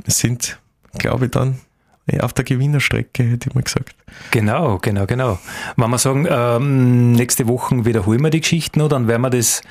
sind, 0.06 0.58
glaube 0.98 1.26
ich, 1.26 1.30
dann 1.30 1.60
auf 2.20 2.32
der 2.32 2.44
Gewinnerstrecke, 2.44 3.24
hätte 3.24 3.48
ich 3.48 3.54
mal 3.54 3.62
gesagt. 3.62 3.94
Genau, 4.30 4.78
genau, 4.78 5.06
genau. 5.06 5.38
Wenn 5.76 5.90
wir 5.90 5.98
sagen, 5.98 6.26
ähm, 6.30 7.12
nächste 7.12 7.48
Woche 7.48 7.84
wiederholen 7.84 8.22
wir 8.22 8.30
die 8.30 8.40
Geschichten, 8.40 8.80
oder? 8.80 8.90
dann 8.90 9.08
werden 9.08 9.22
wir 9.22 9.30
das 9.30 9.62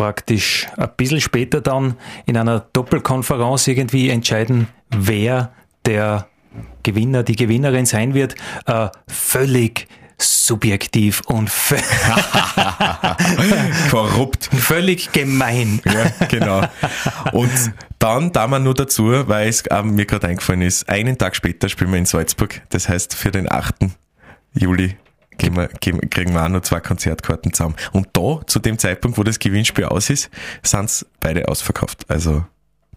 praktisch 0.00 0.66
ein 0.78 0.88
bisschen 0.96 1.20
später 1.20 1.60
dann 1.60 1.94
in 2.24 2.38
einer 2.38 2.60
Doppelkonferenz 2.72 3.66
irgendwie 3.66 4.08
entscheiden, 4.08 4.66
wer 4.88 5.52
der 5.84 6.26
Gewinner, 6.82 7.22
die 7.22 7.36
Gewinnerin 7.36 7.84
sein 7.84 8.14
wird. 8.14 8.34
Äh, 8.64 8.88
völlig 9.06 9.88
subjektiv 10.16 11.20
und 11.26 11.50
korrupt. 13.90 14.46
Völlig 14.46 15.12
gemein. 15.12 15.82
Ja, 15.84 16.26
genau. 16.28 16.62
Und 17.32 17.72
dann 17.98 18.32
da 18.32 18.46
man 18.46 18.62
nur 18.62 18.72
dazu, 18.72 19.28
weil 19.28 19.50
es 19.50 19.66
äh, 19.66 19.82
mir 19.82 20.06
gerade 20.06 20.28
eingefallen 20.28 20.62
ist, 20.62 20.88
einen 20.88 21.18
Tag 21.18 21.36
später 21.36 21.68
spielen 21.68 21.90
wir 21.90 21.98
in 21.98 22.06
Salzburg. 22.06 22.62
Das 22.70 22.88
heißt 22.88 23.14
für 23.14 23.30
den 23.30 23.52
8. 23.52 23.74
Juli 24.54 24.96
kriegen 25.40 26.34
wir 26.34 26.44
auch 26.44 26.48
noch 26.48 26.62
zwei 26.62 26.80
Konzertkarten 26.80 27.52
zusammen. 27.52 27.76
Und 27.92 28.08
da, 28.12 28.40
zu 28.46 28.58
dem 28.58 28.78
Zeitpunkt, 28.78 29.18
wo 29.18 29.22
das 29.22 29.38
Gewinnspiel 29.38 29.86
aus 29.86 30.10
ist, 30.10 30.30
sind 30.62 30.84
es 30.84 31.06
beide 31.20 31.48
ausverkauft. 31.48 32.04
Also, 32.08 32.44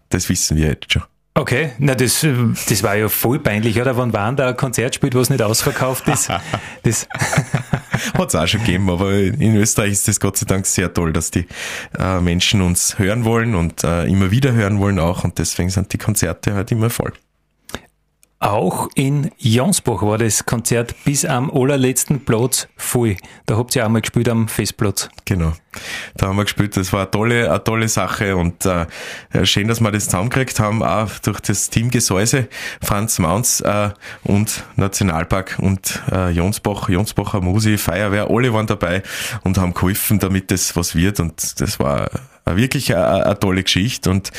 das 0.09 0.29
wissen 0.29 0.57
wir 0.57 0.67
jetzt 0.67 0.93
schon. 0.93 1.03
Okay, 1.35 1.71
na 1.79 1.95
das, 1.95 2.21
das 2.21 2.83
war 2.83 2.95
ja 2.95 3.09
voll 3.09 3.39
peinlich, 3.39 3.81
oder? 3.81 3.97
Wann 3.97 4.13
waren 4.13 4.35
da 4.35 4.49
ein 4.49 4.57
Konzert 4.57 4.93
spielt, 4.93 5.15
was 5.15 5.31
nicht 5.31 5.41
ausverkauft 5.41 6.07
ist? 6.07 6.29
Das 6.83 7.07
hat 8.13 8.27
es 8.27 8.35
auch 8.35 8.45
schon 8.45 8.59
gegeben, 8.59 8.89
aber 8.89 9.13
in 9.13 9.55
Österreich 9.55 9.93
ist 9.93 10.07
das 10.07 10.19
Gott 10.19 10.37
sei 10.37 10.45
Dank 10.45 10.65
sehr 10.65 10.93
toll, 10.93 11.13
dass 11.13 11.31
die 11.31 11.47
äh, 11.97 12.19
Menschen 12.19 12.61
uns 12.61 12.99
hören 12.99 13.23
wollen 13.23 13.55
und 13.55 13.83
äh, 13.83 14.03
immer 14.03 14.31
wieder 14.31 14.51
hören 14.51 14.79
wollen 14.79 14.99
auch 14.99 15.23
und 15.23 15.39
deswegen 15.39 15.69
sind 15.69 15.93
die 15.93 15.97
Konzerte 15.97 16.53
halt 16.53 16.71
immer 16.71 16.89
voll. 16.89 17.13
Auch 18.43 18.89
in 18.95 19.31
Jonsbach 19.37 20.01
war 20.01 20.17
das 20.17 20.45
Konzert 20.45 20.95
bis 21.05 21.23
am 21.23 21.49
allerletzten 21.49 22.25
Platz 22.25 22.67
voll. 22.75 23.15
Da 23.45 23.57
habt 23.57 23.75
ihr 23.75 23.85
auch 23.85 23.89
mal 23.89 24.01
gespielt 24.01 24.27
am 24.27 24.49
Festplatz. 24.49 25.07
Genau. 25.23 25.53
Da 26.17 26.27
haben 26.27 26.35
wir 26.35 26.43
gespielt. 26.43 26.75
Das 26.75 26.91
war 26.91 27.03
eine 27.03 27.11
tolle, 27.11 27.49
eine 27.49 27.63
tolle 27.63 27.87
Sache 27.87 28.35
und 28.35 28.65
äh, 28.65 28.85
schön, 29.43 29.69
dass 29.69 29.79
wir 29.79 29.91
das 29.91 30.05
zusammengekriegt 30.05 30.59
haben, 30.59 30.83
auch 30.83 31.09
durch 31.19 31.39
das 31.39 31.69
Team 31.69 31.89
Gesäuse, 31.89 32.49
Franz 32.81 33.17
Maunz 33.17 33.61
äh, 33.61 33.91
und 34.23 34.65
Nationalpark 34.75 35.57
und 35.59 36.03
äh, 36.11 36.29
Jonsbach, 36.31 36.89
Jonsbacher 36.89 37.39
Musi, 37.39 37.77
Feuerwehr, 37.77 38.29
alle 38.29 38.53
waren 38.53 38.67
dabei 38.67 39.03
und 39.43 39.57
haben 39.57 39.73
geholfen, 39.73 40.19
damit 40.19 40.51
das 40.51 40.75
was 40.75 40.95
wird 40.95 41.21
und 41.21 41.61
das 41.61 41.79
war 41.79 42.09
wirklich 42.45 42.93
eine, 42.93 43.25
eine 43.25 43.39
tolle 43.39 43.63
Geschichte 43.63 44.09
und 44.09 44.31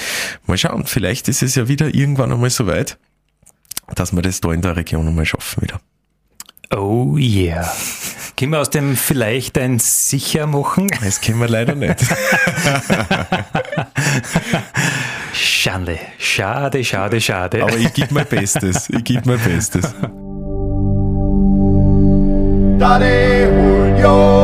mal 0.46 0.59
schauen, 0.59 0.84
vielleicht 0.84 1.28
ist 1.28 1.42
es 1.42 1.55
ja 1.55 1.68
wieder 1.68 1.94
irgendwann 1.94 2.30
einmal 2.30 2.50
so 2.50 2.66
weit, 2.66 2.98
dass 3.95 4.14
wir 4.14 4.22
das 4.22 4.41
da 4.41 4.53
in 4.53 4.62
der 4.62 4.76
Region 4.76 5.07
einmal 5.07 5.26
schaffen 5.26 5.62
wieder. 5.62 5.80
Oh 6.70 7.16
yeah. 7.16 7.70
Können 8.37 8.53
wir 8.53 8.61
aus 8.61 8.70
dem 8.70 8.97
vielleicht 8.97 9.59
ein 9.59 9.78
sicher 9.78 10.47
machen? 10.47 10.89
Das 11.03 11.20
können 11.20 11.39
wir 11.41 11.49
leider 11.49 11.74
nicht. 11.76 12.01
Schande. 15.32 15.99
Schade, 16.18 16.85
schade, 16.85 17.20
schade. 17.20 17.62
Aber 17.62 17.76
ich 17.76 17.93
gebe 17.93 18.12
mein 18.14 18.26
Bestes. 18.26 18.89
Ich 18.91 19.05
gebe 19.05 19.22
mein 19.24 19.39
Bestes. 19.39 19.95
Daddy 22.78 23.45
Julio. 23.45 24.43